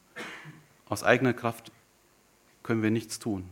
Aus 0.88 1.02
eigener 1.02 1.32
Kraft 1.32 1.72
können 2.62 2.82
wir 2.82 2.90
nichts 2.90 3.18
tun. 3.18 3.44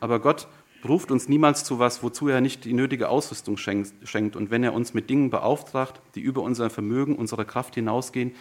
Aber 0.00 0.20
Gott 0.20 0.48
ruft 0.84 1.10
uns 1.10 1.28
niemals 1.28 1.64
zu 1.64 1.78
was, 1.78 2.02
wozu 2.02 2.28
er 2.28 2.40
nicht 2.40 2.64
die 2.64 2.72
nötige 2.72 3.08
Ausrüstung 3.08 3.56
schenkt. 3.56 4.36
Und 4.36 4.50
wenn 4.50 4.62
er 4.62 4.72
uns 4.72 4.94
mit 4.94 5.10
Dingen 5.10 5.30
beauftragt, 5.30 6.00
die 6.14 6.20
über 6.20 6.42
unser 6.42 6.70
Vermögen, 6.70 7.16
unsere 7.16 7.44
Kraft 7.44 7.74
hinausgehen, 7.74 8.34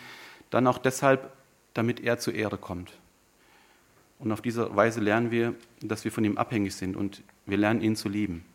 dann 0.50 0.68
auch 0.68 0.78
deshalb, 0.78 1.32
damit 1.74 2.00
er 2.00 2.20
zur 2.20 2.34
Ehre 2.34 2.58
kommt. 2.58 2.94
Und 4.20 4.32
auf 4.32 4.42
diese 4.42 4.76
Weise 4.76 5.02
lernen 5.02 5.32
wir, 5.32 5.56
dass 5.82 6.06
wir 6.06 6.12
von 6.12 6.24
ihm 6.24 6.38
abhängig 6.38 6.76
sind 6.76 6.96
und 6.96 7.24
wir 7.46 7.58
lernen 7.58 7.82
ihn 7.82 7.96
zu 7.96 8.10
lieben. 8.10 8.46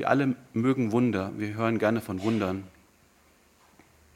Wir 0.00 0.08
alle 0.08 0.34
mögen 0.54 0.92
Wunder, 0.92 1.30
wir 1.36 1.52
hören 1.52 1.78
gerne 1.78 2.00
von 2.00 2.22
Wundern. 2.22 2.64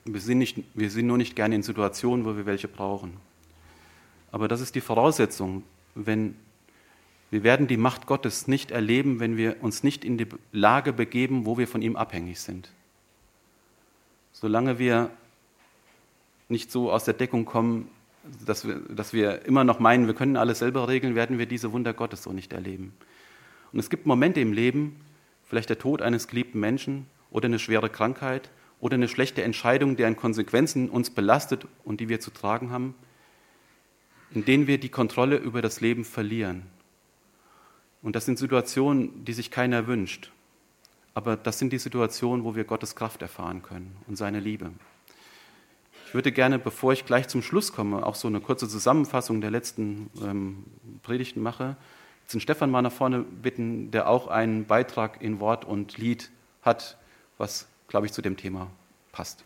Wir 0.07 0.19
sind, 0.19 0.39
nicht, 0.39 0.57
wir 0.73 0.89
sind 0.89 1.07
nur 1.07 1.19
nicht 1.19 1.37
gerne 1.37 1.57
in 1.57 1.63
Situationen, 1.63 2.25
wo 2.25 2.39
wir 2.39 2.47
welche 2.47 2.69
brauchen. 2.69 3.19
Aber 4.33 4.49
das 4.49 4.63
ist 4.63 4.77
die 4.77 4.81
Voraussetzung, 4.81 5.63
wenn 5.95 6.37
wir 7.31 7.43
werden 7.43 7.67
die 7.67 7.77
Macht 7.77 8.07
Gottes 8.07 8.49
nicht 8.49 8.71
erleben, 8.71 9.21
wenn 9.21 9.37
wir 9.37 9.63
uns 9.63 9.83
nicht 9.83 10.07
in 10.07 10.17
die 10.17 10.27
Lage 10.53 10.95
begeben, 10.95 11.45
wo 11.45 11.59
wir 11.59 11.69
von 11.69 11.83
ihm 11.83 11.97
abhängig 11.97 12.41
sind. 12.41 12.71
Solange 14.33 14.79
wir 14.79 15.11
nicht 16.49 16.73
so 16.73 16.91
aus 16.91 17.05
der 17.05 17.13
Deckung 17.13 17.45
kommen, 17.45 17.91
dass 18.47 18.67
wir, 18.67 18.77
dass 18.89 19.13
wir 19.13 19.45
immer 19.45 19.65
noch 19.65 19.81
meinen, 19.81 20.07
wir 20.07 20.15
können 20.15 20.39
alles 20.39 20.61
selber 20.61 20.89
regeln, 20.89 21.15
werden 21.15 21.37
wir 21.37 21.45
diese 21.45 21.73
Wunder 21.73 21.93
Gottes 21.93 22.23
so 22.23 22.33
nicht 22.33 22.55
erleben. 22.55 22.95
Und 23.75 23.81
es 23.81 23.91
gibt 23.91 24.07
Momente 24.07 24.41
im 24.41 24.55
Leben, 24.55 25.04
vielleicht 25.55 25.71
der 25.71 25.79
Tod 25.79 26.03
eines 26.03 26.27
geliebten 26.27 26.59
Menschen 26.59 27.07
oder 27.31 27.47
eine 27.47 27.61
schwere 27.61 27.89
Krankheit 27.89 28.51
oder 28.81 28.95
eine 28.95 29.07
schlechte 29.07 29.45
Entscheidung, 29.45 29.95
deren 29.95 30.17
Konsequenzen 30.17 30.91
uns 30.91 31.11
belastet 31.11 31.69
und 31.85 32.01
die 32.01 32.09
wir 32.09 32.19
zu 32.19 32.33
tragen 32.33 32.73
haben, 32.73 32.97
in 34.33 34.45
denen 34.45 34.67
wir 34.67 34.79
die 34.79 34.89
Kontrolle 34.89 35.37
über 35.37 35.63
das 35.63 35.81
Leben 35.81 36.05
verlieren. 36.05 36.63
Und 38.03 38.17
das 38.17 38.25
sind 38.25 38.37
Situationen, 38.37 39.25
die 39.25 39.33
sich 39.33 39.53
keiner 39.53 39.87
wünscht. 39.87 40.33
Aber 41.15 41.37
das 41.37 41.61
sind 41.61 41.73
die 41.73 41.79
Situationen, 41.79 42.45
wo 42.45 42.57
wir 42.57 42.65
Gottes 42.65 42.97
Kraft 42.97 43.23
erfahren 43.23 43.63
können 43.63 43.97
und 44.09 44.17
seine 44.17 44.41
Liebe. 44.41 44.73
Ich 46.09 46.15
würde 46.15 46.33
gerne, 46.33 46.59
bevor 46.59 46.93
ich 46.93 47.07
gleich 47.07 47.29
zum 47.29 47.43
Schluss 47.43 47.73
komme, 47.73 48.05
auch 48.05 48.17
so 48.17 48.27
eine 48.27 48.41
kurze 48.41 48.69
Zusammenfassung 48.69 49.41
der 49.41 49.53
letzten 49.53 50.11
ähm, 50.21 50.65
Predigten 51.05 51.41
mache, 51.41 51.77
den 52.33 52.41
Stefan 52.41 52.71
mal 52.71 52.83
nach 52.83 52.93
vorne 52.93 53.21
bitten, 53.21 53.91
der 53.91 54.09
auch 54.09 54.29
einen 54.29 54.67
Beitrag 54.67 55.23
in 55.23 55.41
Wort 55.41 55.65
und 55.65 55.99
Lied 55.99 56.31
hat, 56.63 56.97
was, 57.39 57.67
glaube 57.89 58.07
ich, 58.07 58.13
zu 58.13 58.23
dem 58.23 58.37
Thema 58.37 58.71
passt. 59.13 59.45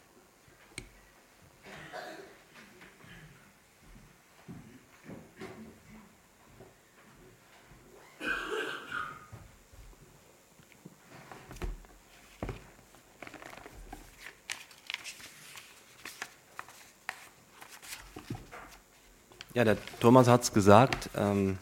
Ja, 19.55 19.65
der 19.65 19.77
Thomas 19.99 20.29
hat 20.29 20.43
es 20.43 20.53
gesagt. 20.53 21.11
Ähm, 21.17 21.59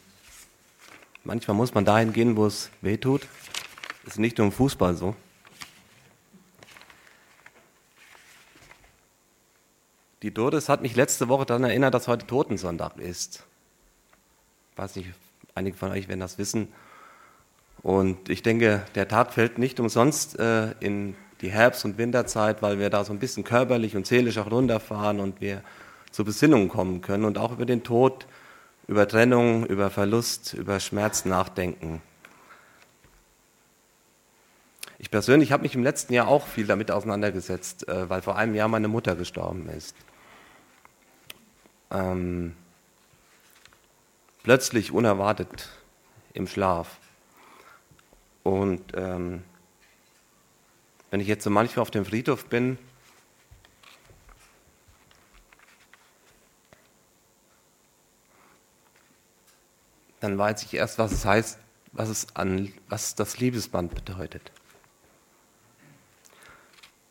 manchmal 1.26 1.56
muss 1.56 1.74
man 1.74 1.84
dahin 1.84 2.12
gehen, 2.12 2.36
wo 2.36 2.46
es 2.46 2.70
weh 2.80 2.96
tut. 2.96 3.26
Ist 4.06 4.18
nicht 4.18 4.38
nur 4.38 4.46
im 4.46 4.52
Fußball 4.52 4.94
so. 4.94 5.14
Die 10.22 10.32
Doris 10.32 10.68
hat 10.68 10.80
mich 10.82 10.96
letzte 10.96 11.28
Woche 11.28 11.44
daran 11.44 11.64
erinnert, 11.64 11.92
dass 11.92 12.08
heute 12.08 12.26
Totensonntag 12.26 12.96
ist. 12.98 13.44
Ich 14.72 14.78
weiß 14.78 14.96
nicht, 14.96 15.10
einige 15.54 15.76
von 15.76 15.90
euch 15.90 16.08
werden 16.08 16.20
das 16.20 16.38
wissen. 16.38 16.68
Und 17.82 18.28
ich 18.28 18.42
denke, 18.42 18.84
der 18.94 19.08
Tag 19.08 19.32
fällt 19.32 19.58
nicht 19.58 19.78
umsonst 19.78 20.38
äh, 20.38 20.72
in 20.80 21.14
die 21.42 21.50
Herbst- 21.50 21.84
und 21.84 21.98
Winterzeit, 21.98 22.62
weil 22.62 22.78
wir 22.78 22.88
da 22.88 23.04
so 23.04 23.12
ein 23.12 23.18
bisschen 23.18 23.44
körperlich 23.44 23.94
und 23.96 24.06
seelisch 24.06 24.38
auch 24.38 24.50
runterfahren 24.50 25.20
und 25.20 25.40
wir 25.40 25.62
zur 26.10 26.24
Besinnung 26.24 26.68
kommen 26.68 27.02
können 27.02 27.24
und 27.24 27.36
auch 27.36 27.52
über 27.52 27.66
den 27.66 27.82
Tod, 27.82 28.26
über 28.88 29.08
Trennung, 29.08 29.66
über 29.66 29.90
Verlust, 29.90 30.54
über 30.54 30.80
Schmerz 30.80 31.24
nachdenken. 31.24 32.02
Ich 34.98 35.10
persönlich 35.10 35.52
habe 35.52 35.62
mich 35.62 35.74
im 35.74 35.82
letzten 35.82 36.14
Jahr 36.14 36.28
auch 36.28 36.46
viel 36.46 36.66
damit 36.66 36.90
auseinandergesetzt, 36.90 37.88
äh, 37.88 38.08
weil 38.08 38.22
vor 38.22 38.36
einem 38.36 38.54
Jahr 38.54 38.68
meine 38.68 38.88
Mutter 38.88 39.14
gestorben 39.14 39.68
ist. 39.68 39.94
Ähm, 41.90 42.56
plötzlich, 44.42 44.92
unerwartet, 44.92 45.68
im 46.32 46.46
Schlaf. 46.46 46.98
Und 48.42 48.82
ähm, 48.94 49.42
wenn 51.10 51.20
ich 51.20 51.28
jetzt 51.28 51.44
so 51.44 51.50
manchmal 51.50 51.82
auf 51.82 51.90
dem 51.90 52.04
Friedhof 52.04 52.46
bin, 52.46 52.78
dann 60.20 60.38
weiß 60.38 60.62
ich 60.62 60.74
erst, 60.74 60.98
was 60.98 61.12
es 61.12 61.24
heißt, 61.24 61.58
was 61.92 62.08
es 62.08 62.26
an, 62.34 62.72
was 62.88 63.14
das 63.14 63.38
Liebesband 63.38 63.94
bedeutet. 63.94 64.52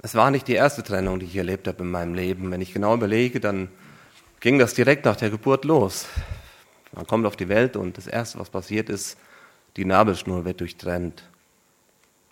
Es 0.01 0.13
war 0.13 0.29
nicht 0.29 0.47
die 0.47 0.53
erste 0.53 0.83
Trennung, 0.83 1.19
die 1.19 1.25
ich 1.25 1.35
erlebt 1.35 1.67
habe 1.67 1.83
in 1.83 1.89
meinem 1.89 2.13
Leben. 2.13 2.51
Wenn 2.51 2.61
ich 2.61 2.73
genau 2.73 2.93
überlege, 2.93 3.39
dann 3.39 3.69
ging 4.39 4.59
das 4.59 4.75
direkt 4.75 5.05
nach 5.05 5.15
der 5.15 5.31
Geburt 5.31 5.65
los. 5.65 6.05
Man 6.91 7.07
kommt 7.07 7.25
auf 7.25 7.35
die 7.35 7.49
Welt 7.49 7.75
und 7.75 7.97
das 7.97 8.05
Erste, 8.07 8.39
was 8.39 8.49
passiert 8.49 8.89
ist, 8.89 9.17
die 9.77 9.85
Nabelschnur 9.85 10.45
wird 10.45 10.61
durchtrennt. 10.61 11.23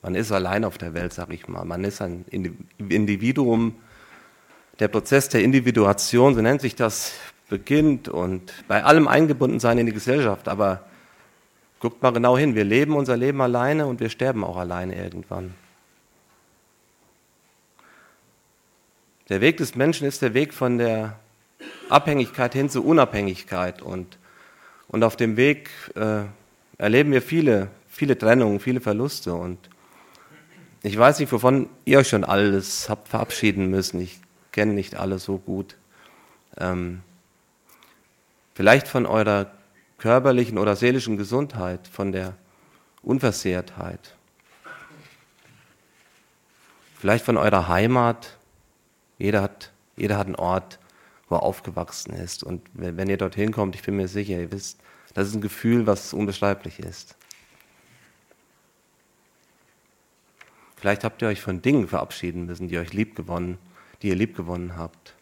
Man 0.04 0.16
ist 0.16 0.32
allein 0.32 0.66
auf 0.66 0.78
der 0.78 0.94
Welt, 0.94 1.14
sag 1.14 1.32
ich 1.34 1.48
mal. 1.48 1.66
Man 1.66 1.84
ist 1.84 2.02
ein 2.02 2.26
Individuum. 2.78 3.76
Der 4.80 4.88
Prozess 4.88 5.30
der 5.30 5.44
Individuation, 5.44 6.36
so 6.36 6.42
nennt 6.42 6.62
sich 6.62 6.76
das, 6.76 7.14
beginnt 7.54 8.10
und 8.10 8.51
bei 8.68 8.84
allem 8.84 9.08
eingebunden 9.08 9.60
sein 9.60 9.78
in 9.78 9.86
die 9.86 9.93
Gesellschaft. 9.93 10.47
Aber 10.47 10.88
guckt 11.80 12.01
mal 12.01 12.10
genau 12.10 12.36
hin, 12.36 12.56
wir 12.56 12.64
leben 12.64 12.95
unser 12.95 13.16
Leben 13.16 13.41
alleine 13.41 13.86
und 13.86 13.99
wir 13.99 14.10
sterben 14.10 14.43
auch 14.43 14.58
alleine 14.58 14.95
irgendwann. 14.95 15.54
Der 19.30 19.39
Weg 19.39 19.58
des 19.58 19.76
Menschen 19.76 20.08
ist 20.08 20.24
der 20.24 20.34
Weg 20.34 20.51
von 20.51 20.80
der 20.80 21.20
Abhängigkeit 21.89 22.54
hin 22.54 22.72
zur 22.72 22.86
Unabhängigkeit 22.86 23.84
und, 23.84 24.18
und 24.88 25.04
auf 25.04 25.16
dem 25.16 25.38
Weg 25.38 25.70
äh, 25.93 26.24
erleben 26.80 27.12
wir 27.12 27.22
viele, 27.22 27.68
viele 27.88 28.18
Trennungen, 28.18 28.60
viele 28.60 28.82
Verluste 28.82 29.36
und 29.36 29.60
ich 30.82 30.97
weiß 30.97 31.20
nicht, 31.20 31.32
wovon 31.32 31.70
ihr 31.86 31.99
euch 31.99 32.10
schon 32.10 32.24
alles 32.24 32.89
habt 32.89 33.10
verabschieden 33.10 33.70
müssen. 33.70 34.01
Ich 34.01 34.20
kenne 34.51 34.74
nicht 34.74 34.95
alles 34.95 35.24
so 35.24 35.38
gut. 35.38 35.78
Ähm, 36.58 37.01
vielleicht 38.54 38.88
von 38.88 39.06
eurer 39.06 39.51
körperlichen 39.97 40.58
oder 40.58 40.76
seelischen 40.76 41.18
Gesundheit, 41.18 41.88
von 41.88 42.12
der 42.12 42.36
Unversehrtheit. 43.01 44.16
Vielleicht 46.99 47.26
von 47.26 47.38
eurer 47.38 47.68
Heimat. 47.68 48.38
Jeder 49.18 49.41
hat, 49.41 49.72
jeder 49.95 50.18
hat 50.18 50.28
einen 50.28 50.36
Ort, 50.36 50.80
wo 51.30 51.36
er 51.36 51.43
aufgewachsen 51.43 52.14
ist. 52.14 52.43
Und 52.43 52.62
wenn 52.74 53.10
ihr 53.10 53.18
dorthin 53.18 53.51
kommt, 53.51 53.76
ich 53.76 53.84
bin 53.84 53.95
mir 53.95 54.08
sicher, 54.08 54.39
ihr 54.39 54.51
wisst, 54.51 54.80
das 55.14 55.28
ist 55.28 55.36
ein 55.36 55.41
Gefühl, 55.41 55.86
was 55.86 56.14
unbeschreiblich 56.14 56.80
ist. 56.80 57.16
Vielleicht 60.76 61.04
habt 61.04 61.22
ihr 61.22 61.30
euch 61.30 61.41
von 61.41 61.62
Dingen 61.62 61.88
verabschieden 61.88 62.45
müssen, 62.45 62.68
die 62.68 62.78
euch 62.78 62.91
lieb 62.91 63.16
gewonnen, 63.16 63.58
die 64.01 64.10
ihr 64.10 64.16
lieb 64.16 64.36
gewonnen 64.36 64.76
habt. 64.76 65.14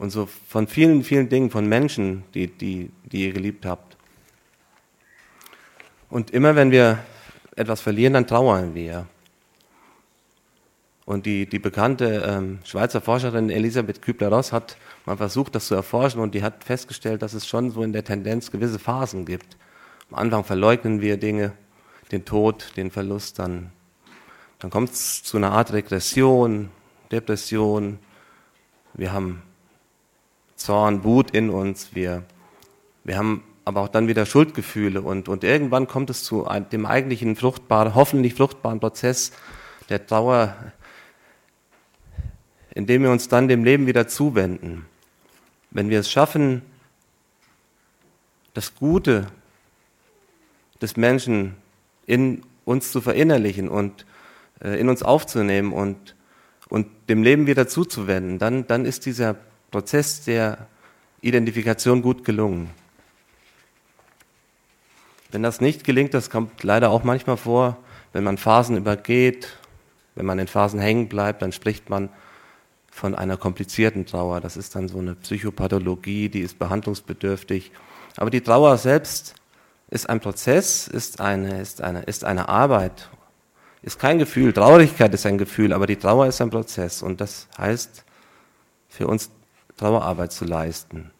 Und 0.00 0.10
so 0.10 0.26
von 0.26 0.66
vielen, 0.66 1.04
vielen 1.04 1.28
Dingen, 1.28 1.50
von 1.50 1.66
Menschen, 1.66 2.24
die, 2.34 2.46
die, 2.46 2.90
die 3.04 3.26
ihr 3.26 3.32
geliebt 3.32 3.66
habt. 3.66 3.96
Und 6.08 6.30
immer 6.30 6.56
wenn 6.56 6.70
wir 6.70 6.98
etwas 7.54 7.80
verlieren, 7.80 8.14
dann 8.14 8.26
trauern 8.26 8.74
wir. 8.74 9.06
Und 11.04 11.26
die, 11.26 11.46
die 11.46 11.58
bekannte 11.58 12.24
ähm, 12.26 12.60
Schweizer 12.64 13.00
Forscherin 13.00 13.50
Elisabeth 13.50 14.00
Kübler-Ross 14.00 14.52
hat 14.52 14.76
mal 15.06 15.16
versucht, 15.16 15.54
das 15.54 15.66
zu 15.66 15.74
erforschen 15.74 16.20
und 16.20 16.34
die 16.34 16.42
hat 16.42 16.64
festgestellt, 16.64 17.22
dass 17.22 17.34
es 17.34 17.46
schon 17.46 17.70
so 17.70 17.82
in 17.82 17.92
der 17.92 18.04
Tendenz 18.04 18.50
gewisse 18.50 18.78
Phasen 18.78 19.26
gibt. 19.26 19.56
Am 20.10 20.18
Anfang 20.18 20.44
verleugnen 20.44 21.00
wir 21.00 21.18
Dinge, 21.18 21.52
den 22.10 22.24
Tod, 22.24 22.72
den 22.76 22.90
Verlust, 22.90 23.38
dann 23.38 23.70
dann 24.60 24.70
kommt 24.70 24.90
es 24.90 25.22
zu 25.22 25.38
einer 25.38 25.52
Art 25.52 25.72
Regression, 25.72 26.68
Depression. 27.10 27.98
Wir 28.92 29.10
haben 29.10 29.42
Zorn, 30.60 31.04
Wut 31.04 31.30
in 31.30 31.48
uns. 31.48 31.94
Wir, 31.94 32.22
wir 33.02 33.16
haben 33.16 33.42
aber 33.64 33.80
auch 33.80 33.88
dann 33.88 34.08
wieder 34.08 34.26
Schuldgefühle 34.26 35.00
und, 35.00 35.26
und 35.26 35.42
irgendwann 35.42 35.86
kommt 35.86 36.10
es 36.10 36.22
zu 36.22 36.46
dem 36.70 36.84
eigentlichen 36.84 37.34
fruchtbaren, 37.34 37.94
hoffentlich 37.94 38.34
fruchtbaren 38.34 38.78
Prozess 38.78 39.32
der 39.88 40.06
Trauer, 40.06 40.54
in 42.74 42.86
dem 42.86 43.02
wir 43.02 43.10
uns 43.10 43.28
dann 43.28 43.48
dem 43.48 43.64
Leben 43.64 43.86
wieder 43.86 44.06
zuwenden. 44.06 44.84
Wenn 45.70 45.88
wir 45.88 46.00
es 46.00 46.10
schaffen, 46.10 46.60
das 48.52 48.74
Gute 48.74 49.28
des 50.82 50.98
Menschen 50.98 51.56
in 52.04 52.42
uns 52.66 52.92
zu 52.92 53.00
verinnerlichen 53.00 53.70
und 53.70 54.04
äh, 54.62 54.78
in 54.78 54.90
uns 54.90 55.02
aufzunehmen 55.02 55.72
und, 55.72 56.16
und 56.68 56.86
dem 57.08 57.22
Leben 57.22 57.46
wieder 57.46 57.66
zuzuwenden, 57.66 58.38
dann, 58.38 58.66
dann 58.66 58.84
ist 58.84 59.06
dieser 59.06 59.36
Prozess 59.70 60.24
der 60.24 60.66
Identifikation 61.20 62.02
gut 62.02 62.24
gelungen. 62.24 62.70
Wenn 65.30 65.42
das 65.42 65.60
nicht 65.60 65.84
gelingt, 65.84 66.14
das 66.14 66.30
kommt 66.30 66.62
leider 66.64 66.90
auch 66.90 67.04
manchmal 67.04 67.36
vor, 67.36 67.76
wenn 68.12 68.24
man 68.24 68.36
Phasen 68.36 68.76
übergeht, 68.76 69.56
wenn 70.16 70.26
man 70.26 70.38
in 70.38 70.48
Phasen 70.48 70.80
hängen 70.80 71.08
bleibt, 71.08 71.42
dann 71.42 71.52
spricht 71.52 71.88
man 71.88 72.08
von 72.90 73.14
einer 73.14 73.36
komplizierten 73.36 74.06
Trauer. 74.06 74.40
Das 74.40 74.56
ist 74.56 74.74
dann 74.74 74.88
so 74.88 74.98
eine 74.98 75.14
Psychopathologie, 75.14 76.28
die 76.28 76.40
ist 76.40 76.58
behandlungsbedürftig. 76.58 77.70
Aber 78.16 78.30
die 78.30 78.40
Trauer 78.40 78.76
selbst 78.78 79.34
ist 79.88 80.10
ein 80.10 80.20
Prozess, 80.20 80.88
ist 80.88 81.20
eine, 81.20 81.60
ist 81.60 81.80
eine, 81.80 82.02
ist 82.02 82.24
eine 82.24 82.48
Arbeit 82.48 83.08
ist 83.82 83.98
kein 83.98 84.18
Gefühl. 84.18 84.52
Traurigkeit 84.52 85.12
ist 85.14 85.26
ein 85.26 85.38
Gefühl, 85.38 85.72
aber 85.72 85.86
die 85.86 85.96
Trauer 85.96 86.26
ist 86.26 86.40
ein 86.40 86.50
Prozess. 86.50 87.02
Und 87.02 87.20
das 87.20 87.48
heißt, 87.56 88.04
für 88.88 89.06
uns 89.06 89.30
Trauerarbeit 89.80 90.30
zu 90.30 90.44
leisten. 90.44 91.10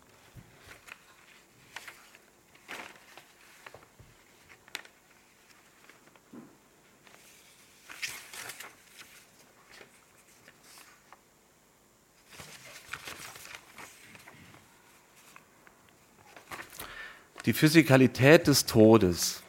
Die 17.46 17.54
Physikalität 17.54 18.46
des 18.46 18.66
Todes 18.66 19.42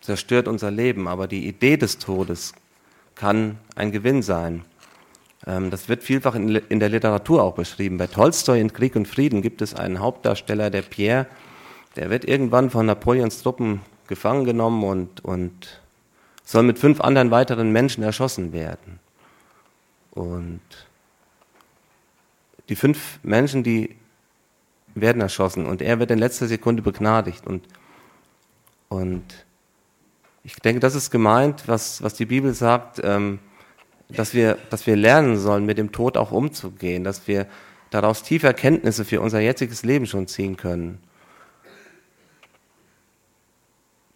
zerstört 0.00 0.48
unser 0.48 0.70
Leben, 0.70 1.08
aber 1.08 1.28
die 1.28 1.46
Idee 1.46 1.76
des 1.76 1.98
Todes 1.98 2.54
kann 3.14 3.58
ein 3.74 3.92
Gewinn 3.92 4.22
sein. 4.22 4.64
Ähm, 5.44 5.70
das 5.70 5.88
wird 5.88 6.02
vielfach 6.02 6.34
in 6.34 6.80
der 6.80 6.88
Literatur 6.88 7.42
auch 7.42 7.54
beschrieben. 7.54 7.98
Bei 7.98 8.06
Tolstoi 8.06 8.60
in 8.60 8.72
Krieg 8.72 8.96
und 8.96 9.08
Frieden 9.08 9.42
gibt 9.42 9.62
es 9.62 9.74
einen 9.74 10.00
Hauptdarsteller, 10.00 10.70
der 10.70 10.82
Pierre, 10.82 11.26
der 11.96 12.10
wird 12.10 12.24
irgendwann 12.24 12.70
von 12.70 12.86
Napoleons 12.86 13.42
Truppen 13.42 13.80
gefangen 14.06 14.44
genommen 14.44 14.84
und, 14.84 15.24
und 15.24 15.80
soll 16.44 16.62
mit 16.62 16.78
fünf 16.78 17.00
anderen 17.00 17.30
weiteren 17.30 17.72
Menschen 17.72 18.04
erschossen 18.04 18.52
werden. 18.52 19.00
Und 20.12 20.60
die 22.68 22.76
fünf 22.76 23.18
Menschen, 23.22 23.62
die 23.62 23.96
werden 24.94 25.20
erschossen 25.20 25.66
und 25.66 25.82
er 25.82 25.98
wird 25.98 26.10
in 26.10 26.18
letzter 26.18 26.46
Sekunde 26.46 26.82
begnadigt 26.82 27.46
und, 27.46 27.66
und 28.88 29.24
ich 30.42 30.54
denke, 30.56 30.80
das 30.80 30.94
ist 30.94 31.10
gemeint, 31.10 31.64
was, 31.66 32.02
was 32.02 32.14
die 32.14 32.24
Bibel 32.24 32.54
sagt, 32.54 33.00
ähm, 33.04 33.40
dass, 34.08 34.34
wir, 34.34 34.58
dass 34.70 34.86
wir 34.86 34.96
lernen 34.96 35.36
sollen, 35.36 35.66
mit 35.66 35.78
dem 35.78 35.92
Tod 35.92 36.16
auch 36.16 36.30
umzugehen, 36.30 37.04
dass 37.04 37.26
wir 37.26 37.46
daraus 37.90 38.22
tiefe 38.22 38.46
Erkenntnisse 38.46 39.04
für 39.04 39.20
unser 39.20 39.40
jetziges 39.40 39.82
Leben 39.82 40.06
schon 40.06 40.26
ziehen 40.26 40.56
können. 40.56 41.00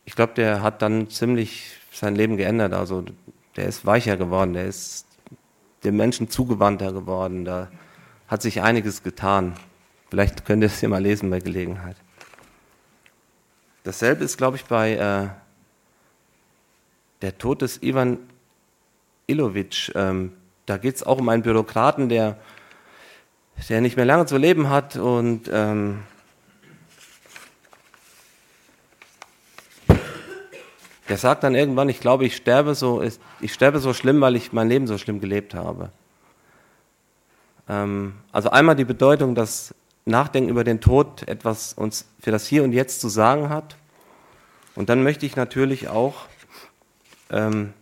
Ich 0.04 0.14
glaube, 0.16 0.34
der 0.34 0.62
hat 0.62 0.82
dann 0.82 1.08
ziemlich 1.08 1.78
sein 1.92 2.14
Leben 2.14 2.36
geändert. 2.36 2.72
Also 2.72 3.04
der 3.56 3.66
ist 3.66 3.86
weicher 3.86 4.16
geworden, 4.16 4.54
der 4.54 4.66
ist 4.66 5.06
dem 5.84 5.96
Menschen 5.96 6.30
zugewandter 6.30 6.92
geworden. 6.92 7.44
Da 7.44 7.70
hat 8.28 8.42
sich 8.42 8.62
einiges 8.62 9.02
getan. 9.02 9.54
Vielleicht 10.10 10.44
könnt 10.44 10.62
ihr 10.62 10.66
es 10.66 10.80
hier 10.80 10.88
mal 10.88 11.02
lesen 11.02 11.30
bei 11.30 11.38
Gelegenheit. 11.38 11.96
Dasselbe 13.84 14.24
ist, 14.24 14.36
glaube 14.36 14.56
ich, 14.56 14.64
bei 14.64 14.92
äh, 14.94 15.28
der 17.22 17.38
Tod 17.38 17.62
des 17.62 17.82
Ivan 17.82 18.18
Ilovic, 19.30 19.92
ähm, 19.94 20.32
da 20.66 20.76
geht 20.76 20.96
es 20.96 21.02
auch 21.02 21.18
um 21.18 21.28
einen 21.28 21.42
Bürokraten, 21.42 22.08
der, 22.08 22.36
der 23.68 23.80
nicht 23.80 23.96
mehr 23.96 24.04
lange 24.04 24.26
zu 24.26 24.36
leben 24.36 24.68
hat 24.68 24.96
und 24.96 25.50
ähm, 25.52 26.00
der 31.08 31.16
sagt 31.16 31.42
dann 31.42 31.54
irgendwann, 31.54 31.88
ich 31.88 32.00
glaube, 32.00 32.24
ich 32.24 32.36
sterbe 32.36 32.74
so, 32.74 33.02
ich 33.40 33.52
sterbe 33.52 33.80
so 33.80 33.92
schlimm, 33.92 34.20
weil 34.20 34.36
ich 34.36 34.52
mein 34.52 34.68
Leben 34.68 34.86
so 34.86 34.96
schlimm 34.96 35.20
gelebt 35.20 35.54
habe. 35.54 35.90
Ähm, 37.68 38.14
also 38.30 38.50
einmal 38.50 38.76
die 38.76 38.84
Bedeutung, 38.84 39.34
dass 39.34 39.74
Nachdenken 40.04 40.50
über 40.50 40.64
den 40.64 40.80
Tod 40.80 41.26
etwas 41.28 41.72
uns 41.72 42.06
für 42.20 42.30
das 42.30 42.46
Hier 42.46 42.62
und 42.62 42.72
Jetzt 42.72 43.00
zu 43.00 43.08
sagen 43.08 43.48
hat. 43.48 43.76
Und 44.74 44.88
dann 44.88 45.02
möchte 45.02 45.26
ich 45.26 45.36
natürlich 45.36 45.88
auch 45.88 46.26
ähm, 47.30 47.72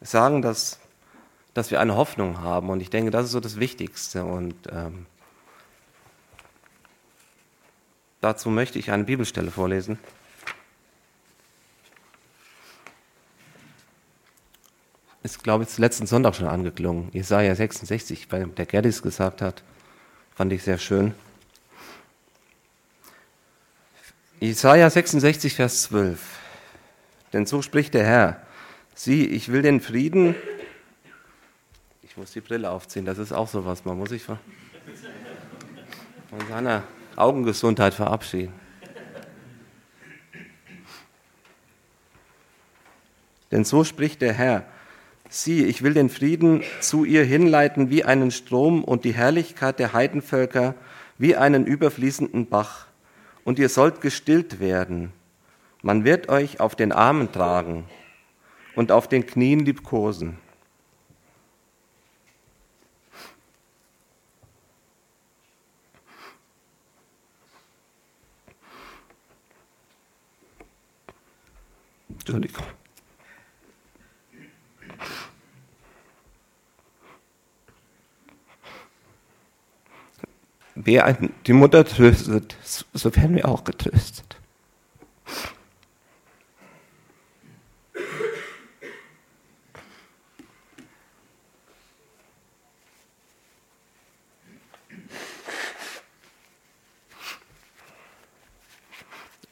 sagen, 0.00 0.42
dass, 0.42 0.78
dass 1.54 1.70
wir 1.70 1.80
eine 1.80 1.96
Hoffnung 1.96 2.40
haben. 2.40 2.70
Und 2.70 2.80
ich 2.80 2.90
denke, 2.90 3.10
das 3.10 3.26
ist 3.26 3.32
so 3.32 3.40
das 3.40 3.58
Wichtigste. 3.58 4.24
Und 4.24 4.54
ähm, 4.70 5.06
dazu 8.20 8.50
möchte 8.50 8.78
ich 8.78 8.90
eine 8.90 9.04
Bibelstelle 9.04 9.50
vorlesen. 9.50 9.98
Ist, 15.22 15.42
glaube 15.42 15.64
ich, 15.64 15.76
letzten 15.78 16.06
Sonntag 16.06 16.36
schon 16.36 16.46
angeklungen. 16.46 17.10
Jesaja 17.12 17.54
66, 17.54 18.30
weil 18.30 18.46
der 18.46 18.66
Gerdis 18.66 19.02
gesagt 19.02 19.42
hat, 19.42 19.64
fand 20.36 20.52
ich 20.52 20.62
sehr 20.62 20.78
schön. 20.78 21.14
Jesaja 24.38 24.88
66, 24.88 25.54
Vers 25.54 25.82
12. 25.84 26.20
Denn 27.32 27.46
so 27.46 27.60
spricht 27.62 27.94
der 27.94 28.04
Herr: 28.04 28.45
Sieh, 28.98 29.26
ich 29.26 29.52
will 29.52 29.60
den 29.60 29.82
Frieden. 29.82 30.34
Ich 32.02 32.16
muss 32.16 32.32
die 32.32 32.40
Brille 32.40 32.70
aufziehen, 32.70 33.04
das 33.04 33.18
ist 33.18 33.30
auch 33.30 33.46
sowas. 33.46 33.84
Man 33.84 33.98
muss 33.98 34.08
sich 34.08 34.22
von, 34.22 34.38
von 36.30 36.40
seiner 36.48 36.82
Augengesundheit 37.14 37.92
verabschieden. 37.92 38.54
Denn 43.52 43.66
so 43.66 43.84
spricht 43.84 44.22
der 44.22 44.32
Herr: 44.32 44.64
Sieh, 45.28 45.66
ich 45.66 45.82
will 45.82 45.92
den 45.92 46.08
Frieden 46.08 46.62
zu 46.80 47.04
ihr 47.04 47.22
hinleiten 47.22 47.90
wie 47.90 48.02
einen 48.02 48.30
Strom 48.30 48.82
und 48.82 49.04
die 49.04 49.12
Herrlichkeit 49.12 49.78
der 49.78 49.92
Heidenvölker 49.92 50.74
wie 51.18 51.36
einen 51.36 51.66
überfließenden 51.66 52.46
Bach 52.46 52.86
und 53.44 53.58
ihr 53.58 53.68
sollt 53.68 54.00
gestillt 54.00 54.58
werden. 54.58 55.12
Man 55.82 56.04
wird 56.04 56.30
euch 56.30 56.60
auf 56.60 56.74
den 56.74 56.92
Armen 56.92 57.30
tragen 57.30 57.84
und 58.76 58.92
auf 58.92 59.08
den 59.08 59.26
Knien 59.26 59.60
liebkosen. 59.60 60.38
Entschuldigung. 72.10 72.64
Wer 80.74 81.16
die 81.46 81.52
Mutter 81.52 81.84
tröstet, 81.84 82.56
so 82.92 83.16
werden 83.16 83.36
wir 83.36 83.48
auch 83.48 83.64
getröstet. 83.64 84.36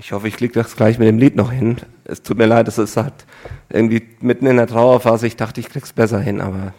Ich 0.04 0.12
hoffe, 0.12 0.28
ich 0.28 0.36
kriege 0.36 0.52
das 0.52 0.76
gleich 0.76 0.98
mit 0.98 1.08
dem 1.08 1.16
Lied 1.16 1.34
noch 1.34 1.50
hin. 1.50 1.78
Es 2.04 2.22
tut 2.22 2.36
mir 2.36 2.44
leid, 2.44 2.68
dass 2.68 2.76
es 2.76 2.98
hat 2.98 3.24
irgendwie 3.70 4.06
mitten 4.20 4.46
in 4.46 4.58
der 4.58 4.66
Trauerphase, 4.66 5.26
ich 5.26 5.36
dachte, 5.36 5.60
ich 5.60 5.70
krieg's 5.70 5.94
besser 5.94 6.20
hin, 6.20 6.42
aber 6.42 6.74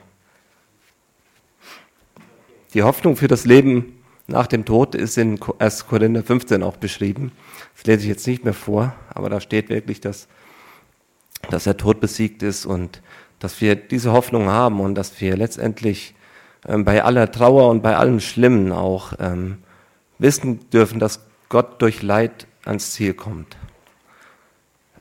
die 2.76 2.84
Hoffnung 2.84 3.16
für 3.16 3.28
das 3.28 3.46
Leben 3.46 4.00
nach 4.28 4.46
dem 4.46 4.64
Tod 4.64 4.94
ist 4.94 5.18
in 5.18 5.40
1. 5.58 5.88
Korinther 5.88 6.22
15 6.22 6.62
auch 6.62 6.78
beschrieben. 6.78 7.32
Das 7.76 7.88
lese 7.88 8.02
ich 8.02 8.10
jetzt 8.10 8.28
nicht 8.28 8.44
mehr 8.44 8.54
vor, 8.54 8.94
aber 9.10 9.28
da 9.32 9.42
steht 9.42 9.70
wirklich, 9.70 10.02
dass, 10.02 10.28
dass 11.50 11.64
der 11.64 11.78
Tod 11.78 12.00
besiegt 12.00 12.44
ist 12.44 12.68
und 12.68 13.02
dass 13.40 13.60
wir 13.60 13.76
diese 13.76 14.12
Hoffnung 14.12 14.50
haben 14.50 14.80
und 14.80 14.94
dass 14.94 15.20
wir 15.20 15.36
letztendlich 15.36 16.14
ähm, 16.68 16.86
bei 16.86 17.04
aller 17.04 17.32
Trauer 17.32 17.72
und 17.72 17.82
bei 17.82 17.98
allem 17.98 18.20
Schlimmen 18.20 18.72
auch 18.72 19.14
ähm, 19.20 19.58
wissen 20.20 20.70
dürfen, 20.70 21.00
dass 21.00 21.22
Gott 21.50 21.82
durch 21.82 22.04
Leid 22.04 22.46
ans 22.66 22.92
Ziel 22.92 23.14
kommt. 23.14 23.58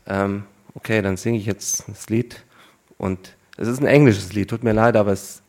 Ähm, 0.07 0.45
okay, 0.75 1.03
dann 1.03 1.17
singe 1.17 1.39
ich 1.39 1.47
jetzt 1.47 1.89
das 1.89 2.09
Lied 2.09 2.45
und 2.99 3.37
es 3.57 3.69
ist 3.69 3.81
ein 3.81 3.87
englisches 3.87 4.33
Lied, 4.33 4.51
tut 4.51 4.65
mir 4.65 4.73
leid, 4.73 4.97
aber 4.97 5.13
es, 5.13 5.43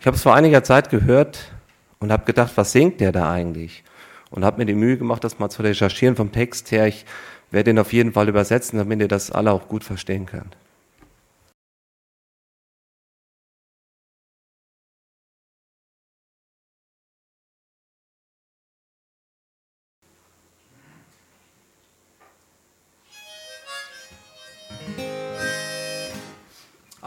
ich 0.00 0.06
habe 0.06 0.16
es 0.16 0.22
vor 0.22 0.34
einiger 0.34 0.62
Zeit 0.62 0.90
gehört 0.90 1.52
und 2.00 2.12
habe 2.12 2.24
gedacht, 2.24 2.52
was 2.56 2.72
singt 2.72 3.00
der 3.00 3.12
da 3.12 3.32
eigentlich? 3.32 3.84
Und 4.30 4.44
habe 4.44 4.58
mir 4.58 4.66
die 4.66 4.74
Mühe 4.74 4.98
gemacht, 4.98 5.22
das 5.22 5.38
mal 5.38 5.48
zu 5.48 5.62
recherchieren 5.62 6.16
vom 6.16 6.32
Text 6.32 6.72
her. 6.72 6.86
Ich 6.86 7.06
werde 7.50 7.70
ihn 7.70 7.78
auf 7.78 7.92
jeden 7.92 8.12
Fall 8.12 8.28
übersetzen, 8.28 8.78
damit 8.78 9.00
ihr 9.00 9.08
das 9.08 9.30
alle 9.30 9.52
auch 9.52 9.68
gut 9.68 9.84
verstehen 9.84 10.26
könnt. 10.26 10.56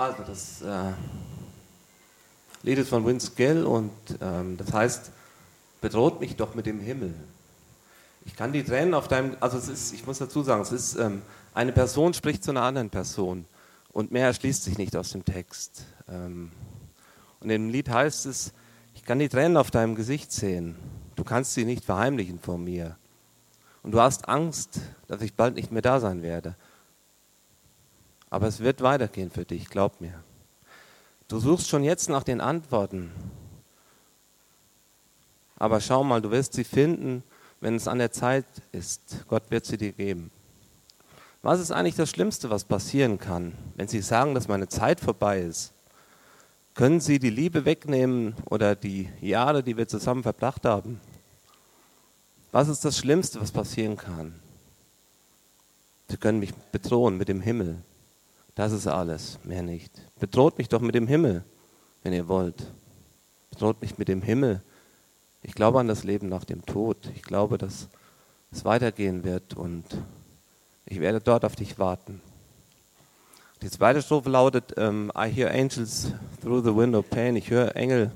Also 0.07 0.23
das 0.23 0.61
äh, 0.61 0.93
Lied 2.63 2.77
ist 2.77 2.87
von 2.87 3.05
Vince 3.05 3.31
Gill 3.35 3.65
und 3.65 3.91
ähm, 4.21 4.55
das 4.55 4.71
heißt, 4.71 5.11
bedroht 5.81 6.21
mich 6.21 6.37
doch 6.37 6.55
mit 6.55 6.65
dem 6.65 6.79
Himmel. 6.79 7.13
Ich 8.25 8.33
kann 8.33 8.53
die 8.53 8.63
Tränen 8.63 8.93
auf 8.93 9.09
deinem, 9.09 9.35
also 9.41 9.57
es 9.57 9.67
ist, 9.67 9.93
ich 9.93 10.07
muss 10.07 10.19
dazu 10.19 10.43
sagen, 10.43 10.61
es 10.61 10.71
ist, 10.71 10.95
ähm, 10.95 11.23
eine 11.53 11.73
Person 11.73 12.13
spricht 12.13 12.41
zu 12.41 12.51
einer 12.51 12.61
anderen 12.61 12.89
Person 12.89 13.43
und 13.91 14.13
mehr 14.13 14.27
erschließt 14.27 14.63
sich 14.63 14.77
nicht 14.77 14.95
aus 14.95 15.11
dem 15.11 15.25
Text. 15.25 15.83
Ähm, 16.07 16.53
und 17.41 17.49
im 17.49 17.67
Lied 17.67 17.89
heißt 17.89 18.27
es, 18.27 18.53
ich 18.95 19.03
kann 19.03 19.19
die 19.19 19.27
Tränen 19.27 19.57
auf 19.57 19.71
deinem 19.71 19.95
Gesicht 19.95 20.31
sehen, 20.31 20.77
du 21.17 21.25
kannst 21.25 21.53
sie 21.53 21.65
nicht 21.65 21.83
verheimlichen 21.83 22.39
vor 22.39 22.57
mir. 22.57 22.95
Und 23.83 23.91
du 23.91 23.99
hast 23.99 24.29
Angst, 24.29 24.79
dass 25.09 25.21
ich 25.21 25.33
bald 25.33 25.55
nicht 25.55 25.73
mehr 25.73 25.81
da 25.81 25.99
sein 25.99 26.21
werde. 26.21 26.55
Aber 28.29 28.47
es 28.47 28.59
wird 28.59 28.81
weitergehen 28.81 29.31
für 29.31 29.45
dich, 29.45 29.69
glaub 29.69 30.01
mir. 30.01 30.23
Du 31.27 31.39
suchst 31.39 31.67
schon 31.67 31.83
jetzt 31.83 32.09
nach 32.09 32.23
den 32.23 32.41
Antworten. 32.41 33.11
Aber 35.57 35.81
schau 35.81 36.03
mal, 36.03 36.21
du 36.21 36.31
wirst 36.31 36.53
sie 36.53 36.63
finden, 36.63 37.23
wenn 37.59 37.75
es 37.75 37.87
an 37.87 37.97
der 37.97 38.11
Zeit 38.11 38.45
ist. 38.71 39.25
Gott 39.27 39.49
wird 39.49 39.65
sie 39.65 39.77
dir 39.77 39.91
geben. 39.91 40.31
Was 41.41 41.59
ist 41.59 41.71
eigentlich 41.71 41.95
das 41.95 42.09
Schlimmste, 42.09 42.49
was 42.49 42.65
passieren 42.65 43.19
kann, 43.19 43.53
wenn 43.75 43.87
Sie 43.87 44.01
sagen, 44.01 44.35
dass 44.35 44.47
meine 44.47 44.67
Zeit 44.67 44.99
vorbei 44.99 45.41
ist? 45.41 45.73
Können 46.73 46.99
Sie 46.99 47.19
die 47.19 47.29
Liebe 47.29 47.63
wegnehmen 47.65 48.35
oder 48.49 48.75
die 48.75 49.09
Jahre, 49.21 49.63
die 49.63 49.77
wir 49.77 49.87
zusammen 49.87 50.23
verbracht 50.23 50.65
haben? 50.65 50.99
Was 52.51 52.67
ist 52.67 52.83
das 52.85 52.97
Schlimmste, 52.97 53.39
was 53.39 53.51
passieren 53.51 53.97
kann? 53.97 54.35
Sie 56.09 56.17
können 56.17 56.39
mich 56.39 56.53
bedrohen 56.53 57.17
mit 57.17 57.29
dem 57.29 57.41
Himmel. 57.41 57.77
Das 58.57 58.71
ist 58.71 58.87
alles, 58.87 59.37
mehr 59.43 59.61
nicht. 59.61 59.91
Bedroht 60.19 60.57
mich 60.57 60.67
doch 60.67 60.81
mit 60.81 60.95
dem 60.95 61.05
Himmel, 61.05 61.43
wenn 62.01 62.11
ihr 62.11 62.27
wollt. 62.27 62.73
Bedroht 63.51 63.79
mich 63.83 63.99
mit 63.99 64.07
dem 64.07 64.23
Himmel. 64.23 64.63
Ich 65.43 65.53
glaube 65.53 65.79
an 65.79 65.87
das 65.87 66.03
Leben 66.03 66.27
nach 66.27 66.43
dem 66.43 66.65
Tod. 66.65 66.97
Ich 67.13 67.21
glaube, 67.21 67.59
dass 67.59 67.87
es 68.51 68.65
weitergehen 68.65 69.23
wird 69.23 69.53
und 69.53 69.85
ich 70.87 70.99
werde 70.99 71.21
dort 71.21 71.45
auf 71.45 71.55
dich 71.55 71.77
warten. 71.77 72.19
Die 73.61 73.69
zweite 73.69 74.01
Strophe 74.01 74.31
lautet, 74.31 74.73
ähm, 74.77 75.11
I 75.15 75.29
hear 75.29 75.51
angels 75.51 76.11
through 76.41 76.63
the 76.63 76.75
window 76.75 77.03
pane. 77.03 77.37
Ich 77.37 77.51
höre 77.51 77.75
Engel, 77.75 78.11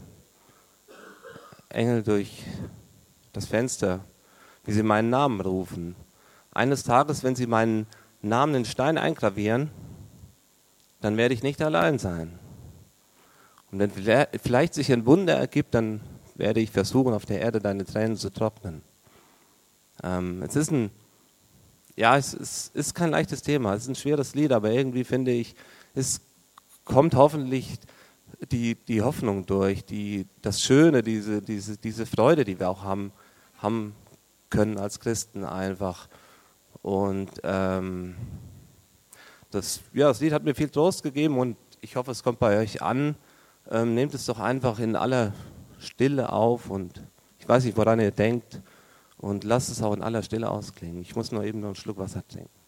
Engel 1.69 2.01
durch 2.01 2.45
das 3.31 3.45
Fenster, 3.45 3.99
wie 4.65 4.71
sie 4.71 4.81
meinen 4.81 5.11
Namen 5.11 5.39
rufen. 5.39 5.95
Eines 6.51 6.81
Tages, 6.81 7.23
wenn 7.23 7.35
sie 7.35 7.45
meinen 7.45 7.85
Namen 8.23 8.55
in 8.55 8.65
Stein 8.65 8.97
eingravieren, 8.97 9.69
dann 11.01 11.17
werde 11.17 11.33
ich 11.33 11.43
nicht 11.43 11.61
allein 11.61 11.99
sein. 11.99 12.39
Und 13.71 13.79
wenn 13.79 13.91
vielleicht 13.91 14.73
sich 14.73 14.91
ein 14.91 15.05
Wunder 15.05 15.35
ergibt, 15.35 15.73
dann 15.73 16.01
werde 16.35 16.59
ich 16.59 16.71
versuchen, 16.71 17.13
auf 17.13 17.25
der 17.25 17.41
Erde 17.41 17.59
deine 17.59 17.85
Tränen 17.85 18.17
zu 18.17 18.31
trocknen. 18.31 18.81
Ähm, 20.03 20.41
es 20.43 20.55
ist 20.55 20.71
ein, 20.71 20.91
ja, 21.95 22.17
es, 22.17 22.33
es 22.33 22.71
ist 22.73 22.95
kein 22.95 23.11
leichtes 23.11 23.41
Thema, 23.41 23.73
es 23.73 23.83
ist 23.83 23.89
ein 23.89 23.95
schweres 23.95 24.35
Lied, 24.35 24.51
aber 24.51 24.71
irgendwie 24.71 25.03
finde 25.03 25.31
ich, 25.31 25.55
es 25.93 26.21
kommt 26.85 27.15
hoffentlich 27.15 27.79
die, 28.51 28.75
die 28.75 29.01
Hoffnung 29.01 29.45
durch, 29.45 29.85
die, 29.85 30.27
das 30.41 30.61
Schöne, 30.61 31.03
diese, 31.03 31.41
diese, 31.41 31.77
diese 31.77 32.05
Freude, 32.05 32.43
die 32.43 32.59
wir 32.59 32.69
auch 32.69 32.83
haben, 32.83 33.11
haben 33.57 33.95
können 34.49 34.77
als 34.77 34.99
Christen 34.99 35.45
einfach. 35.45 36.07
Und 36.81 37.29
ähm, 37.43 38.15
das, 39.51 39.81
ja, 39.93 40.07
das 40.07 40.19
Lied 40.21 40.33
hat 40.33 40.43
mir 40.43 40.55
viel 40.55 40.69
Trost 40.69 41.03
gegeben 41.03 41.37
und 41.37 41.57
ich 41.81 41.95
hoffe, 41.95 42.11
es 42.11 42.23
kommt 42.23 42.39
bei 42.39 42.57
euch 42.57 42.81
an. 42.81 43.15
Ähm, 43.69 43.93
nehmt 43.93 44.13
es 44.13 44.25
doch 44.25 44.39
einfach 44.39 44.79
in 44.79 44.95
aller 44.95 45.33
Stille 45.79 46.31
auf 46.31 46.69
und 46.69 47.03
ich 47.39 47.47
weiß 47.47 47.65
nicht, 47.65 47.77
woran 47.77 47.99
ihr 47.99 48.11
denkt 48.11 48.61
und 49.17 49.43
lasst 49.43 49.69
es 49.69 49.81
auch 49.81 49.93
in 49.93 50.01
aller 50.01 50.23
Stille 50.23 50.49
ausklingen. 50.49 51.01
Ich 51.01 51.15
muss 51.15 51.31
nur 51.31 51.43
eben 51.43 51.59
noch 51.59 51.67
einen 51.67 51.75
Schluck 51.75 51.97
Wasser 51.97 52.27
trinken. 52.27 52.60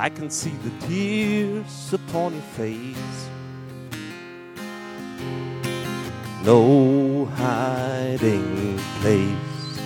I 0.00 0.10
can 0.10 0.30
see 0.30 0.52
the 0.62 0.86
tears 0.86 1.92
upon 1.92 2.32
your 2.32 2.42
face. 2.54 3.28
No 6.44 7.24
hiding 7.34 8.78
place. 9.00 9.80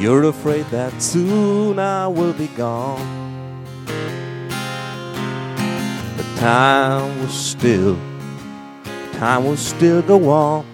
You're 0.00 0.24
afraid 0.24 0.66
that 0.72 1.00
soon 1.00 1.78
I 1.78 2.08
will 2.08 2.32
be 2.32 2.48
gone. 2.48 3.64
But 6.16 6.26
time 6.40 7.16
will 7.20 7.28
still, 7.28 7.96
time 9.12 9.44
will 9.44 9.56
still 9.56 10.02
go 10.02 10.30
on. 10.30 10.66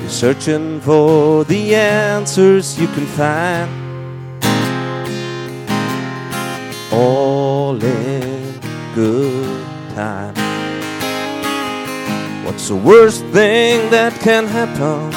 You're 0.00 0.08
searching 0.08 0.80
for 0.80 1.44
the 1.44 1.74
answers 1.74 2.80
you 2.80 2.86
can 2.86 3.04
find. 3.04 3.81
All 6.92 7.82
in 7.82 8.60
good 8.94 9.66
time. 9.94 10.34
What's 12.44 12.68
the 12.68 12.76
worst 12.76 13.24
thing 13.26 13.90
that 13.90 14.12
can 14.20 14.46
happen 14.46 15.10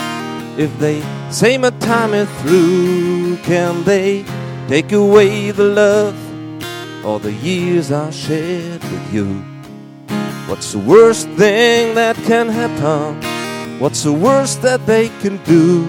if 0.57 0.78
they 0.80 1.03
say 1.32 1.57
my 1.57 1.71
time 1.71 2.13
is 2.13 2.30
through? 2.41 3.38
Can 3.43 3.84
they 3.84 4.23
take 4.67 4.93
away 4.93 5.51
the 5.51 5.65
love 5.65 6.15
or 7.05 7.19
the 7.19 7.34
years 7.34 7.91
I 7.91 8.09
shared 8.09 8.82
with 8.84 9.13
you? 9.13 9.43
What's 10.47 10.71
the 10.71 10.80
worst 10.80 11.28
thing 11.30 11.95
that 11.95 12.15
can 12.23 12.47
happen? 12.47 13.21
What's 13.80 14.03
the 14.03 14.13
worst 14.13 14.61
that 14.61 14.86
they 14.86 15.09
can 15.19 15.38
do? 15.43 15.86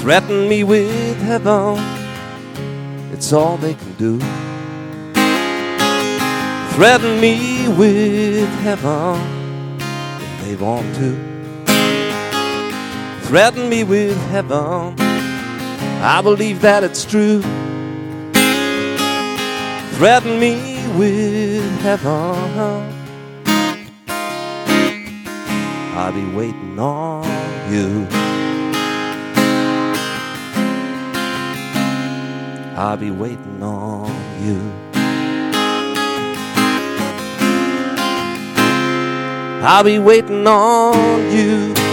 Threaten 0.00 0.48
me 0.48 0.64
with 0.64 1.20
heaven 1.20 1.97
it's 3.18 3.32
all 3.32 3.56
they 3.56 3.74
can 3.74 3.92
do. 3.94 4.20
Threaten 6.76 7.20
me 7.20 7.66
with 7.66 8.48
heaven 8.60 9.20
if 10.20 10.44
they 10.44 10.54
want 10.54 10.94
to. 10.94 11.16
Threaten 13.26 13.68
me 13.68 13.82
with 13.82 14.16
heaven. 14.28 14.94
I 16.00 16.20
believe 16.22 16.60
that 16.60 16.84
it's 16.84 17.04
true. 17.04 17.42
Threaten 19.96 20.38
me 20.38 20.86
with 20.96 21.80
heaven. 21.80 22.94
I'll 25.96 26.12
be 26.12 26.24
waiting 26.36 26.78
on 26.78 27.24
you. 27.72 28.27
I'll 32.80 32.96
be 32.96 33.10
waiting 33.10 33.60
on 33.60 34.06
you. 34.40 34.56
I'll 39.66 39.82
be 39.82 39.98
waiting 39.98 40.46
on 40.46 41.32
you. 41.32 41.87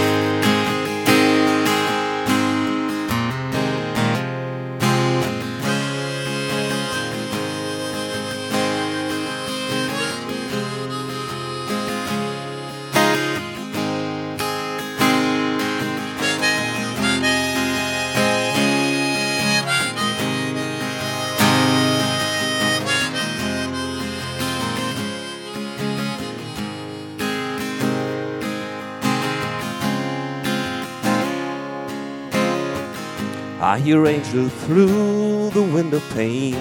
I 33.75 33.79
hear 33.79 34.07
angels 34.07 34.53
through 34.63 35.49
the 35.49 35.61
window 35.61 35.99
pane 36.13 36.55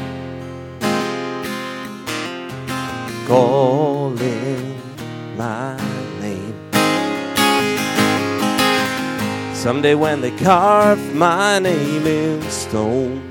calling 3.29 4.77
my 5.37 5.77
name. 6.19 6.57
Someday 9.55 9.95
when 9.95 10.23
they 10.23 10.33
carve 10.39 11.15
my 11.15 11.61
name 11.61 12.05
in 12.05 12.43
stone, 12.51 13.23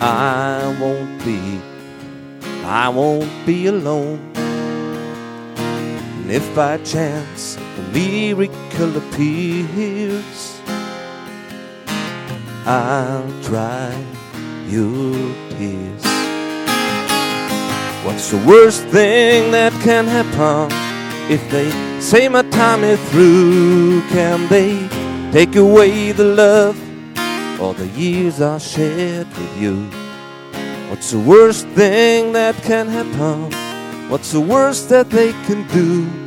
I 0.00 0.74
won't 0.80 1.22
be, 1.26 1.60
I 2.64 2.88
won't 2.88 3.30
be 3.44 3.66
alone. 3.66 4.32
And 5.56 6.30
if 6.30 6.54
by 6.56 6.78
chance 6.78 7.58
a 7.58 7.82
miracle 7.92 8.96
appears, 8.96 10.53
I'll 12.66 13.28
dry 13.42 13.92
your 14.66 15.14
tears. 15.50 16.04
What's 18.04 18.30
the 18.30 18.42
worst 18.46 18.84
thing 18.86 19.50
that 19.52 19.72
can 19.82 20.06
happen 20.06 20.70
if 21.30 21.42
they 21.50 21.70
say 22.00 22.28
my 22.28 22.42
time 22.50 22.84
is 22.84 23.00
through? 23.10 24.02
Can 24.08 24.48
they 24.48 24.88
take 25.32 25.56
away 25.56 26.12
the 26.12 26.24
love 26.24 26.78
or 27.60 27.74
the 27.74 27.88
years 27.88 28.40
I 28.40 28.58
shared 28.58 29.28
with 29.28 29.56
you? 29.58 29.76
What's 30.90 31.10
the 31.10 31.18
worst 31.20 31.66
thing 31.68 32.32
that 32.32 32.54
can 32.62 32.88
happen? 32.88 33.50
What's 34.10 34.32
the 34.32 34.40
worst 34.40 34.88
that 34.90 35.10
they 35.10 35.32
can 35.46 35.66
do? 35.68 36.24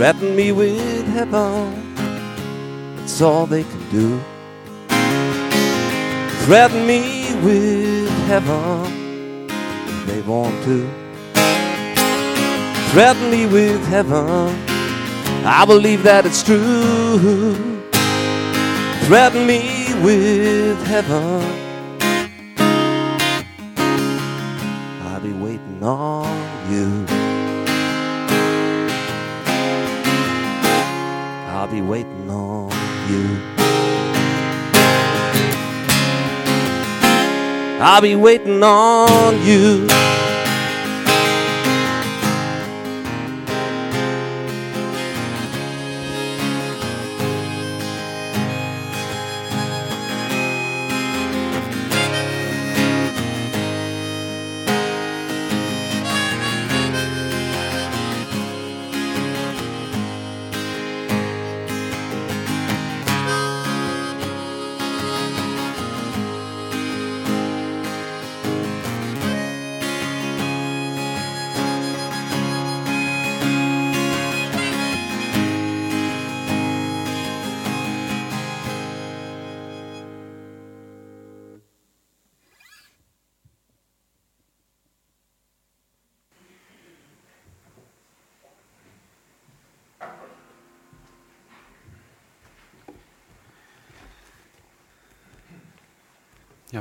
threaten 0.00 0.34
me 0.34 0.50
with 0.50 1.06
heaven. 1.08 1.94
That's 2.96 3.20
all 3.20 3.44
they 3.44 3.64
can 3.64 3.79
do. 3.90 4.20
Threaten 6.44 6.86
me 6.86 7.34
with 7.44 8.08
heaven 8.26 9.46
if 9.50 10.06
they 10.06 10.22
want 10.22 10.62
to. 10.64 10.88
Threaten 12.92 13.30
me 13.30 13.46
with 13.46 13.84
heaven. 13.86 14.56
I 15.44 15.64
believe 15.64 16.02
that 16.04 16.26
it's 16.26 16.42
true. 16.42 17.54
Threaten 19.06 19.46
me 19.46 19.94
with 20.02 20.82
heaven. 20.86 21.69
I'll 37.82 38.02
be 38.02 38.14
waiting 38.14 38.62
on 38.62 39.42
you. 39.42 39.86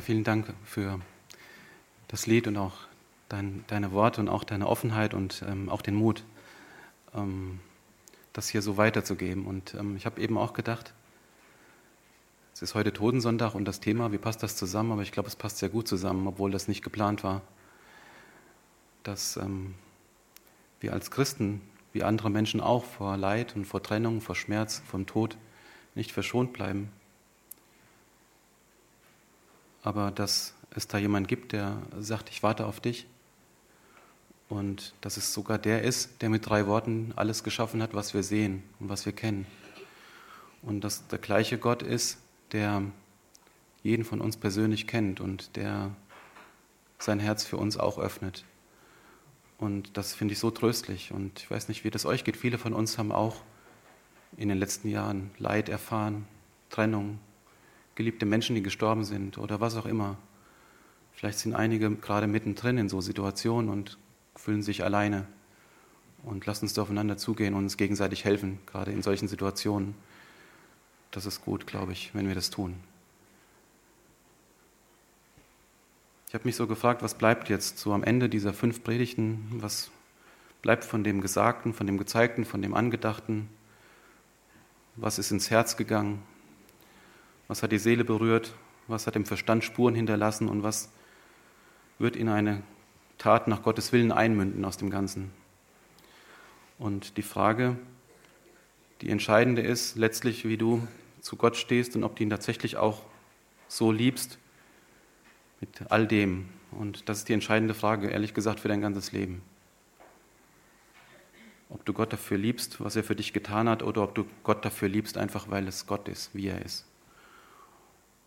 Vielen 0.10 0.24
Dank 0.24 0.52
für 0.66 1.00
das 2.08 2.26
Lied 2.26 2.48
und 2.48 2.58
auch 2.58 2.74
dein, 3.28 3.64
deine 3.68 3.92
Worte 3.92 4.20
und 4.22 4.28
auch 4.28 4.44
deine 4.44 4.66
Offenheit 4.66 5.14
und 5.14 5.44
ähm, 5.48 5.70
auch 5.70 5.84
den 5.84 5.94
Mut, 5.94 6.24
ähm, 7.14 7.60
das 8.34 8.50
hier 8.50 8.64
so 8.64 8.76
weiterzugeben. 8.76 9.46
Und 9.46 9.76
ähm, 9.76 9.96
ich 9.98 10.08
habe 10.08 10.20
eben 10.20 10.36
auch 10.36 10.54
gedacht, 10.54 10.96
es 12.56 12.64
ist 12.64 12.74
heute 12.74 12.92
Totensonntag 12.92 13.54
und 13.54 13.66
das 13.66 13.82
Thema, 13.82 14.12
wie 14.12 14.18
passt 14.18 14.42
das 14.42 14.56
zusammen? 14.56 14.94
Aber 14.94 15.04
ich 15.04 15.12
glaube, 15.12 15.30
es 15.30 15.36
passt 15.36 15.60
sehr 15.60 15.70
gut 15.70 15.88
zusammen, 15.88 16.26
obwohl 16.26 16.50
das 16.50 16.68
nicht 16.68 16.84
geplant 16.84 17.24
war, 17.24 17.44
dass 19.04 19.38
ähm, 19.38 19.76
wir 20.80 20.94
als 20.94 21.12
Christen, 21.12 21.62
wie 21.94 22.02
andere 22.02 22.32
Menschen 22.32 22.62
auch, 22.62 22.84
vor 22.84 23.16
Leid 23.16 23.56
und 23.56 23.66
vor 23.66 23.84
Trennung, 23.84 24.22
vor 24.22 24.34
Schmerz, 24.34 24.82
vom 24.88 25.06
Tod 25.06 25.38
nicht 25.94 26.12
verschont 26.12 26.52
bleiben 26.52 26.92
aber 29.84 30.12
dass 30.12 30.54
es 30.72 30.88
da 30.88 30.98
jemand 30.98 31.28
gibt, 31.28 31.52
der 31.52 31.82
sagt, 32.00 32.30
ich 32.30 32.44
warte 32.44 32.66
auf 32.66 32.80
dich. 32.80 33.08
Und 34.50 34.94
dass 35.02 35.18
es 35.18 35.34
sogar 35.34 35.60
der 35.60 35.84
ist, 35.84 36.22
der 36.22 36.30
mit 36.30 36.50
drei 36.50 36.66
Worten 36.66 37.14
alles 37.16 37.44
geschaffen 37.44 37.84
hat, 37.84 37.94
was 37.94 38.14
wir 38.14 38.24
sehen 38.24 38.64
und 38.80 38.90
was 38.90 39.06
wir 39.06 39.14
kennen. 39.14 39.46
Und 40.62 40.84
dass 40.84 41.08
der 41.08 41.20
gleiche 41.20 41.58
Gott 41.58 41.84
ist, 41.84 42.18
der 42.52 42.84
jeden 43.84 44.04
von 44.04 44.22
uns 44.22 44.38
persönlich 44.38 44.88
kennt 44.88 45.20
und 45.20 45.56
der 45.56 45.92
sein 46.98 47.20
Herz 47.20 47.46
für 47.46 47.58
uns 47.58 47.78
auch 47.78 47.98
öffnet. 47.98 48.44
Und 49.58 49.98
das 49.98 50.14
finde 50.14 50.34
ich 50.34 50.40
so 50.40 50.52
tröstlich. 50.52 51.12
Und 51.12 51.40
ich 51.40 51.52
weiß 51.52 51.68
nicht, 51.68 51.84
wie 51.84 51.92
das 51.92 52.06
euch 52.06 52.24
geht. 52.24 52.36
Viele 52.38 52.58
von 52.58 52.74
uns 52.74 52.98
haben 52.98 53.12
auch 53.12 53.38
in 54.38 54.50
den 54.50 54.58
letzten 54.58 54.90
Jahren 54.90 55.32
Leid 55.38 55.70
erfahren, 55.70 56.28
Trennung, 56.70 57.20
geliebte 58.00 58.26
Menschen, 58.26 58.56
die 58.56 58.64
gestorben 58.64 59.04
sind 59.04 59.38
oder 59.38 59.60
was 59.60 59.76
auch 59.76 59.86
immer. 59.86 60.16
Vielleicht 61.12 61.38
sind 61.38 61.54
einige 61.54 61.94
gerade 61.98 62.28
mittendrin 62.28 62.78
in 62.78 62.88
so 62.88 63.02
Situationen 63.02 63.70
und 63.70 63.98
fühlen 64.38 64.64
sich 64.64 64.86
alleine. 64.86 65.28
Und 66.24 66.46
lasst 66.46 66.64
uns 66.64 66.74
da 66.74 66.84
aufeinander 66.84 67.18
zugehen 67.18 67.54
und 67.56 67.64
uns 67.64 67.76
gegenseitig 67.76 68.24
helfen, 68.24 68.60
gerade 68.68 68.94
in 68.94 69.02
solchen 69.02 69.28
Situationen. 69.28 69.96
Das 71.12 71.26
ist 71.26 71.44
gut, 71.44 71.68
glaube 71.68 71.92
ich, 71.92 72.16
wenn 72.16 72.26
wir 72.26 72.36
das 72.36 72.50
tun. 72.50 72.76
Ich 76.30 76.34
habe 76.34 76.46
mich 76.46 76.56
so 76.56 76.68
gefragt, 76.68 77.04
was 77.04 77.16
bleibt 77.16 77.50
jetzt 77.50 77.80
so 77.80 77.92
am 77.92 78.04
Ende 78.04 78.30
dieser 78.30 78.54
fünf 78.54 78.82
Predigten? 78.82 79.46
Was 79.58 79.92
bleibt 80.62 80.86
von 80.86 81.04
dem 81.04 81.20
Gesagten, 81.20 81.74
von 81.74 81.86
dem 81.86 81.98
Gezeigten, 81.98 82.46
von 82.46 82.62
dem 82.62 82.76
Angedachten? 82.76 83.50
Was 84.96 85.20
ist 85.20 85.32
ins 85.32 85.50
Herz 85.52 85.76
gegangen? 85.76 86.24
Was 87.50 87.64
hat 87.64 87.72
die 87.72 87.80
Seele 87.80 88.06
berührt? 88.06 88.54
Was 88.88 89.08
hat 89.08 89.16
im 89.16 89.26
Verstand 89.26 89.64
Spuren 89.64 89.96
hinterlassen? 89.96 90.48
Und 90.48 90.62
was 90.62 90.92
wird 91.98 92.16
in 92.16 92.30
eine 92.30 92.62
Tat 93.18 93.48
nach 93.48 93.64
Gottes 93.64 93.92
Willen 93.92 94.12
einmünden 94.12 94.64
aus 94.64 94.78
dem 94.78 94.92
Ganzen? 94.92 95.32
Und 96.78 97.18
die 97.18 97.24
Frage, 97.24 97.76
die 99.02 99.10
entscheidende 99.10 99.64
ist 99.64 99.96
letztlich, 99.96 100.48
wie 100.48 100.58
du 100.58 100.88
zu 101.22 101.38
Gott 101.38 101.58
stehst 101.58 101.96
und 101.96 102.04
ob 102.04 102.16
du 102.16 102.24
ihn 102.24 102.30
tatsächlich 102.30 102.78
auch 102.78 103.02
so 103.68 103.92
liebst 103.92 104.38
mit 105.60 105.92
all 105.92 106.06
dem. 106.06 106.50
Und 106.70 107.10
das 107.10 107.18
ist 107.18 107.30
die 107.30 107.34
entscheidende 107.34 107.74
Frage, 107.74 108.10
ehrlich 108.10 108.36
gesagt, 108.36 108.60
für 108.60 108.68
dein 108.68 108.82
ganzes 108.82 109.12
Leben. 109.12 109.42
Ob 111.70 111.84
du 111.84 111.94
Gott 111.94 112.14
dafür 112.14 112.38
liebst, 112.38 112.80
was 112.80 112.96
er 112.96 113.04
für 113.04 113.16
dich 113.16 113.34
getan 113.34 113.68
hat, 113.68 113.82
oder 113.82 114.04
ob 114.04 114.14
du 114.14 114.26
Gott 114.44 114.64
dafür 114.64 114.88
liebst, 114.88 115.18
einfach 115.18 115.50
weil 115.50 115.68
es 115.68 115.88
Gott 115.88 116.08
ist, 116.08 116.30
wie 116.36 116.48
er 116.48 116.64
ist. 116.64 116.89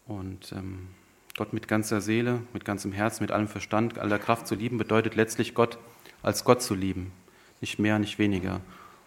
Und 0.07 0.53
ähm, 0.53 0.89
Gott 1.37 1.53
mit 1.53 1.69
ganzer 1.69 2.01
Seele, 2.01 2.43
mit 2.53 2.65
ganzem 2.65 2.93
Herz, 2.93 3.21
mit 3.21 3.31
allem 3.31 3.49
Verstand, 3.49 3.99
aller 3.99 4.19
Kraft 4.19 4.47
zu 4.47 4.55
lieben, 4.55 4.79
bedeutet 4.79 5.15
letztlich 5.15 5.55
Gott 5.55 5.79
als 6.23 6.45
Gott 6.45 6.63
zu 6.63 6.75
lieben. 6.75 7.13
Nicht 7.61 7.79
mehr, 7.79 7.99
nicht 7.99 8.19
weniger. 8.19 8.61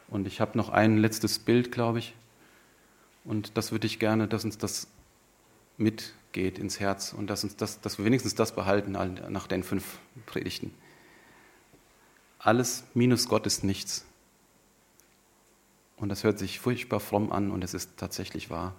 Und 0.08 0.28
ich 0.28 0.42
habe 0.42 0.58
noch 0.58 0.70
ein 0.70 0.98
letztes 0.98 1.40
Bild, 1.40 1.72
glaube 1.72 2.00
ich. 2.00 2.16
Und 3.24 3.58
das 3.58 3.72
würde 3.72 3.88
ich 3.88 4.00
gerne, 4.00 4.28
dass 4.28 4.46
uns 4.46 4.58
das 4.58 4.88
mitgeht 5.78 6.58
ins 6.58 6.80
Herz 6.80 7.14
und 7.14 7.28
dass, 7.28 7.44
uns 7.44 7.56
das, 7.56 7.82
dass 7.82 7.98
wir 7.98 8.06
wenigstens 8.06 8.36
das 8.36 8.56
behalten 8.56 8.92
nach 8.92 9.48
den 9.48 9.64
fünf 9.64 10.00
Predigten. 10.26 10.74
Alles 12.40 12.84
minus 12.94 13.28
Gott 13.28 13.46
ist 13.48 13.64
nichts. 13.64 14.06
Und 15.98 16.10
das 16.10 16.24
hört 16.24 16.38
sich 16.38 16.60
furchtbar 16.60 17.00
fromm 17.00 17.32
an 17.32 17.52
und 17.52 17.64
es 17.64 17.74
ist 17.74 17.98
tatsächlich 17.98 18.50
wahr. 18.50 18.76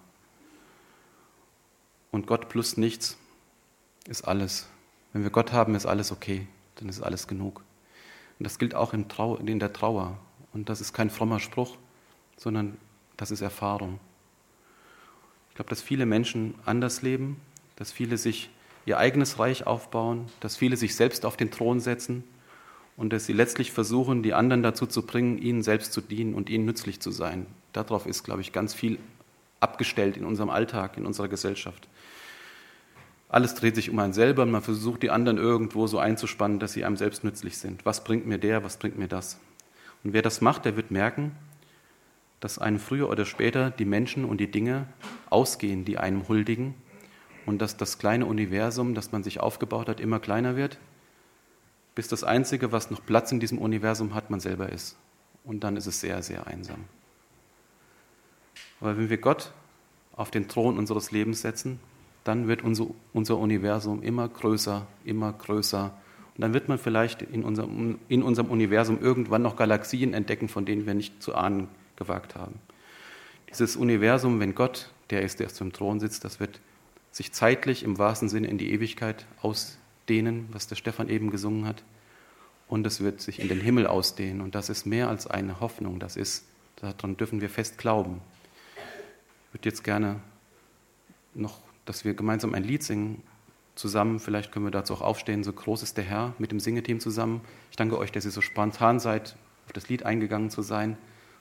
Und 2.17 2.27
Gott 2.27 2.49
plus 2.49 2.79
nichts 2.79 3.19
ist 4.09 4.27
alles. 4.27 4.71
Wenn 5.13 5.23
wir 5.23 5.29
Gott 5.29 5.53
haben, 5.53 5.75
ist 5.75 5.85
alles 5.85 6.13
okay, 6.13 6.47
dann 6.77 6.89
ist 6.89 7.03
alles 7.03 7.29
genug. 7.29 7.63
Und 8.39 8.45
das 8.45 8.59
gilt 8.59 8.75
auch 8.75 8.95
in, 8.95 9.59
der 9.59 9.73
Trauer. 9.75 10.17
Und 10.55 10.71
das 10.71 10.81
ist 10.81 10.95
kein 10.95 11.11
frommer 11.11 11.41
Spruch, 11.41 11.77
sondern 12.39 12.79
das 13.19 13.31
ist 13.31 13.43
Erfahrung. 13.43 14.01
Ich 15.51 15.57
glaube, 15.57 15.69
dass 15.69 15.83
viele 15.83 16.07
Menschen 16.07 16.55
anders 16.65 17.03
leben, 17.03 17.39
dass 17.77 17.93
viele 17.93 18.17
sich 18.17 18.49
ihr 18.87 18.97
eigenes 18.97 19.39
Reich 19.39 19.67
aufbauen, 19.67 20.25
dass 20.41 20.57
viele 20.57 20.79
sich 20.79 20.97
selbst 20.97 21.27
auf 21.27 21.37
den 21.37 21.51
Thron 21.51 21.81
setzen 21.81 22.25
und 22.97 23.13
dass 23.13 23.27
sie 23.27 23.35
letztlich 23.35 23.73
versuchen, 23.73 24.23
die 24.23 24.33
anderen 24.33 24.63
dazu 24.63 24.87
zu 24.87 25.05
bringen, 25.05 25.37
ihnen 25.37 25.63
selbst 25.63 25.93
zu 25.93 26.01
dienen 26.01 26.33
und 26.33 26.49
ihnen 26.49 26.65
nützlich 26.65 26.99
zu 26.99 27.11
sein. 27.11 27.45
Darauf 27.75 28.07
ist, 28.07 28.25
glaube 28.25 28.41
ich, 28.41 28.53
ganz 28.53 28.73
viel 28.73 28.99
abgestellt 29.61 30.17
in 30.17 30.25
unserem 30.25 30.51
Alltag, 30.51 30.97
in 30.97 31.07
unserer 31.07 31.29
Gesellschaft. 31.29 31.89
Alles 33.29 33.55
dreht 33.55 33.75
sich 33.75 33.91
um 33.91 33.99
einen 33.99 34.13
selber 34.13 34.43
und 34.43 34.51
man 34.51 34.63
versucht, 34.63 35.03
die 35.03 35.11
anderen 35.11 35.39
irgendwo 35.39 35.87
so 35.87 35.99
einzuspannen, 35.99 36.61
dass 36.61 36.73
sie 36.73 36.85
einem 36.85 36.97
selbst 36.97 37.25
nützlich 37.25 37.59
sind. 37.59 37.85
Was 37.85 38.05
bringt 38.05 38.27
mir 38.27 38.39
der, 38.39 38.63
was 38.63 38.77
bringt 38.77 38.99
mir 38.99 39.09
das? 39.09 39.41
Und 40.05 40.13
wer 40.13 40.23
das 40.23 40.41
macht, 40.41 40.65
der 40.65 40.77
wird 40.77 40.91
merken, 40.91 41.33
dass 42.41 42.59
einem 42.59 42.79
früher 42.79 43.09
oder 43.09 43.25
später 43.25 43.71
die 43.71 43.85
Menschen 43.85 44.25
und 44.25 44.39
die 44.39 44.51
Dinge 44.51 44.87
ausgehen, 45.31 45.85
die 45.85 45.99
einem 45.99 46.29
huldigen 46.29 46.75
und 47.47 47.61
dass 47.61 47.77
das 47.77 47.99
kleine 47.99 48.27
Universum, 48.27 48.95
das 48.95 49.11
man 49.11 49.25
sich 49.25 49.41
aufgebaut 49.41 49.89
hat, 49.89 50.01
immer 50.01 50.21
kleiner 50.21 50.57
wird, 50.57 50.79
bis 51.95 52.09
das 52.09 52.23
Einzige, 52.23 52.73
was 52.73 52.91
noch 52.91 53.05
Platz 53.05 53.33
in 53.33 53.41
diesem 53.41 53.59
Universum 53.59 54.15
hat, 54.15 54.31
man 54.31 54.39
selber 54.39 54.71
ist. 54.71 54.97
Und 55.45 55.65
dann 55.65 55.77
ist 55.77 55.87
es 55.87 56.01
sehr, 56.01 56.23
sehr 56.23 56.47
einsam. 56.47 56.85
Aber 58.81 58.97
wenn 58.97 59.11
wir 59.11 59.19
Gott 59.19 59.53
auf 60.15 60.31
den 60.31 60.49
Thron 60.49 60.79
unseres 60.79 61.11
Lebens 61.11 61.43
setzen, 61.43 61.79
dann 62.25 62.49
wird 62.49 62.63
unser, 62.63 62.87
unser 63.13 63.39
Universum 63.39 64.03
immer 64.03 64.29
größer, 64.29 64.87
immer 65.05 65.33
größer. 65.33 65.95
Und 66.35 66.41
dann 66.41 66.55
wird 66.55 66.69
man 66.69 66.79
vielleicht 66.79 67.23
in 67.23 67.45
unserem, 67.45 67.99
in 68.09 68.23
unserem 68.23 68.51
Universum 68.51 69.01
irgendwann 69.01 69.43
noch 69.43 69.57
Galaxien 69.57 70.13
entdecken, 70.13 70.49
von 70.49 70.67
denen 70.67 70.87
wir 70.87 70.95
nicht 70.95 71.23
zu 71.23 71.35
ahnen 71.35 71.69
gewagt 71.97 72.35
haben. 72.35 72.55
Dieses 73.49 73.77
Universum, 73.77 74.41
wenn 74.41 74.55
Gott, 74.55 74.91
der 75.11 75.23
ist, 75.23 75.41
der 75.41 75.47
auf 75.47 75.57
dem 75.57 75.73
Thron 75.73 76.01
sitzt, 76.01 76.25
das 76.25 76.41
wird 76.41 76.61
sich 77.13 77.33
zeitlich 77.33 77.83
im 77.85 77.97
wahrsten 77.97 78.29
Sinne 78.29 78.49
in 78.49 78.59
die 78.59 78.73
Ewigkeit 78.73 79.25
ausdehnen, 79.41 80.49
was 80.53 80.67
der 80.67 80.77
Stefan 80.77 81.09
eben 81.09 81.31
gesungen 81.31 81.65
hat. 81.65 81.83
Und 82.69 82.87
es 82.87 83.01
wird 83.01 83.21
sich 83.21 83.41
in 83.41 83.49
den 83.49 83.61
Himmel 83.61 83.87
ausdehnen. 83.87 84.41
Und 84.41 84.55
das 84.55 84.69
ist 84.69 84.85
mehr 84.85 85.09
als 85.09 85.27
eine 85.27 85.61
Hoffnung. 85.61 86.01
Das 86.01 86.17
ist, 86.17 86.45
daran 86.77 87.17
dürfen 87.17 87.41
wir 87.41 87.49
fest 87.49 87.79
glauben. 87.79 88.21
Ich 89.49 89.55
würde 89.55 89.69
jetzt 89.69 89.85
gerne 89.85 90.21
noch, 91.35 91.61
dass 91.85 92.05
wir 92.05 92.15
gemeinsam 92.15 92.55
ein 92.55 92.65
Lied 92.65 92.83
singen 92.83 93.23
zusammen. 93.75 94.19
Vielleicht 94.19 94.53
können 94.53 94.65
wir 94.65 94.71
dazu 94.71 94.95
auch 94.95 95.03
aufstehen. 95.03 95.45
So 95.45 95.53
groß 95.53 95.83
ist 95.83 95.97
der 95.97 96.05
Herr 96.05 96.35
mit 96.39 96.51
dem 96.51 96.61
Singeteam 96.61 97.01
zusammen. 97.01 97.41
Ich 97.71 97.77
danke 97.77 97.99
euch, 97.99 98.11
dass 98.13 98.25
ihr 98.25 98.31
so 98.31 98.41
spontan 98.41 98.99
seid, 98.99 99.37
auf 99.67 99.73
das 99.73 99.89
Lied 99.89 100.05
eingegangen 100.05 100.51
zu 100.51 100.63
sein. 100.63 100.97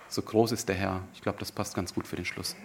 So 0.08 0.22
groß 0.22 0.51
ist 0.51 0.70
der 0.70 0.76
Herr. 0.76 1.01
Ich 1.14 1.22
glaube, 1.22 1.39
das 1.39 1.51
passt 1.51 1.76
ganz 1.76 1.93
gut 1.93 2.06
für 2.06 2.16
den 2.16 2.26
Schluss. 2.26 2.56